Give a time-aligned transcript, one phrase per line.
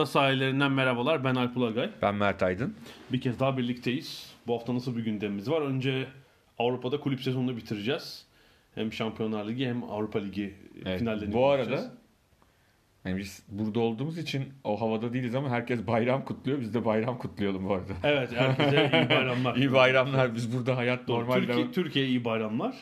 [0.00, 1.24] Ada sahillerinden merhabalar.
[1.24, 1.90] Ben Alp Ulagay.
[2.02, 2.74] Ben Mert Aydın.
[3.12, 4.32] Bir kez daha birlikteyiz.
[4.46, 5.62] Bu hafta nasıl bir gündemimiz var?
[5.62, 6.06] Önce
[6.58, 8.26] Avrupa'da kulüp sezonunu bitireceğiz.
[8.74, 10.54] Hem Şampiyonlar Ligi hem Avrupa Ligi
[10.86, 11.92] Evet, finallerini bu arada
[13.04, 16.60] yani biz burada olduğumuz için o havada değiliz ama herkes bayram kutluyor.
[16.60, 17.92] Biz de bayram kutlayalım bu arada.
[18.04, 19.56] Evet, herkese iyi bayramlar.
[19.56, 20.34] İyi bayramlar.
[20.34, 21.20] Biz burada hayat Doğru.
[21.20, 21.72] normal Türkiye, devam.
[21.72, 22.76] Türkiye'ye iyi bayramlar.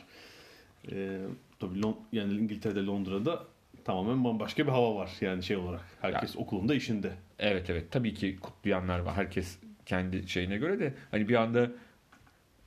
[0.93, 1.19] Ee,
[1.61, 3.45] tabii Lon- yani İngiltere'de Londra'da
[3.89, 5.85] tamamen bambaşka bir hava var yani şey olarak.
[6.01, 7.13] Herkes okulunda işinde.
[7.39, 9.15] Evet evet tabii ki kutlayanlar var.
[9.15, 11.71] Herkes kendi şeyine göre de hani bir anda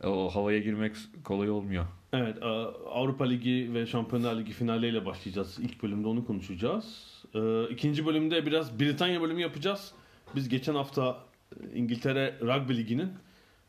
[0.04, 1.86] o havaya girmek kolay olmuyor.
[2.14, 2.46] Evet, e,
[2.90, 5.60] Avrupa Ligi ve Şampiyonlar Ligi finalleriyle başlayacağız.
[5.60, 7.16] İlk bölümde onu konuşacağız.
[7.36, 9.92] E, İkinci bölümde biraz Britanya bölümü yapacağız.
[10.36, 11.18] Biz geçen hafta
[11.56, 13.10] e, İngiltere Rugby Ligi'nin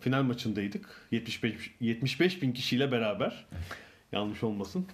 [0.01, 1.07] final maçındaydık.
[1.11, 3.47] 75 75 bin kişiyle beraber.
[4.13, 4.87] Yanlış olmasın.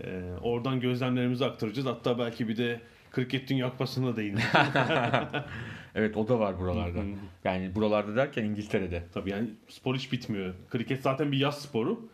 [0.00, 1.88] E, oradan gözlemlerimizi aktaracağız.
[1.88, 4.52] Hatta belki bir de Kriket Dünya Kupası'na değineceğiz.
[5.94, 6.98] Evet o da var buralarda.
[7.44, 9.02] Yani buralarda derken İngiltere'de.
[9.14, 10.54] Tabii yani spor hiç bitmiyor.
[10.70, 12.08] Kriket zaten bir yaz sporu.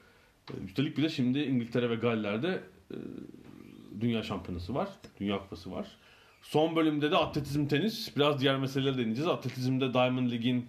[0.50, 2.96] Ee, Üstelik bir de şimdi İngiltere ve Galler'de e,
[4.00, 4.88] dünya şampiyonası var.
[5.20, 5.86] Dünya kupası var.
[6.42, 8.16] Son bölümde de atletizm tenis.
[8.16, 9.28] Biraz diğer meseleleri değineceğiz.
[9.28, 10.66] Atletizmde Diamond League'in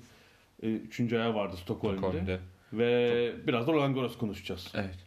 [0.62, 1.14] 3.
[1.14, 1.98] ayağı vardı Stockholm'de.
[1.98, 2.40] Stockholm'de.
[2.74, 4.72] Ve biraz da Roland Garros konuşacağız.
[4.76, 4.98] Evet.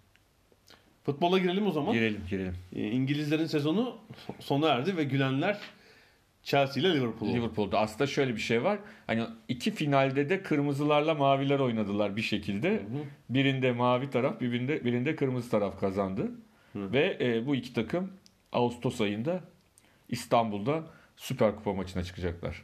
[1.04, 1.92] Futbola girelim o zaman.
[1.92, 2.54] Girelim girelim.
[2.76, 3.98] Ee, İngilizlerin sezonu
[4.40, 5.58] sona erdi ve gülenler
[6.42, 7.36] Chelsea ile Liverpool oldu.
[7.36, 8.78] Liverpool'da aslında şöyle bir şey var.
[9.06, 12.82] Hani iki finalde de kırmızılarla maviler oynadılar bir şekilde.
[13.30, 16.30] Birinde mavi taraf, birinde birinde kırmızı taraf kazandı.
[16.72, 16.92] Hı.
[16.92, 18.12] Ve e, bu iki takım
[18.52, 19.40] Ağustos ayında
[20.08, 20.84] İstanbul'da
[21.16, 22.62] Süper Kupa maçına çıkacaklar.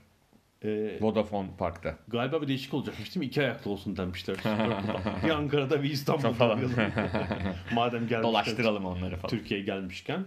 [0.65, 1.99] Ee, Vodafone Park'ta.
[2.09, 3.27] Galiba bir değişik olacakmış değil mi?
[3.27, 4.37] İki ayaklı olsun demişler.
[5.25, 6.33] Bir Ankara'da bir İstanbul'da.
[6.33, 6.61] Falan.
[7.75, 8.23] Madem gelmişken.
[8.23, 9.31] Dolaştıralım onları falan.
[9.31, 10.25] Türkiye'ye gelmişken.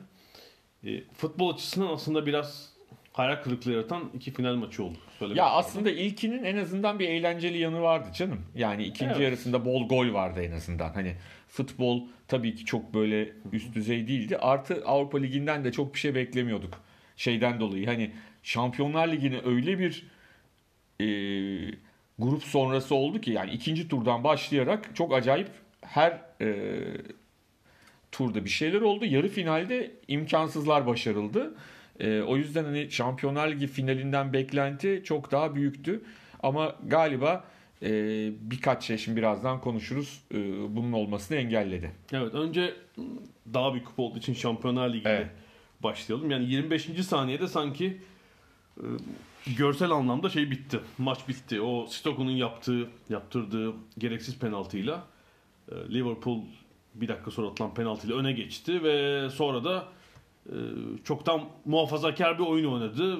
[0.85, 2.73] E, futbol açısından aslında biraz
[3.13, 4.97] hayal kırıklığı yaratan iki final maçı oldu.
[5.19, 5.59] Söylemek Ya lazım.
[5.59, 8.41] aslında ilkinin en azından bir eğlenceli yanı vardı canım.
[8.55, 9.21] Yani ikinci Evet.
[9.23, 10.89] yarısında bol gol vardı en azından.
[10.93, 11.15] Hani
[11.47, 14.37] futbol tabii ki çok böyle üst düzey değildi.
[14.37, 16.73] Artı Avrupa Ligi'nden de çok bir şey beklemiyorduk.
[17.17, 18.11] Şeyden dolayı hani
[18.43, 20.12] Şampiyonlar Ligi'ni öyle bir
[21.01, 21.05] e,
[22.19, 25.47] grup sonrası oldu ki yani ikinci turdan başlayarak çok acayip
[25.81, 26.75] her e,
[28.11, 29.05] turda bir şeyler oldu.
[29.05, 31.55] Yarı finalde imkansızlar başarıldı.
[31.99, 36.01] E, o yüzden hani Şampiyonlar Ligi finalinden beklenti çok daha büyüktü.
[36.43, 37.43] Ama galiba
[37.81, 37.89] e,
[38.41, 40.37] birkaç şey şimdi birazdan konuşuruz e,
[40.75, 41.91] bunun olmasını engelledi.
[42.13, 42.73] Evet önce
[43.53, 45.27] daha bir kupa olduğu için Şampiyonlar Ligi'yle Evet.
[45.83, 46.31] başlayalım.
[46.31, 46.83] Yani 25.
[47.05, 47.97] saniyede sanki
[48.77, 48.85] e,
[49.57, 50.79] görsel anlamda şey bitti.
[50.97, 51.61] Maç bitti.
[51.61, 55.03] O Stoke'un yaptığı, yaptırdığı gereksiz penaltıyla
[55.71, 56.39] e, Liverpool
[56.95, 59.85] bir dakika sonra atılan penaltıyla öne geçti ve sonra da
[60.45, 60.55] e,
[61.03, 63.17] çoktan muhafazakar bir oyun oynadı.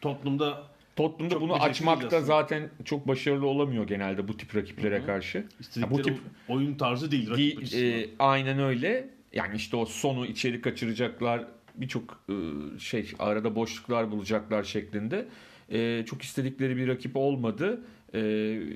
[0.00, 0.62] Tottenham'da
[0.96, 5.06] Tottenham'da Çok bunu açmakta zaten çok başarılı olamıyor genelde bu tip rakiplere Hı hı.
[5.06, 5.46] karşı.
[5.60, 6.18] istedikleri bu tip-
[6.48, 7.84] oyun tarzı değil rakip açısından.
[7.98, 9.10] e, aynen öyle.
[9.32, 11.44] Yani işte o sonu içeri kaçıracaklar.
[11.74, 12.34] Birçok e,
[12.78, 15.28] şey arada boşluklar bulacaklar şeklinde.
[15.70, 17.80] E, çok istedikleri bir rakip olmadı.
[18.14, 18.20] E,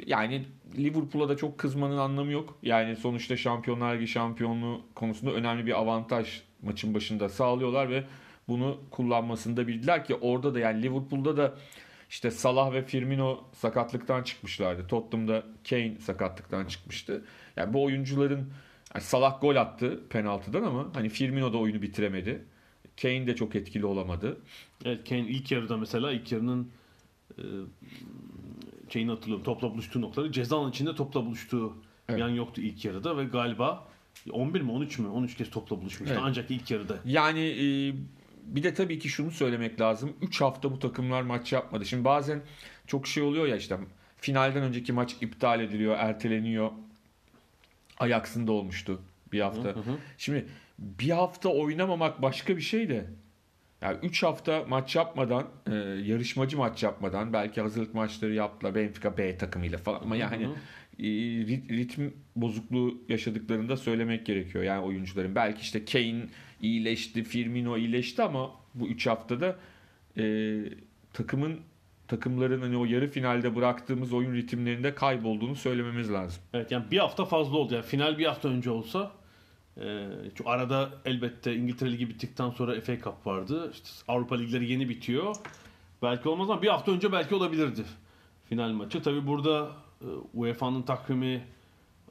[0.07, 0.45] yani
[0.79, 2.59] Liverpool'a da çok kızmanın anlamı yok.
[2.63, 8.05] Yani sonuçta Şampiyonlar Ligi şampiyonluğu konusunda önemli bir avantaj maçın başında sağlıyorlar ve
[8.49, 11.55] bunu kullanmasını da bildiler ki orada da yani Liverpool'da da
[12.11, 14.87] işte Salah ve Firmino sakatlıktan çıkmışlardı.
[14.87, 17.25] Tottenham'da Kane sakatlıktan çıkmıştı.
[17.57, 18.53] Yani bu oyuncuların
[18.95, 22.45] yani Salah gol attı penaltıdan ama hani Firmino da oyunu bitiremedi.
[23.03, 24.41] Kane de çok etkili olamadı.
[24.85, 26.71] Evet Kane ilk yarıda mesela ilk yarının
[28.89, 29.45] şeyini hatırlıyorum.
[29.45, 31.77] Topla buluştuğu noktaları ceza alanı içinde topla buluştuğu
[32.09, 32.19] Evet.
[32.19, 33.89] bir an yoktu ilk yarıda ve galiba
[34.33, 36.23] 11 mi 13 mü 13 kez topla buluşmuştu Evet.
[36.25, 36.99] ancak ilk yarıda.
[37.05, 37.95] Yani e,
[38.45, 40.13] bir de tabii ki şunu söylemek lazım.
[40.23, 41.87] 3 hafta bu takımlar maç yapmadı.
[41.87, 42.43] Şimdi bazen
[42.87, 43.79] çok şey oluyor ya işte
[44.17, 46.71] finalden önceki maç iptal ediliyor, erteleniyor.
[47.99, 49.01] Ajax'ın da olmuştu
[49.33, 49.69] bir hafta.
[49.69, 49.97] Hı hı.
[50.19, 50.47] Şimdi
[50.79, 53.07] bir hafta oynamamak başka bir şey de.
[53.83, 55.75] Yani 3 hafta maç yapmadan, e,
[56.05, 60.49] yarışmacı maç yapmadan belki hazırlık maçları yaptılar Benfica B takımıyla falan ama yani
[60.99, 65.35] e, rit- ritim bozukluğu yaşadıklarını da söylemek gerekiyor yani oyuncuların.
[65.35, 66.27] Belki işte Kane
[66.63, 69.57] iyileşti, Firmino iyileşti ama bu 3 haftada
[70.19, 70.57] e,
[71.13, 71.61] takımın
[72.09, 76.43] takımların hani o yarı finalde bıraktığımız oyun ritimlerinde kaybolduğunu söylememiz lazım.
[76.55, 77.75] Evet yani bir hafta fazla oldu.
[77.75, 79.13] Yani final bir hafta önce olsa
[79.81, 83.71] çünkü arada elbette İngiltere Ligi bittikten sonra FA Cup vardı.
[83.73, 85.37] İşte Avrupa Ligleri yeni bitiyor.
[86.03, 87.83] Belki olmaz ama bir hafta önce belki olabilirdi
[88.49, 89.03] final maçı.
[89.03, 89.69] Tabi burada
[90.03, 91.43] e, UEFA'nın takvimi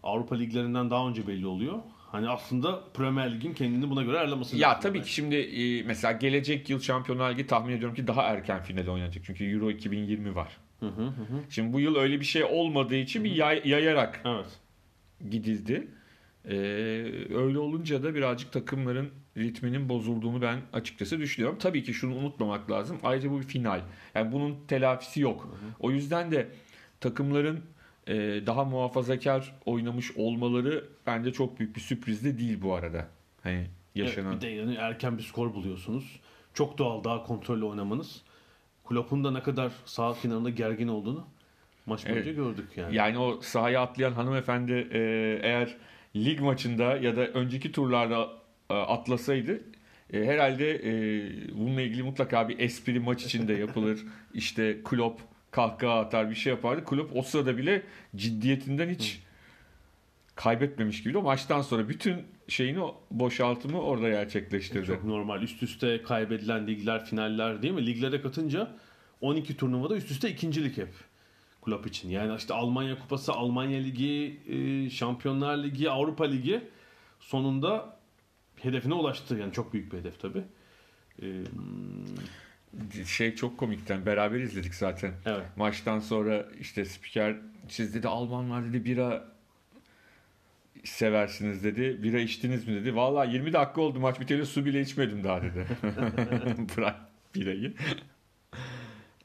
[0.04, 1.80] Avrupa Liglerinden daha önce belli oluyor.
[2.12, 5.08] Hani aslında Premier Lig'in kendini buna göre ayarlaması Ya tabii belki.
[5.08, 9.24] ki şimdi e, mesela gelecek yıl Şampiyonlar Ligi tahmin ediyorum ki daha erken finale oynanacak.
[9.26, 10.58] Çünkü Euro 2020 var.
[11.50, 14.60] Şimdi bu yıl öyle bir şey olmadığı için bir yay- yayarak Evet.
[15.32, 15.88] gidildi.
[16.50, 16.54] Ee,
[17.36, 21.58] öyle olunca da birazcık takımların ritminin bozulduğunu ben açıkçası düşünüyorum.
[21.60, 22.98] Tabii ki şunu unutmamak lazım.
[23.04, 23.82] Ayrıca bu bir final.
[24.16, 25.58] Yani bunun telafisi yok.
[25.80, 26.48] O yüzden de
[27.00, 27.60] takımların
[28.08, 28.16] e,
[28.46, 33.08] daha muhafazakar oynamış olmaları bence çok büyük bir sürpriz de değil bu arada.
[33.44, 34.32] Hani yaşanan.
[34.32, 36.20] Evet, bir de yani erken bir skor buluyorsunuz.
[36.54, 38.22] Çok doğal daha kontrollü oynamanız.
[38.88, 41.28] Klopp'un da ne kadar sağ kenarında gergin olduğunu
[41.86, 42.36] maç boyunca Evet.
[42.36, 42.96] gördük yani.
[42.96, 45.00] Yani o sahaya atlayan hanımefendi e,
[45.44, 45.78] eğer
[46.16, 48.30] lig maçında ya da önceki turlarda
[48.70, 49.62] e, atlasaydı
[50.14, 50.92] e, herhalde e,
[51.58, 54.00] bununla ilgili mutlaka bir espri maç içinde yapılır.
[54.34, 55.22] işte Klopp
[55.52, 56.86] kahkaha atar bir şey yapardı.
[56.86, 57.84] Klopp o sırada bile
[58.16, 59.22] ciddiyetinden hiç
[60.36, 61.18] kaybetmemiş gibi.
[61.18, 62.16] O maçtan sonra bütün
[62.48, 62.80] şeyini
[63.12, 64.86] boşaltımı orada gerçekleştirdi.
[64.86, 65.42] Çok normal.
[65.42, 67.86] Üst üste kaybedilen ligler, finaller değil mi?
[67.86, 68.72] Liglere katınca
[69.22, 70.90] 12 turnuvada üst üste ikincilik hep.
[71.70, 72.10] Klopp için.
[72.10, 76.62] Yani işte Almanya Kupası, Almanya Ligi, e, Şampiyonlar Ligi, Avrupa Ligi
[77.20, 78.00] sonunda
[78.56, 79.36] hedefine ulaştı.
[79.36, 80.44] Yani çok büyük bir hedef tabii.
[81.22, 81.28] E,
[83.06, 85.14] Şey çok komikten beraber izledik zaten.
[85.26, 85.46] evet.
[85.58, 87.36] Maçtan sonra işte spiker
[87.68, 89.32] siz dedi Almanlar dedi bira
[90.84, 92.04] seversiniz dedi.
[92.04, 92.96] Bira içtiniz mi dedi.
[92.96, 95.66] Vallahi 20 dakika oldu maç biteli su bile içmedim daha dedi.
[96.78, 96.96] Bırak
[97.36, 97.74] birayı.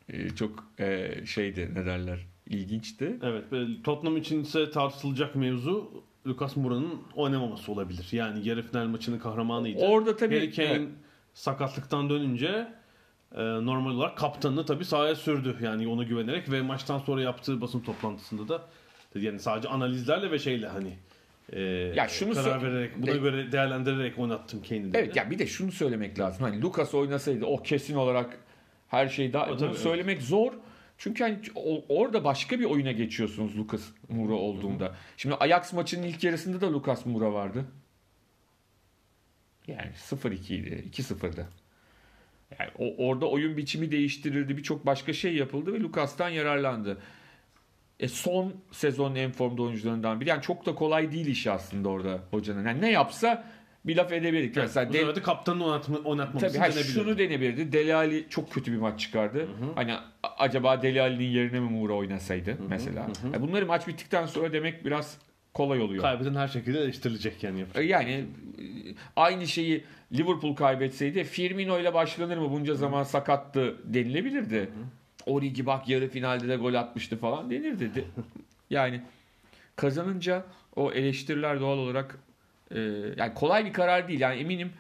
[0.08, 3.19] Ee, çok e, şeydi ne derler ilginçti.
[3.23, 3.52] Evet.
[3.52, 8.08] ve Tottenham için ise tartışılacak mevzu Lucas Moura'nın oynamaması olabilir.
[8.12, 9.79] Yani yarı final maçının kahramanıydı.
[9.79, 10.88] Orada tabii Harry Kane evet,
[11.35, 12.69] sakatlıktan dönünce
[13.35, 15.56] e, normal olarak kaptanını tabii sahaya sürdü.
[15.62, 18.62] Yani ona güvenerek ve maçtan sonra yaptığı basın toplantısında da
[19.14, 20.93] dedi yani sadece analizlerle ve şeyle hani
[21.52, 21.61] e,
[21.97, 26.19] Ya şunu karar vererek buna göre değerlendirerek oynattım Kane'i evet ya bir de şunu söylemek
[26.19, 26.43] lazım.
[26.44, 28.38] Hani Lucas oynasaydı o kesin olarak
[28.88, 29.81] her şey daha O bunu tabii, evet.
[29.81, 30.52] söylemek zor.
[31.04, 31.38] Çünkü hani
[31.88, 34.94] orada başka bir oyuna geçiyorsunuz Lucas Moura olduğunda.
[35.16, 37.64] Şimdi Ajax maçının ilk yarısında da Lucas Moura vardı.
[39.66, 41.48] Yani 0-2 idi, 2-0'dı.
[42.58, 46.98] Yani o, orada oyun biçimi değiştirildi, birçok başka şey yapıldı ve Lucas'tan yararlandı.
[48.00, 50.28] E son sezonun en formda oyuncularından biri.
[50.28, 52.66] Yani çok da kolay değil işi aslında orada hocanın.
[52.66, 53.44] Yani ne yapsa
[53.84, 54.56] bir laf edebilirdik.
[54.56, 56.88] Evet, Mesela de kaptanını oynatma, oynatmaması Tabii denebilirdi.
[56.88, 57.73] şunu denebilirdi.
[57.73, 59.49] Deli Ali çok kötü bir maç çıkardı.
[59.75, 60.02] Hani a-
[60.38, 63.06] acaba Deli Ali'nin yerine mi Moura oynasaydı mesela.
[63.35, 65.18] Ya bunları maç bittikten sonra demek biraz
[65.54, 66.02] kolay oluyor.
[66.02, 67.61] Kaybeden her şekilde eleştirilecek yani.
[67.61, 67.85] yapacak.
[67.85, 68.25] E, Yani e,
[69.16, 74.68] aynı şeyi Liverpool kaybetseydi Firmino ile başlanır mı bunca zaman sakattı denilebilirdi.
[75.26, 77.94] Origi bak yarı finalde de gol atmıştı falan denirdi.
[77.94, 78.04] De-
[78.70, 79.00] yani
[79.76, 80.44] kazanınca
[80.76, 82.18] o eleştiriler doğal olarak
[82.75, 82.81] e,
[83.16, 84.21] yani kolay bir karar değil.
[84.21, 84.73] Yani eminim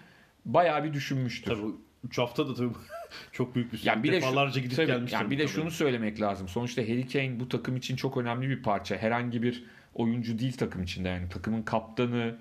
[0.44, 1.50] bayağı bir düşünmüştür.
[1.50, 1.72] Tabii
[2.04, 2.74] 3 hafta da tabii
[3.32, 3.90] çok büyük bir süre.
[3.90, 5.18] Yani bir de şu- Defalarca gidip tabii, gelmiştir.
[5.18, 5.54] Yani bir de tabii.
[5.54, 6.48] şunu söylemek lazım.
[6.48, 8.96] Sonuçta Harry Kane bu takım için çok önemli bir parça.
[8.96, 11.28] Herhangi bir oyuncu değil takım içinde yani.
[11.28, 12.36] Takımın kaptanı,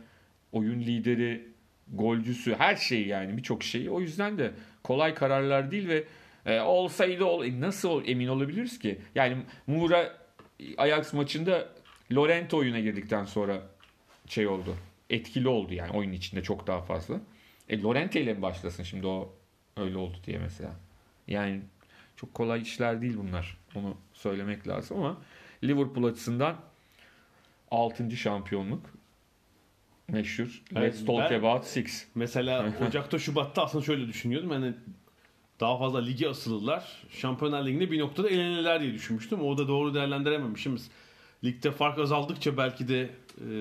[0.51, 1.48] oyun lideri,
[1.93, 3.89] golcüsü, her şey yani birçok şeyi.
[3.89, 4.51] O yüzden de
[4.83, 6.03] kolay kararlar değil ve
[6.45, 9.01] e, olsaydı ol, e, nasıl emin olabiliriz ki?
[9.15, 10.13] Yani Moura
[10.77, 11.69] Ajax maçında
[12.13, 13.62] Lorente oyuna girdikten sonra
[14.27, 14.75] şey oldu.
[15.13, 17.20] Etkili oldu yani oyun içinde çok daha fazla.
[17.70, 19.34] E Lorente ile mi başlasın şimdi o
[19.77, 20.72] öyle oldu diye mesela.
[21.27, 21.62] Yani
[22.15, 23.58] çok kolay işler değil bunlar.
[23.75, 25.17] Onu söylemek lazım ama
[25.63, 26.55] Liverpool açısından
[27.72, 28.12] 6.
[28.12, 28.86] şampiyonluk
[30.08, 30.63] meşhur.
[30.75, 32.05] Evet, Let's talk ben- about six.
[32.15, 34.51] Mesela Ocak'ta Şubat'ta aslında şöyle düşünüyordum.
[34.51, 34.74] Yani
[35.60, 37.03] daha fazla ligi asılırlar.
[37.10, 39.41] Şampiyonlar Ligi'nde bir noktada elenirler diye düşünmüştüm.
[39.41, 40.77] Orada doğru değerlendirememişim.
[41.43, 43.53] Ligde fark azaldıkça belki de e,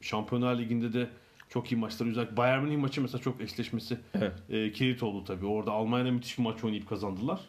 [0.00, 1.08] Şampiyonlar Ligi'nde de
[1.48, 2.06] çok iyi maçlar.
[2.06, 4.32] Özellikle Bayern Münih maçı mesela çok eşleşmesi Evet.
[4.50, 5.46] e, kilit oldu tabii.
[5.46, 7.40] Orada Almanya'da müthiş bir maç oynayıp kazandılar.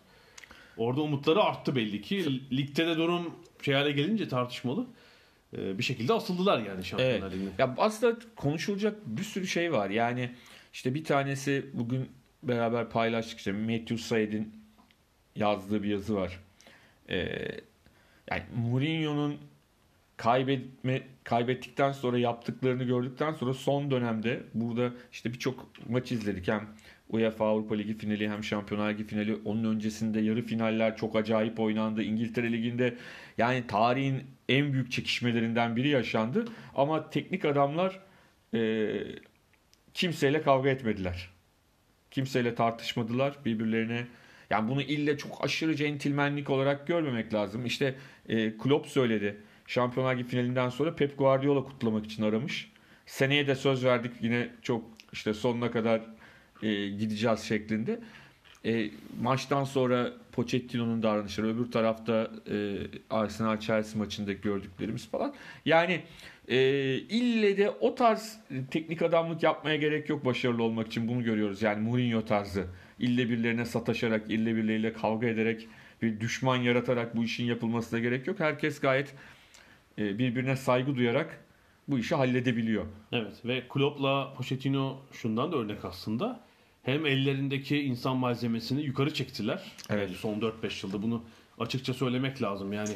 [0.78, 2.42] Orada umutları arttı belli ki.
[2.58, 4.86] Ligde de durum şey hale gelince tartışmalı.
[5.58, 7.34] E, bir şekilde asıldılar yani Şampiyonlar Evet.
[7.34, 7.50] Ligi'ne.
[7.58, 9.90] Ya aslında konuşulacak bir sürü şey var.
[9.90, 10.32] Yani
[10.74, 12.10] işte bir tanesi bugün
[12.44, 14.54] beraber paylaştık işte Matthew Said'in
[15.36, 16.40] yazdığı bir yazı var.
[17.10, 17.16] Ee,
[18.32, 19.38] yani Mourinho'nun
[20.18, 26.68] kaybetme kaybettikten sonra yaptıklarını gördükten sonra son dönemde burada işte birçok maç izledik hem
[27.10, 32.04] UEFA Avrupa Ligi finali hem Şampiyonlar Ligi finali onun öncesinde yarı finaller çok acayip oynandı.
[32.04, 32.98] İngiltere Ligi'nde
[33.38, 36.46] yani tarihin en büyük çekişmelerinden biri yaşandı
[36.76, 38.00] ama teknik adamlar
[38.54, 38.92] e,
[39.94, 41.30] kimseyle kavga etmediler.
[42.12, 44.08] Kimseyle tartışmadılar birbirlerine.
[44.50, 47.66] Yani bunu ille çok aşırı centilmenlik olarak görmemek lazım.
[47.66, 47.96] İşte
[48.30, 49.38] e, Klopp söyledi.
[49.68, 52.72] Şampiyonlar Ligi finalinden sonra Pep Guardiola kutlamak için aramış.
[53.06, 56.02] Seneye de söz verdik yine çok işte sonuna kadar
[56.64, 58.00] e, gideceğiz şeklinde.
[58.66, 58.90] E,
[59.22, 62.78] maçtan sonra Pochettino'nun davranışları, öbür tarafta e,
[63.10, 65.34] Arsenal Chelsea maçındaki gördüklerimiz falan.
[65.66, 66.02] Yani
[66.48, 66.58] e,
[66.96, 68.40] ille de o tarz
[68.72, 71.62] teknik adamlık yapmaya gerek yok başarılı olmak için bunu görüyoruz.
[71.62, 72.68] Yani Mourinho tarzı.
[73.00, 75.68] İlle birilerine sataşarak, ille birileriyle kavga ederek,
[76.02, 78.40] bir düşman yaratarak bu işin yapılmasına gerek yok.
[78.40, 79.16] Herkes gayet
[79.98, 81.46] birbirine saygı duyarak
[81.88, 82.86] bu işi halledebiliyor.
[83.12, 86.40] Evet ve Klopp'la Pochettino şundan da örnek aslında.
[86.84, 89.72] Hem ellerindeki insan malzemesini yukarı çektiler.
[89.90, 90.10] Evet.
[90.10, 91.24] Yani son 4-5 yılda bunu
[91.60, 92.74] açıkça söylemek lazım.
[92.74, 92.96] Yani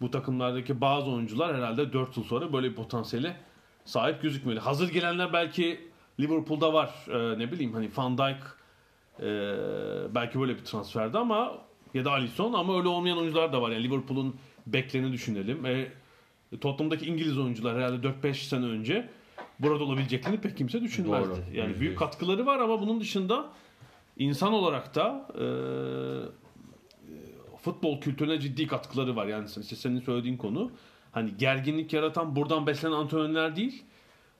[0.00, 3.36] bu takımlardaki bazı oyuncular herhalde 4 yıl sonra böyle bir potansiyele
[3.84, 4.60] sahip gözükmeli.
[4.60, 5.90] Hazır gelenler belki
[6.20, 6.94] Liverpool'da var.
[7.08, 8.42] Ee, ne bileyim hani Van Dijk
[9.20, 9.26] e,
[10.14, 11.58] belki böyle bir transferdi ama
[11.94, 13.70] ya da Alisson ama öyle olmayan oyuncular da var.
[13.70, 15.66] Yani Liverpool'un beklerini düşünelim.
[15.66, 15.92] E,
[16.60, 19.08] Tottenham'daki İngiliz oyuncular herhalde 4-5 sene önce
[19.58, 21.28] burada olabileceklerini pek kimse düşünmezdi.
[21.28, 23.48] Doğru, Yani büyük katkıları var ama bunun dışında
[24.18, 25.46] insan olarak da e,
[27.56, 29.26] futbol kültürüne ciddi katkıları var.
[29.26, 30.70] Yani işte senin söylediğin konu
[31.12, 33.84] hani gerginlik yaratan buradan beslenen antrenörler değil.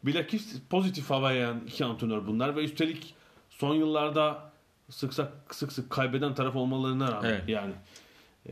[0.02, 3.14] Bilakis pozitif hava yayan iki antrenör bunlar ve üstelik
[3.50, 4.50] son yıllarda
[4.90, 7.48] sık sık sık sık kaybeden taraf olmalarına rağmen Evet.
[7.48, 7.72] yani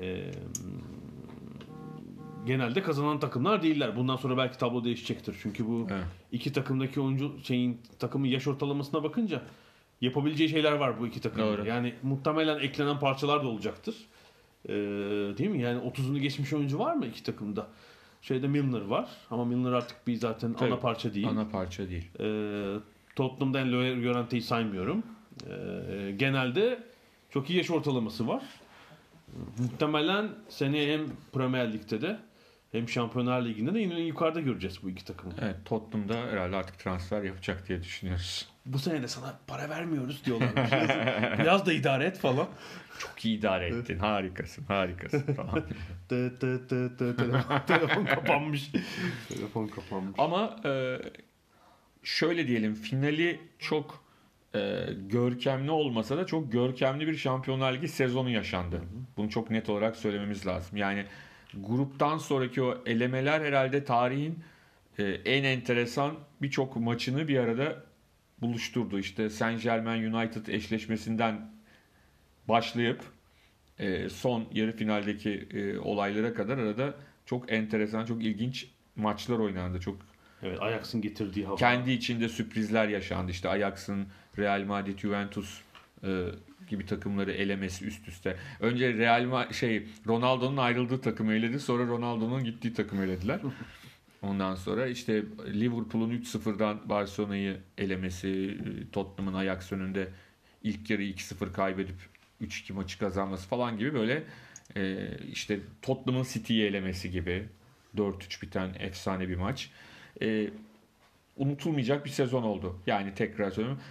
[0.00, 0.31] e,
[2.49, 3.97] genelde kazanan takımlar değiller.
[3.97, 5.37] Bundan sonra belki tablo değişecektir.
[5.43, 6.05] Çünkü bu Evet.
[6.33, 9.43] iki takımdaki oyuncu şeyin takımın yaş ortalamasına bakınca
[10.00, 11.47] yapabileceği şeyler var bu iki takımın.
[11.47, 11.67] Doğru.
[11.67, 13.95] Yani muhtemelen eklenen parçalar da olacaktır.
[14.69, 14.73] Ee,
[15.38, 15.61] değil mi?
[15.61, 17.67] Yani 30'unu geçmiş oyuncu var mı iki takımda?
[18.23, 21.28] Şeyde Milner var ama Milner artık bir zaten Tabii, ana parça değil.
[21.28, 22.11] Ana parça değil.
[22.21, 22.76] Ee,
[23.17, 25.02] Tottenham'dan Llorente'yi saymıyorum.
[25.50, 26.83] Ee, genelde
[27.31, 28.43] çok iyi yaş ortalaması var.
[29.59, 32.19] Muhtemelen seneye hem Premier Lig'de de
[32.72, 35.34] hem Şampiyonlar Ligi'nde de yine yukarıda göreceğiz bu iki takımı.
[35.40, 38.48] Evet Tottenham'da herhalde artık transfer yapacak diye düşünüyoruz.
[38.66, 40.48] Bu sene de sana para vermiyoruz diyorlar.
[40.56, 42.48] Biraz, biraz da idare et falan.
[42.98, 43.98] Çok iyi idare ettin.
[43.98, 45.64] Harikasın, harikasın falan.
[47.66, 48.70] Telefon kapanmış.
[49.28, 50.14] telefon kapanmış.
[50.18, 50.98] Ama e,
[52.02, 54.04] şöyle diyelim finali çok
[54.54, 58.82] e, görkemli olmasa da çok görkemli bir Şampiyonlar Ligi sezonu yaşandı.
[59.16, 60.76] Bunu çok net olarak söylememiz lazım.
[60.76, 61.06] Yani
[61.55, 64.38] gruptan sonraki o elemeler herhalde tarihin
[64.99, 67.85] e, en enteresan birçok maçını bir arada
[68.40, 68.99] buluşturdu.
[68.99, 71.50] İşte Saint Germain United eşleşmesinden
[72.49, 73.00] başlayıp
[73.78, 76.95] e, son yarı finaldeki e, olaylara kadar arada
[77.26, 79.81] çok enteresan, çok ilginç maçlar oynandı.
[79.81, 79.97] Çok
[80.43, 81.57] Evet Ajax'ın getirdiği hava.
[81.57, 83.31] kendi içinde sürprizler yaşandı.
[83.31, 84.07] İşte Ajax'ın
[84.38, 85.61] Real Madrid, Juventus
[86.05, 86.09] e,
[86.68, 88.37] gibi takımları elemesi üst üste.
[88.60, 93.40] Önce Real Ma- şey Ronaldo'nun ayrıldığı takımı eledi, sonra Ronaldo'nun gittiği takımı elediler.
[94.22, 95.22] Ondan sonra işte
[95.54, 100.08] Liverpool'un 3-0'dan Barcelona'yı elemesi, e, Tottenham'ın Ajax önünde
[100.62, 101.96] ilk yarı 2-0 kaybedip
[102.42, 104.22] 3-2 maçı kazanması falan gibi böyle
[104.76, 107.46] e, işte Tottenham'ın City'yi elemesi gibi
[107.96, 109.70] 4-3 biten efsane bir maç.
[110.22, 110.50] E,
[111.37, 112.78] unutulmayacak bir sezon oldu.
[112.87, 113.82] Yani tekrar söylüyorum.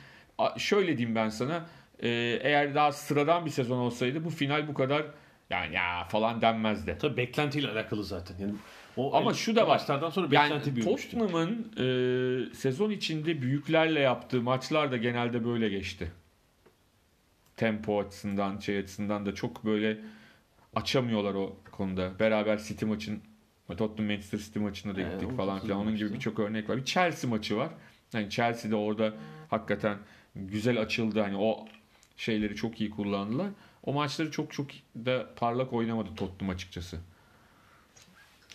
[0.58, 1.66] Şöyle diyeyim ben sana.
[2.00, 2.10] E,
[2.42, 5.06] eğer daha sıradan bir sezon olsaydı bu final bu kadar
[5.50, 6.98] yani ya falan denmezdi.
[7.00, 8.36] Tabii beklentiyle alakalı zaten.
[8.40, 8.54] Yani
[8.98, 9.68] o Ama şu da var.
[9.68, 11.18] Maçlardan sonra Yani beklenti büyümüştü.
[11.20, 16.12] Tottenham'ın e, sezon içinde büyüklerle yaptığı maçlar da genelde böyle geçti.
[17.56, 19.98] Tempo açısından, şey açısından da çok böyle
[20.76, 22.20] açamıyorlar o konuda.
[22.20, 23.22] Beraber City maçın
[23.68, 25.80] Tottenham Manchester City maçına da Ee, gittik o falan filan.
[25.80, 26.78] Onun gibi birçok örnek var.
[26.78, 27.70] Bir Chelsea maçı var.
[28.14, 29.14] Yani Chelsea'de orada
[29.50, 29.98] hakikaten
[30.36, 31.22] güzel açıldı.
[31.22, 31.66] Hani o
[32.18, 33.50] şeyleri çok iyi kullandılar.
[33.84, 37.00] O maçları çok çok da parlak oynamadı Tottenham açıkçası.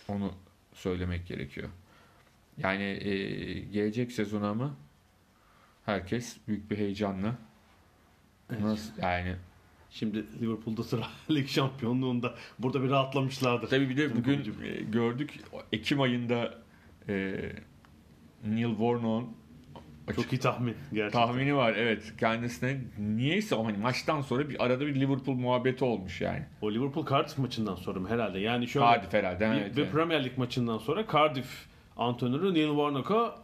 [0.07, 0.33] Onu
[0.73, 1.69] söylemek gerekiyor.
[2.57, 3.13] Yani e,
[3.59, 4.75] gelecek sezona ama
[5.85, 7.35] herkes büyük bir heyecanla
[8.49, 9.35] nasıl yani
[9.93, 13.69] Şimdi Liverpool'da sıra lig şampiyonluğunda burada bir rahatlamışlardır.
[13.69, 15.39] tabii bir de bugün e, gördük
[15.71, 16.57] Ekim ayında
[17.09, 17.35] e,
[18.45, 19.37] Neil Warnock'un
[20.07, 21.25] açık Çok iyi tahmin gerçekten.
[21.25, 21.73] tahmini var.
[21.77, 26.45] Evet kendisine niyeyse hani maçtan sonra bir arada bir Liverpool muhabbeti olmuş yani.
[26.61, 28.39] O Liverpool Cardiff maçından sonra mı herhalde?
[28.39, 29.39] Yani şöyle Cardiff herhalde.
[29.39, 29.91] bir, evet, bir evet.
[29.91, 31.65] Premier Lig maçından sonra Cardiff
[31.97, 33.35] antrenörü Neil Warnock'a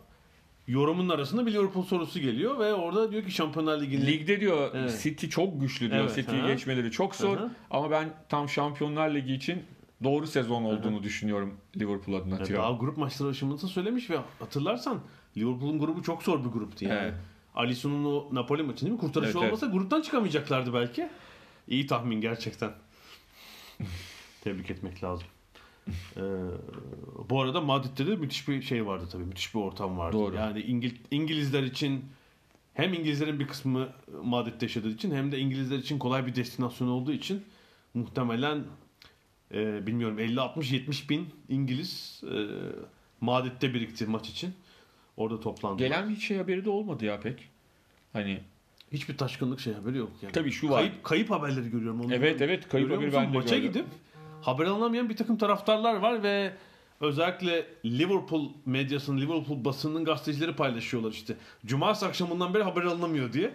[0.67, 4.99] yorumun arasında bir Liverpool sorusu geliyor ve orada diyor ki Şampiyonlar Ligi'nin Ligde diyor Evet.
[5.03, 6.01] City çok güçlü diyor.
[6.01, 6.47] Evet, City'yi hı.
[6.47, 7.37] geçmeleri çok zor.
[7.37, 7.51] Hı hı.
[7.71, 9.63] Ama ben tam Şampiyonlar Ligi için
[10.03, 12.43] doğru sezon olduğunu düşünüyorum Liverpool adına.
[12.43, 12.57] Tiro.
[12.57, 14.99] daha grup maçları aşamasında söylemiş ve hatırlarsan
[15.37, 16.99] Liverpool'un grubu çok zor bir gruptu yani.
[16.99, 17.13] Evet.
[17.55, 18.99] Alisson'un o Napoli maçı değil mi?
[18.99, 19.53] Kurtarışı Evet, evet.
[19.53, 21.09] olmasa gruptan çıkamayacaklardı belki.
[21.67, 22.71] İyi tahmin gerçekten.
[24.43, 25.27] Tebrik etmek lazım.
[26.17, 26.21] Ee,
[27.29, 29.23] bu arada Madrid'de de müthiş bir şey vardı tabii.
[29.23, 30.17] Müthiş bir ortam vardı.
[30.17, 30.35] Doğru.
[30.35, 32.05] Yani İngil İngilizler için
[32.73, 33.89] hem İngilizlerin bir kısmı
[34.23, 37.43] Madrid'de yaşadığı için hem de İngilizler için kolay bir destinasyon olduğu için
[37.93, 38.63] muhtemelen
[39.53, 42.37] e, bilmiyorum 50-60-70 bin İngiliz e,
[43.21, 44.53] Madrid'de birikti maç için.
[45.19, 45.83] Orada toplandı.
[45.83, 47.49] Gelen hiç şey haberi de olmadı ya pek.
[48.13, 48.39] Hani
[48.91, 50.11] Hiçbir taşkınlık şey haberi yok.
[50.21, 50.31] Yani.
[50.31, 50.79] Tabii şu var.
[50.79, 52.01] Kayıp, kayıp haberleri görüyorum.
[52.01, 53.71] Onu Evet, evet, kayıp haberi ben de Maça gördüm.
[53.71, 53.85] gidip
[54.41, 56.53] haber alınamayan bir takım taraftarlar var ve
[57.01, 61.35] özellikle Liverpool medyasının, Liverpool basının gazetecileri paylaşıyorlar işte.
[61.65, 63.51] Cumartesi akşamından beri haber alınamıyor diye.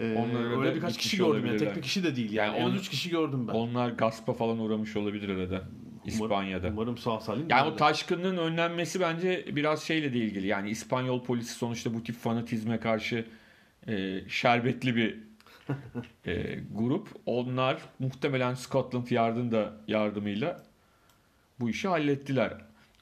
[0.00, 1.58] Ee, Onlara da öyle birkaç kişi gördüm yani.
[1.58, 2.48] Tek bir kişi de değil yani.
[2.48, 3.52] Yani en az on- 3 kişi gördüm ben.
[3.52, 5.54] onlar gaspa falan uğramış olabilir arada.
[5.54, 6.68] Umarım- İspanya'da.
[6.68, 7.46] Umarım sağ salim.
[7.48, 10.46] Yani o taşkınlığın önlenmesi bence biraz şeyle de ilgili.
[10.46, 13.26] Yani İspanyol polisi sonuçta bu tip fanatizme karşı
[13.88, 15.18] e, şerbetli bir
[16.26, 17.08] e, grup.
[17.26, 20.62] Onlar muhtemelen Scotland Yard'ın da yardımıyla
[21.60, 22.52] bu işi hallettiler.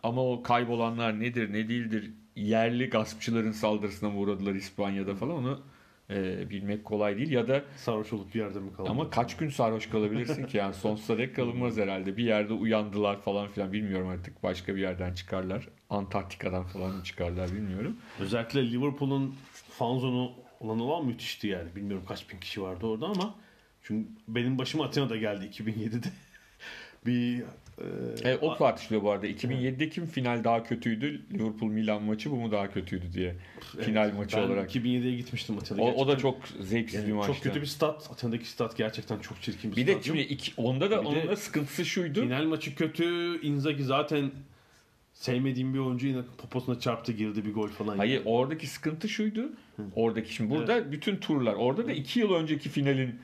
[0.02, 5.60] Ama o kaybolanlar nedir ne değildir yerli gaspçıların saldırısına mı uğradılar İspanya'da falan onu
[6.10, 7.30] e, bilmek kolay değil.
[7.30, 8.90] Ya da sarhoş olup bir yerde mi kaldı?
[8.90, 12.16] ama kaç gün sarhoş kalabilirsin ki yani sonsuza dek kalınmaz herhalde.
[12.16, 14.42] Bir yerde uyandılar falan filan bilmiyorum artık.
[14.42, 15.68] Başka bir yerden çıkarlar.
[15.90, 17.96] Antarktika'dan falan mı çıkarlar bilmiyorum.
[18.20, 19.34] Özellikle Liverpool'un
[19.70, 21.76] fan zonu olan olan müthişti yani.
[21.76, 23.34] Bilmiyorum kaç bin kişi vardı orada ama
[23.82, 26.08] çünkü benim başıma Atina'da geldi 2007'de.
[27.06, 27.42] bir
[28.24, 29.26] e, E, o tartışılıyor bu arada.
[29.26, 31.20] 2007'de kim final daha kötüydü?
[31.32, 33.36] Liverpool Milan maçı bu mu daha kötüydü diye.
[33.80, 34.76] Final maçı ben olarak.
[34.76, 35.82] 2007'ye gitmiştim Atina'da.
[35.82, 37.32] O, o da çok zevksiz yani bir maçtı.
[37.32, 38.10] Çok kötü bir stat.
[38.12, 40.16] Atina'daki stat gerçekten çok çirkin bir, Bir de stadyum.
[40.16, 42.22] şimdi iki, onda da Bir onun de da sıkıntısı şuydu.
[42.22, 43.40] Final maçı kötü.
[43.42, 44.30] Inzaghi zaten
[45.12, 47.98] sevmediğim bir oyuncu yine poposuna çarptı girdi bir gol falan.
[47.98, 48.28] Hayır yani.
[48.28, 49.52] oradaki sıkıntı şuydu.
[49.94, 51.54] Oradaki şimdi burada bütün turlar.
[51.54, 53.20] Orada da iki yıl önceki finalin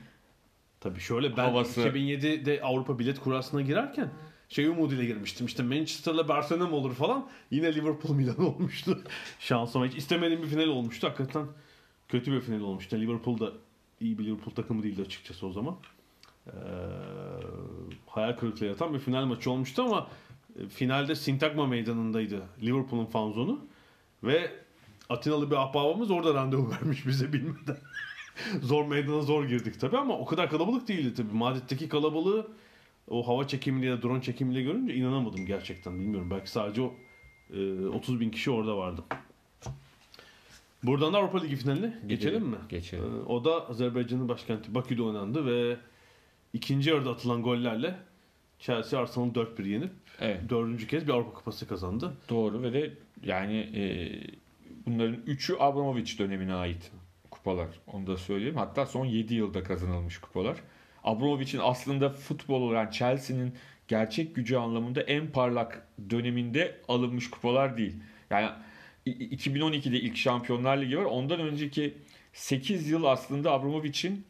[0.79, 1.81] Tabii şöyle ben Havası.
[1.81, 4.09] 2007'de Avrupa bilet kurasına girerken
[4.49, 5.45] şey umuduyla girmiştim.
[5.45, 7.27] İşte Manchester'la Barcelona mı olur falan.
[7.51, 9.03] Yine Liverpool Milan olmuştu.
[9.39, 11.07] Şansıma hiç istemediğim bir final olmuştu.
[11.07, 11.47] Hakikaten
[12.07, 12.95] kötü bir final olmuştu.
[12.99, 13.51] Liverpool da
[14.01, 15.75] iyi bir Liverpool takımı değildi açıkçası o zaman.
[16.47, 16.51] Ee,
[18.07, 20.07] hayal kırıklığı yaratan bir final maçı olmuştu ama
[20.59, 23.65] e, finalde Sintagma meydanındaydı Liverpool'un fanzonu
[24.23, 24.51] ve
[25.09, 27.77] Atinalı bir ahbabımız orada randevu vermiş bize bilmeden.
[28.61, 31.33] zor meydana zor girdik tabii ama o kadar kalabalık değildi tabii.
[31.33, 32.47] Madrid'deki kalabalığı
[33.07, 35.99] o hava çekimiyle ya da drone çekimiyle görünce inanamadım gerçekten.
[35.99, 36.93] Bilmiyorum belki sadece o
[37.53, 39.03] e, 30 bin kişi orada vardı.
[40.83, 42.57] Buradan da Avrupa Ligi finaline geçelim mi?
[42.69, 43.03] Geçelim.
[43.03, 45.77] E, o da Azerbaycan'ın başkenti Bakü'de oynandı ve
[46.53, 47.95] ikinci yarıda atılan gollerle
[48.59, 50.49] Chelsea Arsenal'ı 4-1 yenip Evet.
[50.49, 52.13] dördüncü kez bir Avrupa Kupası kazandı.
[52.29, 52.93] Doğru ve de
[53.23, 53.83] yani e,
[54.85, 56.91] bunların üçü Abramovich dönemine ait
[57.31, 57.67] kupalar.
[57.87, 58.55] Onu da söyleyeyim.
[58.55, 60.57] Hatta son 7 yılda kazanılmış kupalar.
[61.03, 63.53] Abramovich'in aslında futbol olan Chelsea'nin
[63.87, 67.95] gerçek gücü anlamında en parlak döneminde alınmış kupalar değil.
[68.29, 68.49] Yani
[69.05, 71.03] i- i- 2012'de ilk Şampiyonlar Ligi var.
[71.05, 71.93] Ondan önceki
[72.33, 74.25] 8 yıl aslında Abramovich'in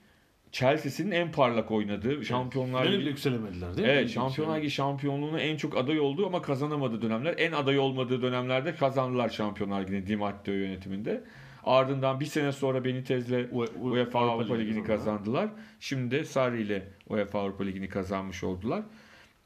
[0.52, 3.94] Chelsea'sinin en parlak oynadığı Şampiyonlar Ligi bile yükselemediler değil mi?
[3.94, 4.58] Evet Şampiyonlar.
[4.60, 7.36] Ligi şampiyonluğuna en çok aday olduğu ama kazanamadığı dönemler.
[7.38, 11.24] En aday olmadığı dönemlerde kazandılar Şampiyonlar Ligi'ni Di Matteo yönetiminde.
[11.68, 13.52] Ardından bir sene sonra Benitez'le
[13.82, 15.50] UEFA Avrupa, Ligi'ni kazandılar.
[15.80, 18.84] Şimdi de Sarri ile UEFA Avrupa Ligi'ni kazanmış oldular.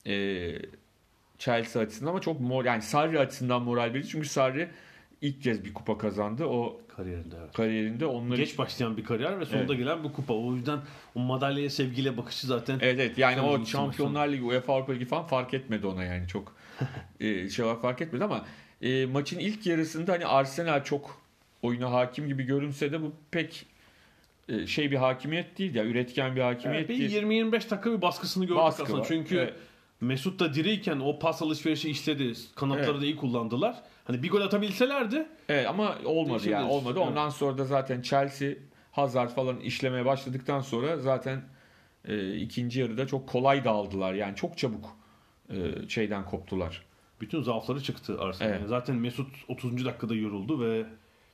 [0.08, 0.54] Ee,
[1.38, 4.70] Chelsea açısından ama çok mor yani Sarri açısından moral verici çünkü Sarri
[5.22, 6.46] ilk kez bir kupa kazandı.
[6.46, 7.54] O kariyerinde evet.
[7.54, 9.78] kariyerinde onları Geç başlayan bir kariyer ve sonunda Evet.
[9.78, 10.34] gelen bu kupa.
[10.34, 10.80] O yüzden
[11.16, 15.28] o madalyaya sevgiyle bakışı zaten Evet evet yani o Şampiyonlar Ligi, UEFA Avrupa Ligi falan
[15.28, 16.56] fark etmedi ona yani çok
[17.20, 18.46] e, şey fark etmedi ama
[18.82, 21.22] e, maçın ilk yarısında hani Arsenal çok
[21.62, 23.66] oyuna hakim gibi görünse de bu pek
[24.50, 27.24] e, şey bir hakimiyet değil ya üretken bir hakimiyet Evet, değil.
[27.24, 29.00] 20-25 dakika bir baskısını gördük Baskı aslında.
[29.00, 29.06] var.
[29.08, 29.54] Çünkü Evet.
[30.02, 32.34] Mesut da diriyken o pas alışverişi işledi.
[32.56, 33.02] Kanatları Evet.
[33.02, 33.76] da iyi kullandılar.
[34.06, 37.00] Hani bir gol atabilselerdi Evet ama olmadı yani olmadı.
[37.00, 37.08] Evet.
[37.10, 38.54] Ondan sonra da zaten Chelsea
[38.92, 41.42] Hazard falan işlemeye başladıktan sonra zaten
[42.08, 44.14] e, ikinci yarıda çok kolay dağıldılar.
[44.14, 44.86] Yani çok çabuk
[45.50, 46.86] e, şeyden koptular.
[47.22, 48.54] bütün zaafları çıktı Arsenal'in.
[48.60, 48.70] Evet.
[48.70, 49.86] Zaten Mesut 30.
[49.86, 50.86] dakikada yoruldu ve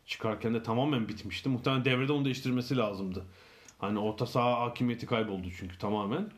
[0.08, 1.50] çıkarken de tamamen bitmişti.
[1.50, 3.26] Muhtemelen devrede onu değiştirmesi lazımdı.
[3.80, 6.32] Hani orta saha hakimiyeti kayboldu çünkü tamamen.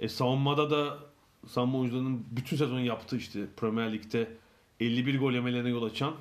[0.00, 0.98] E savunmada da
[1.46, 4.28] savunma oyuncularının bütün sezon yaptığı işte Premier Lig'de
[4.80, 6.14] 51 gol yemelerine yol açan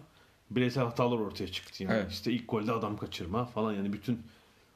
[0.50, 1.84] bireysel hatalar ortaya çıktı.
[1.84, 2.12] Yani Evet.
[2.12, 4.22] işte ilk golde adam kaçırma falan yani bütün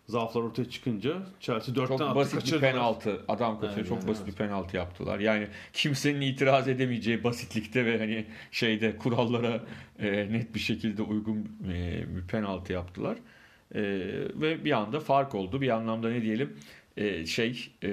[0.07, 2.71] zaaflar ortaya çıkınca Chelsea 4'ten Çok basit bir kaçırdılar.
[2.71, 3.21] penaltı.
[3.27, 3.77] Adam kaçırıyor.
[3.77, 4.33] Evet, çok yani basit evet.
[4.33, 5.19] bir penaltı yaptılar.
[5.19, 9.63] Yani kimsenin itiraz edemeyeceği basitlikte ve hani şeyde kurallara
[9.99, 13.17] e, net bir şekilde uygun e, bir penaltı yaptılar.
[13.75, 13.81] E,
[14.35, 15.61] ve bir anda fark oldu.
[15.61, 16.57] Bir anlamda ne diyelim
[16.97, 17.89] e, şey e,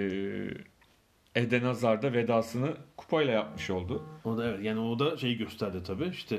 [1.35, 4.03] Eden Hazard da vedasını kupayla yapmış oldu.
[4.25, 6.39] O da evet yani o da şeyi gösterdi tabii işte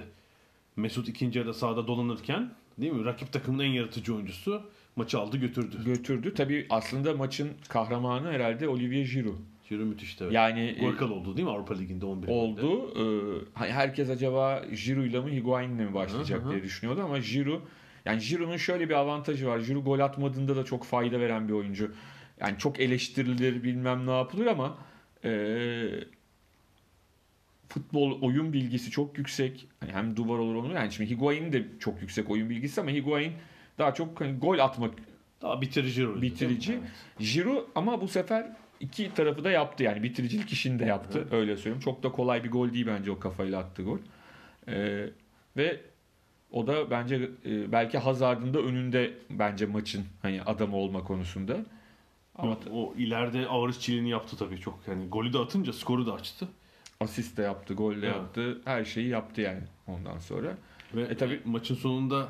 [0.76, 5.78] Mesut ikinci yarıda sahada dolanırken değil mi rakip takımın en yaratıcı oyuncusu maçı aldı götürdü.
[5.86, 6.34] Götürdü.
[6.34, 9.36] Tabii aslında maçın kahramanı herhalde Olivier Giroud.
[9.70, 10.34] Giroud müthişti evet.
[10.34, 12.36] Yani e, Gol kralı oldu değil mi Avrupa Ligi'nde 11 golde.
[12.66, 12.94] oldu.
[13.56, 16.52] Ee, herkes acaba Giroud'la mı Higuain'le mi başlayacak Hı hı.
[16.52, 17.62] diye düşünüyordu ama Giroud
[18.06, 19.60] yani Giroud'un şöyle bir avantajı var.
[19.60, 21.92] Giroud gol atmadığında da çok fayda veren bir oyuncu.
[22.40, 24.78] Yani çok eleştirilir bilmem ne yapılır ama
[25.26, 25.32] e,
[27.70, 29.68] futbol oyun bilgisi çok yüksek.
[29.80, 30.74] Hani hem duvar olur onu.
[30.74, 33.34] Yani şimdi Higuain'in de çok yüksek oyun bilgisi ama Higuain
[33.78, 34.94] daha çok hani gol atmak
[35.42, 36.22] Daha bitirici rol.
[36.22, 36.80] bitirici.
[37.20, 41.80] Giroud ama bu sefer iki tarafı da yaptı yani bitiricilik işini de yaptı öyle söyleyeyim.
[41.80, 43.98] Çok da kolay bir gol değil bence o kafayla attığı gol.
[44.68, 45.10] Ee,
[45.58, 45.82] ve
[46.52, 51.58] o da bence e, belki Hazard'ın da önünde bence maçın hani adamı olma konusunda.
[52.36, 54.80] Ama o ileride ağır işçiliğini yaptı tabii çok.
[54.88, 56.48] Yani golü de atınca skoru da açtı.
[57.00, 58.16] asist de yaptı, gol de Evet.
[58.16, 58.62] yaptı.
[58.66, 60.58] Her şeyi yaptı yani ondan sonra.
[60.96, 62.28] Ve E tabii- maçın sonunda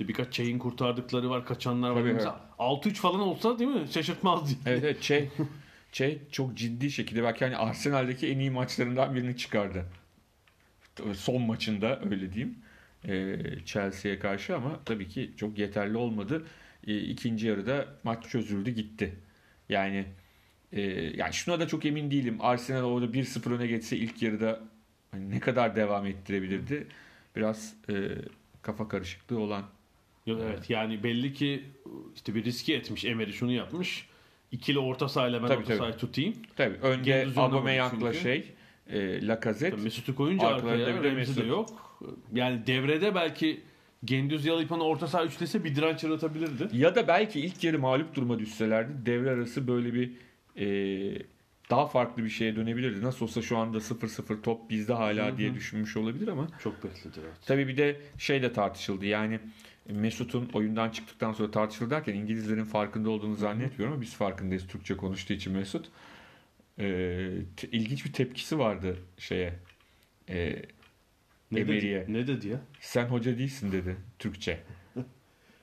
[0.00, 2.00] işte birkaç şeyin kurtardıkları var, kaçanlar var.
[2.00, 3.88] Tabii, Mesela 6-3 falan olsa değil mi?
[3.90, 4.54] Şaşırtmazdı.
[4.66, 5.30] Evet evet Çey,
[5.92, 9.86] Çey çok ciddi şekilde belki hani Arsenal'deki en iyi maçlarından birini çıkardı.
[11.14, 12.58] Son maçında öyle diyeyim.
[13.08, 16.46] Ee, Chelsea'ye karşı ama tabii ki çok yeterli olmadı.
[16.86, 19.14] Ee, ikinci yarıda maç çözüldü gitti.
[19.68, 20.04] Yani
[20.72, 20.80] e,
[21.16, 22.36] yani şuna da çok emin değilim.
[22.40, 24.60] Arsenal orada 1-0 öne geçse ilk yarıda
[25.10, 26.86] hani ne kadar devam ettirebilirdi?
[27.36, 27.94] Biraz e,
[28.62, 29.64] kafa karışıklığı olan
[30.26, 31.64] Yok, evet yani belli ki
[32.14, 33.04] işte bir riski etmiş.
[33.04, 34.08] Emery şunu yapmış.
[34.52, 35.78] İkili orta sahayla ben Tabii, orta tabii.
[35.78, 36.34] sahayı tutayım.
[36.56, 38.52] Tabii önce Aubameyang'la şey
[38.90, 41.46] e, Lacazette Mesut'u koyunca arkaya de Mesut.
[41.46, 41.68] yok.
[42.34, 43.60] Yani devrede belki
[44.04, 46.68] Gendüz Yalıpan'ı orta saha üçlese bir direnç yaratabilirdi.
[46.72, 50.12] Ya da belki ilk yarı mağlup duruma düşselerdi devre arası böyle bir
[50.56, 50.66] e,
[51.70, 53.02] daha farklı bir şeye dönebilirdi.
[53.02, 57.32] Nasıl olsa şu anda 0-0 top bizde hala diye düşünmüş olabilir ama Çok bekledi evet.
[57.46, 59.06] tabii bir de şey de tartışıldı.
[59.06, 59.40] Yani
[59.88, 65.32] Mesut'un oyundan çıktıktan sonra tartışıldı derken İngilizlerin farkında olduğunu zannetmiyorum ama biz farkındayız Türkçe konuştuğu
[65.32, 65.86] için Mesut.
[66.78, 66.84] E,
[67.56, 69.54] te- ilginç bir tepkisi vardı şeye.
[70.28, 70.62] E,
[71.52, 72.02] Ne Emery'e.
[72.02, 72.60] dedi, ne dedi ya?
[72.80, 74.60] sen hoca değilsin dedi Türkçe.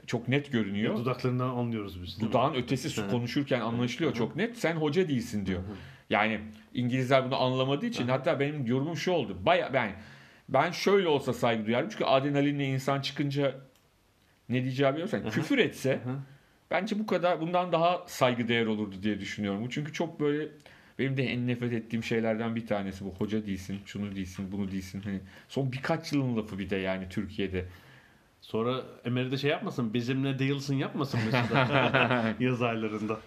[0.08, 0.96] Çok net görünüyor.
[0.98, 2.10] Dudaklarından anlıyoruz biz.
[2.16, 2.30] değil mi?
[2.30, 4.58] Dudağın ötesi su konuşurken anlaşılıyor çok net.
[4.58, 5.64] Sen hoca değilsin diyor.
[6.10, 6.40] Yani
[6.74, 9.38] İngilizler bunu anlamadığı için hatta benim yorumum şu oldu.
[9.46, 9.92] Baya ben
[10.50, 11.90] ben şöyle olsa saygı duyarım.
[11.90, 13.56] Çünkü adrenalinle insan çıkınca
[14.50, 16.16] ne diyeceğimi biliyorsan küfür etse Hı.
[16.72, 19.64] bence bu kadar bundan daha saygı değer olurdu diye düşünüyorum.
[19.66, 20.48] Bu çünkü çok böyle
[21.00, 23.10] benim de en nefret ettiğim şeylerden bir tanesi bu.
[23.10, 25.02] Hoca değilsin, şunu değilsin, bunu değilsin.
[25.04, 27.66] Hani son birkaç yılın lafı bir de yani Türkiye'de.
[28.42, 33.20] Sonra Emery de şey yapmasın, bizimle değilsin yapmasın mesela yaz aylarında.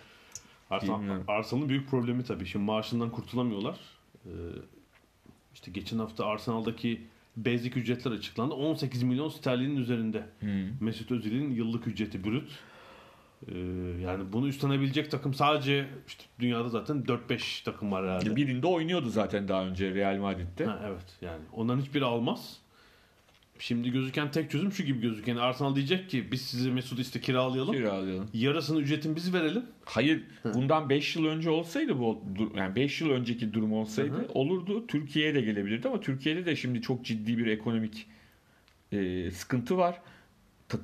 [0.71, 1.21] Arsenal.
[1.29, 2.47] Arsenal'ın büyük problemi tabii.
[2.47, 3.77] Şimdi maaşından kurtulamıyorlar.
[4.27, 4.31] Ee,
[5.55, 7.01] işte geçen hafta Arsenal'daki
[7.45, 8.55] basic ücretler açıklandı.
[8.55, 10.27] 18 milyon sterlinin üzerinde.
[10.81, 12.51] Mesut Özil'in yıllık ücreti brüt.
[13.49, 13.59] Ee,
[14.03, 18.37] yani bunu üstlenebilecek takım sadece işte dünyada zaten 4-5 takım var herhalde.
[18.37, 20.65] Birinde oynuyordu zaten daha önce Real Madrid'de.
[20.65, 22.57] Ha, evet yani onların hiçbiri almaz.
[23.61, 25.37] Şimdi gözüken tek çözüm şu gibi gözüken.
[25.37, 27.75] Arsenal diyecek ki biz sizi Mesut işte kiralayalım.
[27.75, 28.29] Kiralayalım.
[28.35, 29.65] Yarısını ücretini biz verelim.
[29.85, 30.23] Hayır
[30.55, 32.25] bundan 5 yıl önce olsaydı bu
[32.57, 34.29] yani 5 yıl önceki durum olsaydı Hı hı.
[34.35, 34.87] olurdu.
[34.87, 38.07] Türkiye'ye de gelebilirdi ama Türkiye'de de şimdi çok ciddi bir ekonomik
[38.93, 40.01] e, sıkıntı var.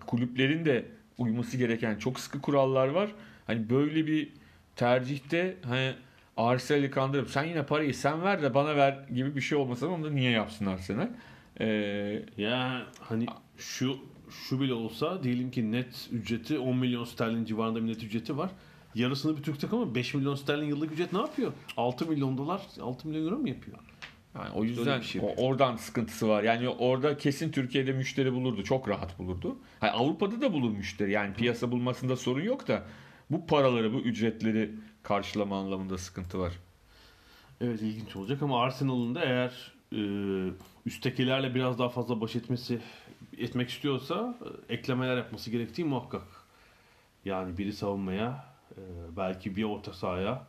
[0.06, 0.84] Kulüplerin de
[1.18, 3.10] uyması gereken çok sıkı kurallar var.
[3.46, 4.28] Hani böyle bir
[4.76, 5.92] tercihte hani
[6.36, 10.04] Arsenal'i kandırıp sen yine parayı sen ver de bana ver gibi bir şey olmasa onu
[10.04, 11.08] da niye yapsın Arsenal?
[11.60, 11.66] E,
[12.36, 13.26] Ya hani
[13.58, 13.98] şu
[14.48, 18.50] şu bile olsa diyelim ki net ücreti 10 milyon sterlin civarında bir net ücreti var.
[18.94, 21.52] Yarısını bir Türk takımı 5 milyon sterlin yıllık ücret ne yapıyor?
[21.76, 23.78] 6 milyon dolar 6 milyon euro mu yapıyor?
[24.34, 26.42] Yani o yüzden şey o- oradan sıkıntısı var.
[26.42, 28.62] Yani orada kesin Türkiye'de müşteri bulurdu.
[28.64, 29.56] Çok rahat bulurdu.
[29.80, 31.12] Hayır, Avrupa'da da bulur müşteri.
[31.12, 32.82] Yani piyasa bulmasında sorun yok da
[33.30, 34.70] bu paraları, bu ücretleri
[35.02, 36.52] karşılama anlamında sıkıntı var.
[37.60, 40.00] Evet ilginç olacak ama Arsenal'ın da eğer e,
[40.86, 42.80] üsttekilerle biraz daha fazla baş etmesi
[43.38, 46.26] etmek istiyorsa e, eklemeler yapması gerektiği muhakkak.
[47.24, 48.80] Yani biri savunmaya, e,
[49.16, 50.46] belki bir orta sahaya,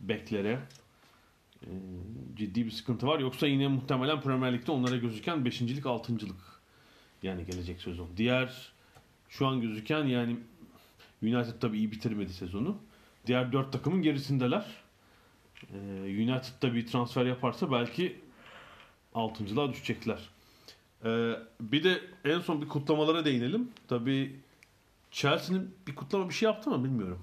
[0.00, 0.58] beklere
[1.62, 1.70] e,
[2.36, 3.18] ciddi bir sıkıntı var.
[3.18, 6.60] Yoksa yine muhtemelen Premier Lig'de onlara gözüken 5.lik 6.lık
[7.22, 8.08] yani gelecek sezon.
[8.16, 8.72] Diğer
[9.28, 10.36] şu an gözüken yani
[11.22, 12.78] United tabii iyi bitirmedi sezonu.
[13.26, 14.64] Diğer dört takımın gerisindeler.
[16.04, 18.16] United da bir transfer yaparsa belki
[19.16, 20.28] 6.lığa düşecekler.
[21.04, 23.70] Ee, bir de en son bir kutlamalara değinelim.
[23.88, 24.36] Tabii
[25.10, 27.22] Chelsea'nin bir kutlama bir şey yaptı mı bilmiyorum.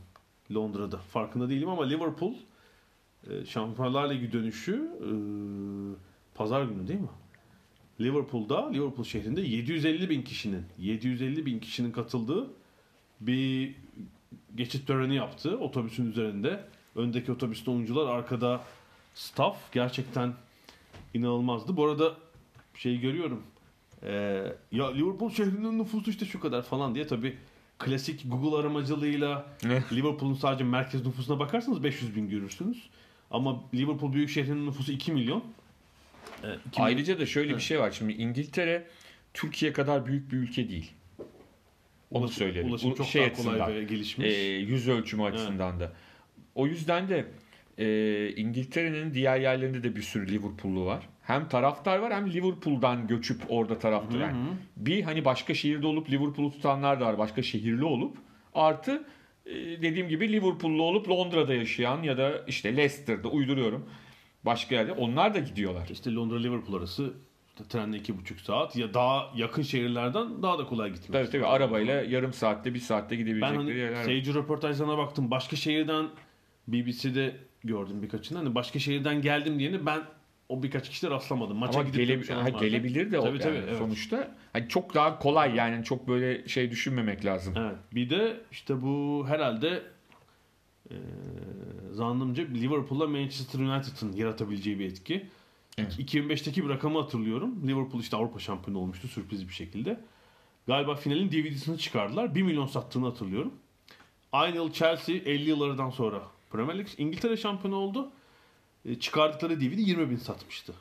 [0.53, 0.97] Londra'da.
[0.97, 2.33] Farkında değilim ama Liverpool
[3.29, 5.09] e, Şampiyonlar Ligi dönüşü e,
[6.35, 7.07] pazar günü değil mi?
[8.01, 12.47] Liverpool'da, Liverpool şehrinde 750 bin kişinin 750 bin kişinin katıldığı
[13.21, 13.75] bir
[14.55, 16.63] geçit töreni yaptı otobüsün üzerinde.
[16.95, 18.61] Öndeki otobüste oyuncular, arkada
[19.13, 20.33] staff gerçekten
[21.13, 21.77] inanılmazdı.
[21.77, 22.13] Bu arada
[22.75, 23.43] şey görüyorum.
[24.03, 27.37] Ee, ya Liverpool şehrinin nüfusu işte şu kadar falan diye tabi
[27.79, 29.83] klasik Google aramacılığıyla Ne?
[29.91, 32.89] Liverpool'un sadece merkez nüfusuna bakarsanız 500 bin görürsünüz.
[33.31, 35.43] Ama Liverpool büyük şehrinin nüfusu 2 milyon.
[36.43, 37.63] Ee, 2 milyon- Ayrıca da şöyle bir Evet.
[37.63, 37.91] şey var.
[37.91, 38.87] Şimdi İngiltere
[39.33, 40.91] Türkiye kadar büyük bir ülke değil.
[42.11, 42.71] Onu Ulaşım- söyleyelim.
[42.71, 44.27] Ulaşım çok şey daha kolay açısından, ve gelişmiş.
[44.27, 45.93] e, yüz ölçümü açısından da.
[46.55, 47.25] O yüzden de
[47.77, 51.09] e, İngiltere'nin diğer yerlerinde de bir sürü Liverpool'lu var.
[51.21, 54.19] Hem taraftar var hem Liverpool'dan göçüp orada taraftar.
[54.19, 54.37] Yani
[54.77, 57.17] bir hani başka şehirde olup Liverpool'u tutanlar da var.
[57.17, 58.17] Başka şehirli olup
[58.53, 59.05] artı
[59.45, 63.89] e, dediğim gibi Liverpool'lu olup Londra'da yaşayan ya da işte Leicester'da uyduruyorum.
[64.45, 65.87] Başka yerde onlar da gidiyorlar.
[65.91, 67.13] İşte Londra Liverpool arası
[67.69, 71.11] trenle iki buçuk saat ya daha yakın şehirlerden daha da kolay gitmek.
[71.11, 75.31] Tabii tabii arabayla yarım saatte bir saatte Ben gidebilecekleri hani yerler seyirci röportajlarına baktım.
[75.31, 76.07] Başka şehirden
[76.67, 78.37] BBC'de gördüm birkaçını.
[78.37, 80.01] Hani başka şehirden geldim diyeni ben
[80.49, 81.57] o birkaç kişide rastlamadım.
[81.57, 83.77] Maça Ama gidip gele- olan ha, gelebilir de o Tabii, tabii, yani evet.
[83.77, 84.35] sonuçta.
[84.53, 87.53] Hani çok daha kolay yani çok böyle şey düşünmemek lazım.
[87.57, 87.75] Evet.
[87.91, 89.83] Bir de işte bu herhalde
[90.89, 90.95] e,
[91.91, 95.25] zannımca Liverpool'la Manchester United'ın yaratabileceği bir etki.
[95.77, 95.99] Evet.
[95.99, 97.67] 2005'teki bir rakamı hatırlıyorum.
[97.67, 99.99] Liverpool işte Avrupa şampiyonu olmuştu sürpriz bir şekilde.
[100.67, 102.35] Galiba finalin DVD'sini çıkardılar.
[102.35, 103.53] 1 milyon sattığını hatırlıyorum.
[104.31, 106.21] Aynı yıl Chelsea 50 yıllardan sonra
[106.53, 108.11] Premier League İngiltere şampiyonu oldu.
[108.85, 110.73] E, çıkardıkları DVD 20 bin satmıştı.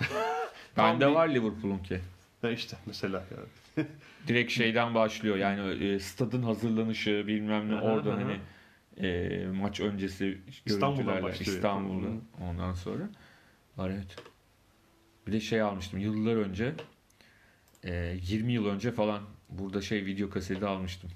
[0.76, 2.00] Bende bir- var Liverpool'un ki.
[2.42, 3.88] Ha işte mesela yani.
[4.26, 8.04] Direkt şeyden başlıyor yani e, stadın hazırlanışı bilmem ne aha.
[8.04, 8.40] hani
[9.06, 11.56] e, maç öncesi İstanbul'dan başlıyor.
[11.56, 12.08] İstanbul'da
[12.48, 13.08] ondan sonra
[13.76, 14.16] var evet.
[15.26, 16.74] Bir de şey almıştım yıllar önce
[17.84, 21.10] e, 20 yıl önce falan burada şey video kaseti almıştım.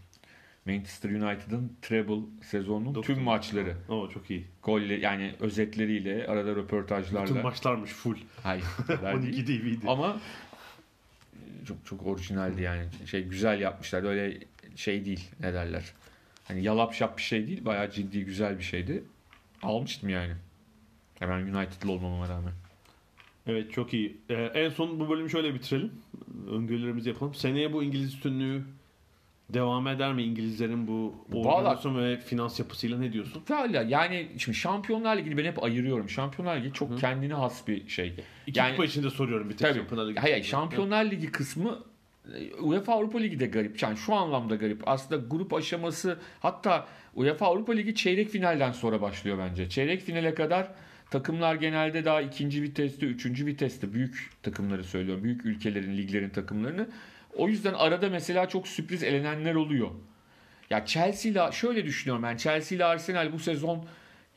[0.66, 3.06] Manchester United'ın treble sezonunun Dokuz.
[3.06, 3.76] tüm maçları.
[3.88, 4.44] Oo çok iyi.
[4.62, 7.26] Golle yani özetleriyle arada röportajlarla.
[7.26, 8.16] Bütün maçlarmış full.
[8.42, 9.34] Hayır, o kadar değil.
[9.34, 9.86] 12 DVD.
[9.88, 10.20] Ama
[11.66, 12.84] çok çok orijinaldi yani.
[13.06, 14.02] Şey güzel yapmışlar.
[14.02, 14.38] Öyle
[14.76, 15.92] şey değil ne derler.
[16.44, 17.64] Hani yalap şap bir şey değil.
[17.64, 19.04] Bayağı ciddi güzel bir şeydi.
[19.62, 20.32] Almıştım yani.
[21.18, 22.52] Hemen United'lı olmama rağmen.
[23.46, 24.16] Evet çok iyi.
[24.30, 25.92] Ee, en son bu bölümü şöyle bitirelim.
[26.50, 27.34] Öngörülerimizi yapalım.
[27.34, 28.62] Seneye bu İngiliz üstünlüğü
[29.50, 33.42] devam eder mi İngilizlerin bu organizasyon ve finans yapısıyla ne diyorsun?
[33.48, 36.08] Hala yani şimdi Şampiyonlar Ligi'ni ben hep ayırıyorum.
[36.08, 38.14] Şampiyonlar Ligi çok kendine has bir şey.
[38.46, 39.78] İki Yani- kupa içinde soruyorum bir tek Tabii.
[39.78, 40.20] Şampiyonlar Ligi.
[40.20, 41.78] Hayır, Şampiyonlar Ligi kısmı
[42.34, 43.82] e, UEFA Avrupa Ligi de garip.
[43.82, 44.82] Yani şu anlamda garip.
[44.88, 49.68] Aslında grup aşaması hatta UEFA Avrupa Ligi çeyrek finalden sonra başlıyor bence.
[49.68, 50.68] Çeyrek finale kadar
[51.10, 55.24] takımlar genelde daha ikinci viteste, üçüncü viteste büyük takımları söylüyorum.
[55.24, 56.88] Büyük ülkelerin, liglerin takımlarını.
[57.36, 59.90] O yüzden arada mesela çok sürpriz elenenler oluyor.
[60.70, 62.36] Ya Chelsea ile şöyle düşünüyorum ben.
[62.36, 63.84] Chelsea ile Arsenal bu sezon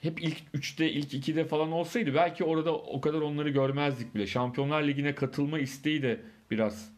[0.01, 4.27] hep ilk 3'te, ilk 2'de falan olsaydı belki orada o kadar onları görmezdik bile.
[4.27, 6.91] Şampiyonlar Ligi'ne katılma isteği de biraz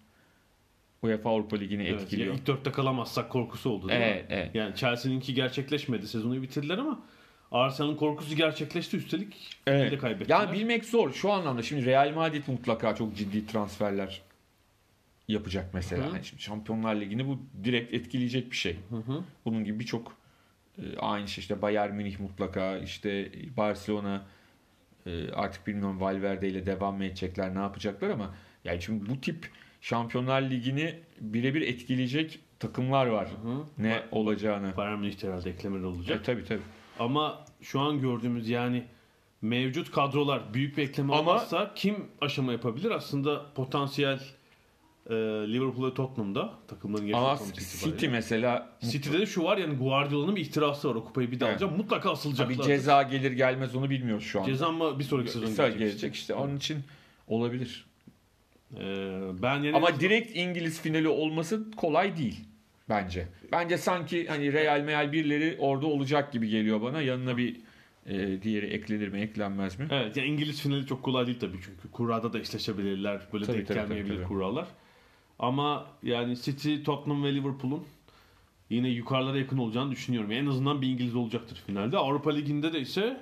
[1.02, 2.34] UEFA Avrupa Ligi'ni Evet, etkiliyor.
[2.36, 4.36] ilk dörtte kalamazsak korkusu oldu değil Evet, mi?
[4.36, 4.56] evet.
[4.56, 6.08] Yani Chelsea'ninki gerçekleşmedi.
[6.08, 7.00] Sezonu bitirdiler ama
[7.52, 8.98] Arsenal'ın korkusu gerçekleşti.
[8.98, 9.92] Üstelik evet.
[9.92, 10.40] de kaybettiler.
[10.40, 11.14] Yani bilmek zor.
[11.14, 14.22] Şu anlamda şimdi Real Madrid mutlaka çok ciddi transferler
[15.30, 16.10] yapacak mesela.
[16.10, 16.16] Hı.
[16.16, 18.78] Yani şimdi Şampiyonlar Ligi'ni bu direkt etkileyecek bir şey.
[18.90, 19.24] Hı hı.
[19.46, 20.18] Bunun gibi birçok
[20.78, 24.26] e, aynı şey işte Bayern Münih mutlaka işte Barcelona
[25.06, 29.50] e, artık bilmiyorum Valverde ile devam mı edecekler ne yapacaklar ama yani şimdi bu tip
[29.82, 33.28] Şampiyonlar Ligi'ni birebir etkileyecek takımlar var.
[33.28, 33.84] Hı.
[33.84, 34.78] Ne olacağını.
[34.78, 36.20] Bayern Münih de herhalde eklemeler olacak.
[36.20, 36.62] E, tabii tabii.
[37.00, 38.84] Ama şu an gördüğümüz yani
[39.42, 42.92] mevcut kadrolar büyük bir ekleme Ama- olmazsa kim aşama yapabilir?
[42.92, 44.20] Aslında potansiyel
[45.10, 45.14] e,
[45.54, 47.54] Liverpool ve Tottenham'da takımların Ama yaşaması
[47.86, 50.96] City mesela City'de de şu var yani Guardiola'nın bir ihtirası var.
[50.96, 51.62] O kupayı bir daha Evet.
[51.78, 52.56] Mutlaka asılacaklar.
[52.56, 54.46] tabii ceza gelir gelmez onu bilmiyoruz şu an.
[54.46, 55.80] Ceza mı bir sonraki sezon gelecek.
[55.80, 56.78] gelecek işte onun için
[57.28, 57.86] olabilir.
[58.78, 62.40] Ee, ben yine Ama direkt İngiliz finali olması kolay değil
[62.90, 63.28] bence.
[63.52, 67.02] Bence sanki hani Real Meal birileri orada olacak gibi geliyor bana.
[67.02, 67.56] Yanına bir
[68.06, 69.88] e, diğeri eklenir mi eklenmez mi?
[69.92, 73.22] Evet yani İngiliz finali çok kolay değil tabii çünkü kurada da eşleşebilirler.
[73.34, 74.28] Böyle Tabii, denk tabii, gelmeyebilir tabii, tabii.
[74.34, 74.68] kurallar.
[75.40, 77.84] Ama yani City, Tottenham ve Liverpool'un
[78.70, 80.32] yine yukarılara yakın olacağını düşünüyorum.
[80.32, 81.98] En azından bir İngiliz olacaktır finalde.
[81.98, 83.22] Avrupa Ligi'nde de ise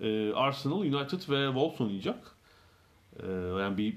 [0.00, 2.34] e, Arsenal, United ve Wolves oynayacak.
[3.22, 3.96] E, yani bir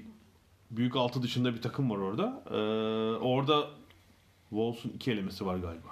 [0.70, 2.42] büyük altı dışında bir takım var orada.
[2.50, 2.56] E,
[3.18, 3.68] orada
[4.48, 5.88] Wolves'un iki elemesi var galiba.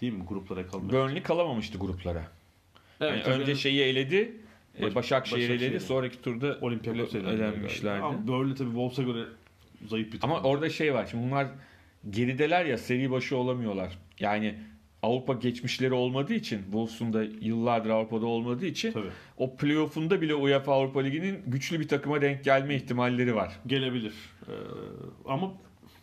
[0.00, 0.92] Değil mi gruplara kalmak?
[0.92, 2.28] Burnley kalamamıştı gruplara.
[3.00, 3.34] Yani tabii.
[3.34, 4.36] önce şeyi eledi.
[4.82, 5.80] Baş- Başakşehir eledi.
[5.80, 6.58] Sonraki turda
[7.20, 7.44] galiba.
[7.44, 8.04] elenmişlerdi.
[8.04, 9.24] Ama Burnley tabii Wolves'a göre
[9.88, 10.30] zayıf bir takım.
[10.36, 11.06] Ama orada şey var.
[11.10, 11.46] Şimdi bunlar
[12.10, 13.98] gerideler ya seri başı olamıyorlar.
[14.20, 14.54] Yani
[15.02, 19.08] Avrupa geçmişleri olmadığı için Wolves'un da yıllardır Avrupa'da olmadığı için Tabii.
[19.38, 23.52] o playoff'unda bile UEFA Avrupa Ligi'nin güçlü bir takıma denk gelme ihtimalleri var.
[23.66, 24.12] gelebilir.
[24.48, 24.52] Ee,
[25.28, 25.52] ama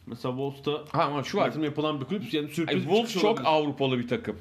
[0.06, 1.54] mesela Wolves'ta Ha ama şu var.
[1.64, 3.46] yapılan bir kulüp yani sürpriz bir Wolves çok olabilir.
[3.48, 4.38] Avrupalı bir takım.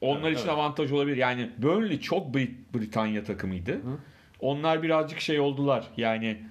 [0.00, 0.58] Onlar Evet, için evet.
[0.58, 1.16] avantaj olabilir.
[1.16, 3.80] Yani Burnley çok Brit- Britanya takımıydı.
[4.40, 5.86] Onlar birazcık şey oldular.
[5.96, 6.42] Yani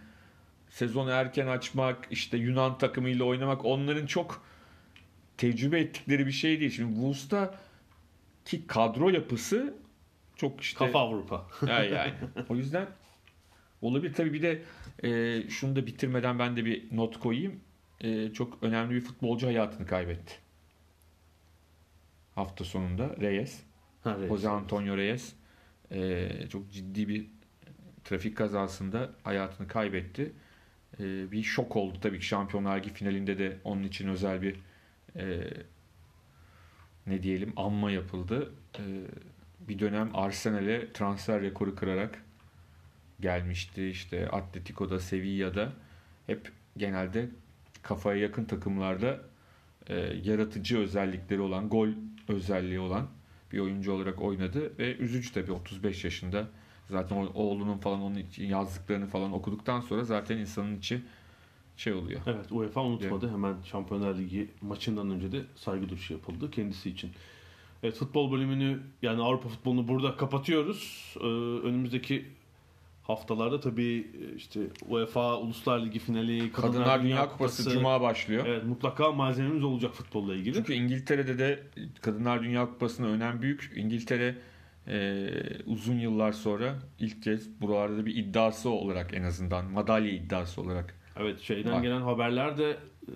[0.71, 4.43] sezonu erken açmak, işte Yunan takımıyla oynamak onların çok
[5.37, 6.71] tecrübe ettikleri bir şey değil.
[6.71, 7.55] Şimdi Wolves'ta
[8.45, 9.73] ki kadro yapısı
[10.35, 11.47] çok işte Kafa Avrupa.
[11.49, 12.13] Ha, yani.
[12.49, 12.87] O yüzden
[13.81, 14.13] olabilir.
[14.13, 14.61] Tabii bir de
[15.03, 17.59] e, şunu da bitirmeden ben de bir not koyayım.
[18.01, 20.33] E, çok önemli bir futbolcu hayatını kaybetti.
[22.35, 23.59] Hafta sonunda Reyes.
[24.03, 24.29] Ha, evet.
[24.29, 25.33] Jose Antonio Reyes
[25.91, 27.25] e, çok ciddi bir
[28.03, 30.31] trafik kazasında hayatını kaybetti.
[31.01, 34.55] E, bir şok oldu tabii ki Şampiyonlar Ligi finalinde de onun için özel bir
[35.15, 35.53] e,
[37.07, 38.53] ne diyelim anma yapıldı.
[38.79, 38.83] E,
[39.59, 42.23] bir dönem Arsenal'e transfer rekoru kırarak
[43.19, 43.87] gelmişti.
[43.87, 45.73] İşte Atletico'da, Sevilla'da
[46.27, 47.29] hep genelde
[47.81, 49.21] kafaya yakın takımlarda
[49.87, 51.89] e, yaratıcı özellikleri olan, gol
[52.27, 53.07] özelliği olan
[53.51, 56.47] bir oyuncu olarak oynadı ve üzücü tabii 35 yaşında.
[56.91, 61.01] Zaten o- oğlunun falan onun için yazdıklarını falan okuduktan sonra zaten insanın içi
[61.77, 62.21] şey oluyor.
[62.27, 63.31] Evet UEFA unutmadı.
[63.31, 67.11] Hemen Şampiyonlar Ligi maçından önce de saygı duruşu yapıldı kendisi için.
[67.83, 71.13] Evet futbol bölümünü yani Avrupa futbolunu burada kapatıyoruz.
[71.21, 71.25] Ee,
[71.67, 72.25] önümüzdeki
[73.03, 78.45] haftalarda tabii e, işte UEFA Uluslar Ligi finali, Kadınlar Dünya Kupası Cuma başlıyor.
[78.47, 80.53] Evet mutlaka malzememiz olacak futbolla ilgili.
[80.55, 81.63] Çünkü İngiltere'de de
[82.01, 83.71] Kadınlar Dünya Kupası'na önem büyük.
[83.75, 84.35] İngiltere
[84.87, 85.29] e,
[85.65, 90.95] uzun yıllar sonra ilk kez buralarda da bir iddiası olarak en azından madalya iddiası olarak
[91.17, 91.81] Evet şeyden Var.
[91.81, 93.11] gelen haberlerde e,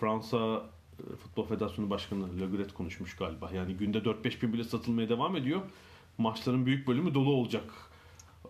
[0.00, 0.62] Fransa
[1.12, 3.50] e, Futbol Federasyonu Başkanı Le Gret konuşmuş galiba.
[3.54, 5.60] Yani günde 4-5 bin bilet satılmaya devam ediyor.
[6.18, 7.64] Maçların büyük bölümü dolu olacak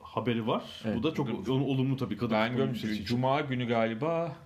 [0.03, 0.83] haberi var.
[0.85, 0.97] Evet.
[0.99, 3.05] Bu da çok ol- olumlu tabii kadın Ben için.
[3.05, 4.37] Cuma günü galiba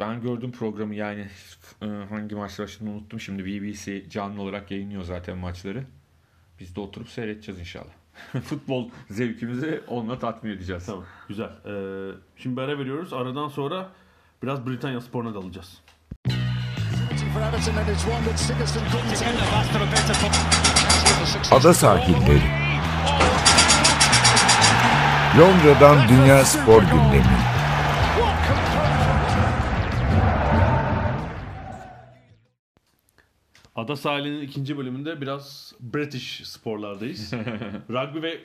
[0.00, 1.26] ben gördüm programı yani
[1.82, 3.20] e, hangi maç başladığını unuttum.
[3.20, 5.84] Şimdi BBC canlı olarak yayınlıyor zaten maçları.
[6.60, 7.92] Biz de oturup seyredeceğiz inşallah.
[8.44, 10.86] Futbol zevkimizi onunla tatmin edeceğiz.
[10.86, 11.50] Tamam güzel.
[11.66, 13.12] Ee, şimdi bir ara veriyoruz.
[13.12, 13.88] Aradan sonra
[14.42, 15.82] biraz Britanya sporuna dalacağız.
[21.52, 22.66] Ada sahilleri.
[25.38, 27.55] Londra'dan Dünya Spor Gündemi.
[33.76, 37.32] Ada sahilinin ikinci bölümünde biraz British sporlardayız.
[37.90, 38.40] rugby ve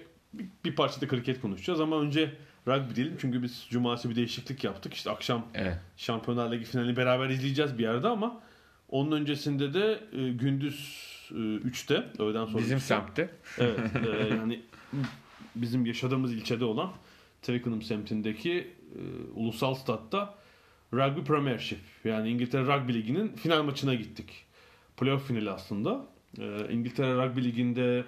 [0.66, 2.34] bir, parça da kriket konuşacağız ama önce
[2.68, 4.94] rugby diyelim çünkü biz cumartesi bir değişiklik yaptık.
[4.94, 5.78] İşte akşam Evet.
[5.98, 8.42] Şampiyonlar Ligi finalini beraber izleyeceğiz bir yerde ama
[8.90, 12.88] onun öncesinde de e, gündüz e, 3'te öğleden sonra Bizim üçte.
[12.88, 13.30] semtte.
[13.58, 14.62] Evet e, yani
[15.56, 16.92] bizim yaşadığımız ilçede olan
[17.42, 19.00] Twickenham semtindeki e,
[19.36, 20.36] ulusal statta
[20.94, 24.46] Rugby Premiership yani İngiltere Rugby Ligi'nin final maçına gittik.
[25.02, 26.06] Playoff finali aslında.
[26.40, 28.04] E, İngiltere Rugby Ligi'nde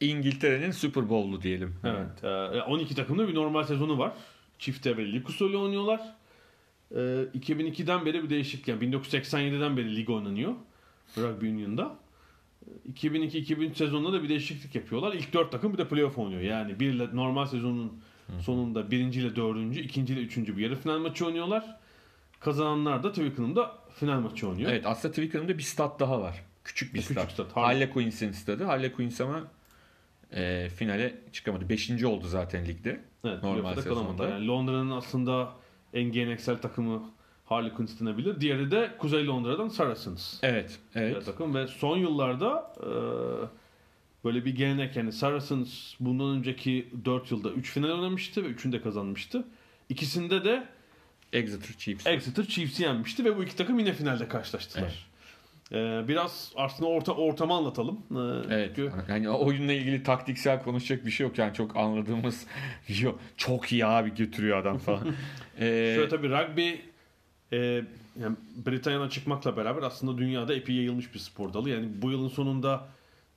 [0.00, 1.74] İngiltere'nin Super Bowl'u diyelim.
[1.84, 2.24] Evet.
[2.24, 4.12] e, 12 takımda bir normal sezonu var.
[4.58, 6.00] Çift devre lig usulü oynuyorlar.
[6.90, 6.96] E,
[7.38, 8.68] 2002'den beri bir değişiklik.
[8.68, 10.54] Yani 1987'den beri lig oynanıyor.
[11.16, 11.96] Rugby Union'da.
[12.86, 15.12] E, 2002-2003 sezonunda da bir değişiklik yapıyorlar.
[15.12, 16.42] İlk 4 takım bir de playoff oynuyor.
[16.42, 18.00] Yani bir normal sezonun
[18.40, 21.76] sonunda birinci ile dördüncü, ikinci ile üçüncü bir yarı final maçı oynuyorlar.
[22.40, 24.70] Kazananlar da Twickenham'da final maçı oynuyor.
[24.70, 26.44] Evet aslında Twickenham'da bir stat daha var.
[26.64, 27.32] Küçük bir Küçük stat.
[27.32, 28.64] stat, Harlequins'in stadı.
[28.64, 29.42] Harlequins ama
[30.32, 31.68] e, finale çıkamadı.
[31.68, 33.00] Beşinci oldu zaten ligde.
[33.24, 34.28] Evet, Normal sezonda.
[34.28, 35.52] Yani Londra'nın aslında
[35.94, 37.02] en geleneksel takımı
[37.44, 38.40] Harlequins denebilir.
[38.40, 40.38] Diğeri de Kuzey Londra'dan Saracens.
[40.42, 40.78] Evet.
[40.94, 41.12] Evet.
[41.14, 41.26] Evet.
[41.26, 42.90] takım ve son yıllarda e,
[44.24, 48.80] böyle bir gelenek yani Saracens bundan önceki 4 yılda 3 final oynamıştı ve 3'ünü de
[48.82, 49.44] kazanmıştı.
[49.88, 50.68] İkisinde de
[51.32, 52.06] Exeter Chiefs.
[52.06, 55.08] Exeter Chiefs'i yenmişti ve bu iki takım yine finalde karşılaştılar.
[55.72, 57.98] Ee, biraz aslında orta ortamı anlatalım.
[58.10, 58.72] Ee, Evet.
[58.76, 62.46] çünkü- Yani oyunla ilgili taktiksel konuşacak bir şey yok yani çok anladığımız
[63.00, 63.20] yok.
[63.36, 65.06] Çok iyi abi götürüyor adam falan.
[65.60, 66.68] Ee, Şöyle tabii rugby
[67.52, 67.56] e,
[68.22, 71.70] yani Britanya'dan çıkmakla beraber aslında dünyada epey yayılmış bir spor dalı.
[71.70, 72.88] Yani bu yılın sonunda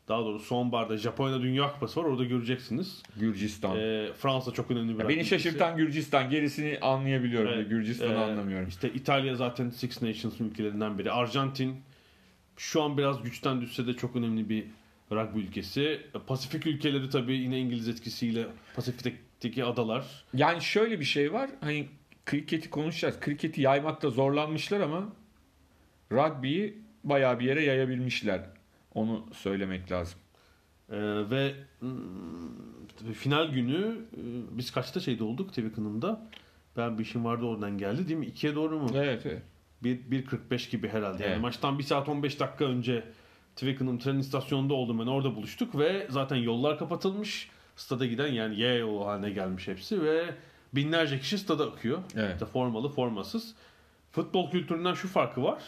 [0.08, 2.06] daha doğrusu sonbaharda Japonya'da Dünya Kupası var.
[2.06, 3.04] Orada göreceksiniz.
[3.20, 3.78] Gürcistan.
[3.78, 6.30] Ee, Fransa çok önemli bir Ya beni şaşırtan Gürcistan.
[6.30, 7.52] Gerisini anlayabiliyorum.
[7.54, 8.68] Evet, Gürcistan'ı e, anlamıyorum.
[8.68, 11.12] İşte İtalya zaten Six Nations ülkelerinden biri.
[11.12, 11.76] Arjantin
[12.58, 14.66] şu an biraz güçten düşse de çok önemli bir
[15.12, 16.02] rugby ülkesi.
[16.28, 20.06] Pasifik ülkeleri tabii yine İngiliz etkisiyle Pasifik'teki adalar.
[20.34, 21.50] Yani şöyle bir şey var.
[21.62, 21.88] Hani
[22.26, 23.20] kriketi konuşacağız.
[23.20, 25.14] Kriketi yaymakta zorlanmışlar ama
[26.12, 28.42] rugby'yi bayağı bir yere yayabilmişler.
[28.96, 30.20] Onu söylemek lazım.
[30.92, 30.96] Ee,
[31.30, 31.54] ve
[33.00, 34.22] tabii final günü e,
[34.58, 36.28] biz kaçta şeyde olduk Twickenham'da?
[36.78, 38.28] Ben bir işim vardı oradan geldi değil mi?
[38.28, 38.90] 2'ye doğru mu?
[38.96, 39.42] Evet evet.
[39.84, 41.24] Bir- 1.45 gibi herhalde.
[41.24, 41.42] Yani Evet.
[41.42, 43.04] maçtan 1 saat 15 dakika önce
[43.56, 47.50] Twickenham tren istasyonunda oldum ben orada buluştuk ve zaten yollar kapatılmış.
[47.76, 50.26] Stada giden yani ye o haline gelmiş hepsi ve
[50.74, 52.00] binlerce kişi stada akıyor.
[52.16, 52.34] Evet.
[52.34, 53.56] İşte formalı formasız.
[54.12, 55.64] Futbol kültüründen şu farkı var.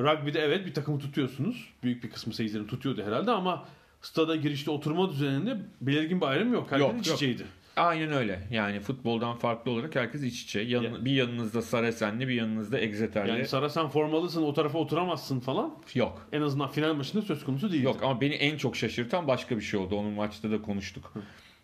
[0.00, 1.68] Rugby'de evet bir takımı tutuyorsunuz.
[1.82, 3.64] Büyük bir kısmı seyircilerin tutuyordu herhalde ama
[4.02, 6.66] stada girişte oturma düzeninde belirgin bir ayrım yok.
[6.70, 7.16] Herkes Yok, iç yok.
[7.16, 7.44] içeydi.
[7.76, 8.40] Aynen öyle.
[8.50, 10.60] Yani futboldan farklı olarak herkes iç içe.
[10.60, 13.30] Yan- Ya- Bir yanınızda Sarasenli, bir yanınızda Exeterli.
[13.30, 15.74] Yani Sara sen formalısın o tarafa oturamazsın falan.
[15.94, 16.28] Yok.
[16.32, 17.84] En azından final maçında söz konusu değildi.
[17.84, 19.96] Yok ama beni en çok şaşırtan başka bir şey oldu.
[19.96, 21.12] Onun maçta da konuştuk.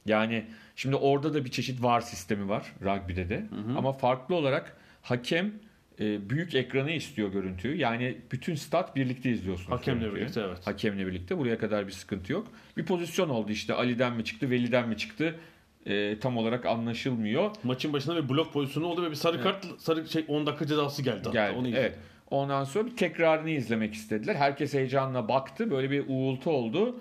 [0.07, 0.45] Yani
[0.76, 3.47] şimdi orada da bir çeşit VAR sistemi var rugby'de de.
[3.76, 5.53] Ama farklı olarak hakem
[6.01, 7.76] e, büyük ekranı istiyor görüntüyü.
[7.76, 9.70] Yani bütün stat birlikte izliyorsunuz.
[9.70, 10.22] Hakemle görüntüyü.
[10.22, 10.66] birlikte, evet.
[10.66, 11.38] Hakemle birlikte.
[11.38, 12.46] Buraya kadar bir sıkıntı yok.
[12.76, 15.34] Bir pozisyon oldu işte Ali'den mi çıktı, Veli'den mi çıktı?
[15.86, 17.51] E, tam olarak anlaşılmıyor.
[17.62, 21.03] Maçın başında bir blok pozisyonu oldu ve bir sarı kart sarı şey 10 dakika cezası
[21.03, 21.16] geldi.
[21.16, 21.30] hatta.
[21.30, 21.59] Geldi.
[21.59, 21.84] Onu izledim.
[21.84, 21.98] evet.
[22.30, 24.34] Ondan sonra bir tekrarını izlemek istediler.
[24.34, 25.70] Herkes heyecanla baktı.
[25.70, 27.01] Böyle bir uğultu oldu.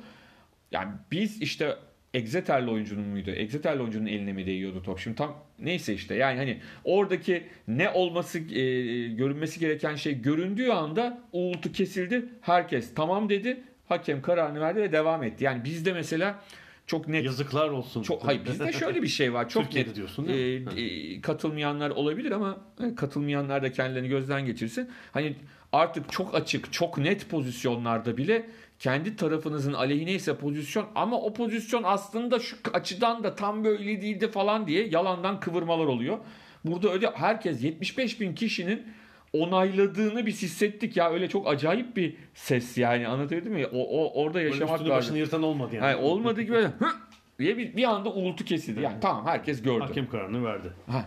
[0.72, 1.76] Yani biz işte
[2.14, 3.32] Exeter'li oyuncunun muydu?
[3.32, 5.00] Exeter'li oyuncunun eline mi değiyordu top?
[5.00, 11.22] Şimdi tam neyse işte yani hani oradaki ne olması e, görünmesi gereken şey göründüğü anda
[11.32, 12.26] uğultu kesildi.
[12.42, 13.64] Herkes tamam dedi.
[13.88, 15.44] Hakem kararını verdi ve devam etti.
[15.44, 16.44] Yani bizde mesela
[16.88, 18.04] çok net Yazıklar olsun.
[18.04, 19.50] çok hayır bizde şöyle bir şey var.
[19.50, 19.96] Çok Türkiye'de net.
[19.96, 20.82] diyorsun, e, değil mi?
[20.82, 24.90] e, katılmayanlar olabilir ama e, katılmayanlar da kendilerini gözden geçirsin.
[25.12, 25.36] Hani
[25.72, 28.50] artık çok açık, çok net pozisyonlarda bile
[28.80, 34.28] kendi tarafınızın aleyhine ise pozisyon ama o pozisyon aslında şu açıdan da tam böyle değildi
[34.32, 36.18] falan diye yalandan kıvırmalar oluyor.
[36.66, 38.88] Burada öyle herkes 75 bin kişinin
[39.34, 43.68] onayladığını biz hissettik ya öyle çok acayip bir ses yani anlatabildim mi?
[43.68, 44.90] O, o orada yaşamak lazım.
[44.90, 45.84] başını yırtan olmadı yani.
[45.84, 46.72] Hayır, olmadığı gibi böyle
[47.40, 48.82] diye bir, bir anda uğultu kesildi.
[48.82, 49.80] Yani tamam herkes gördü.
[49.80, 50.74] Hakem kararını verdi.
[50.88, 51.06] Ha.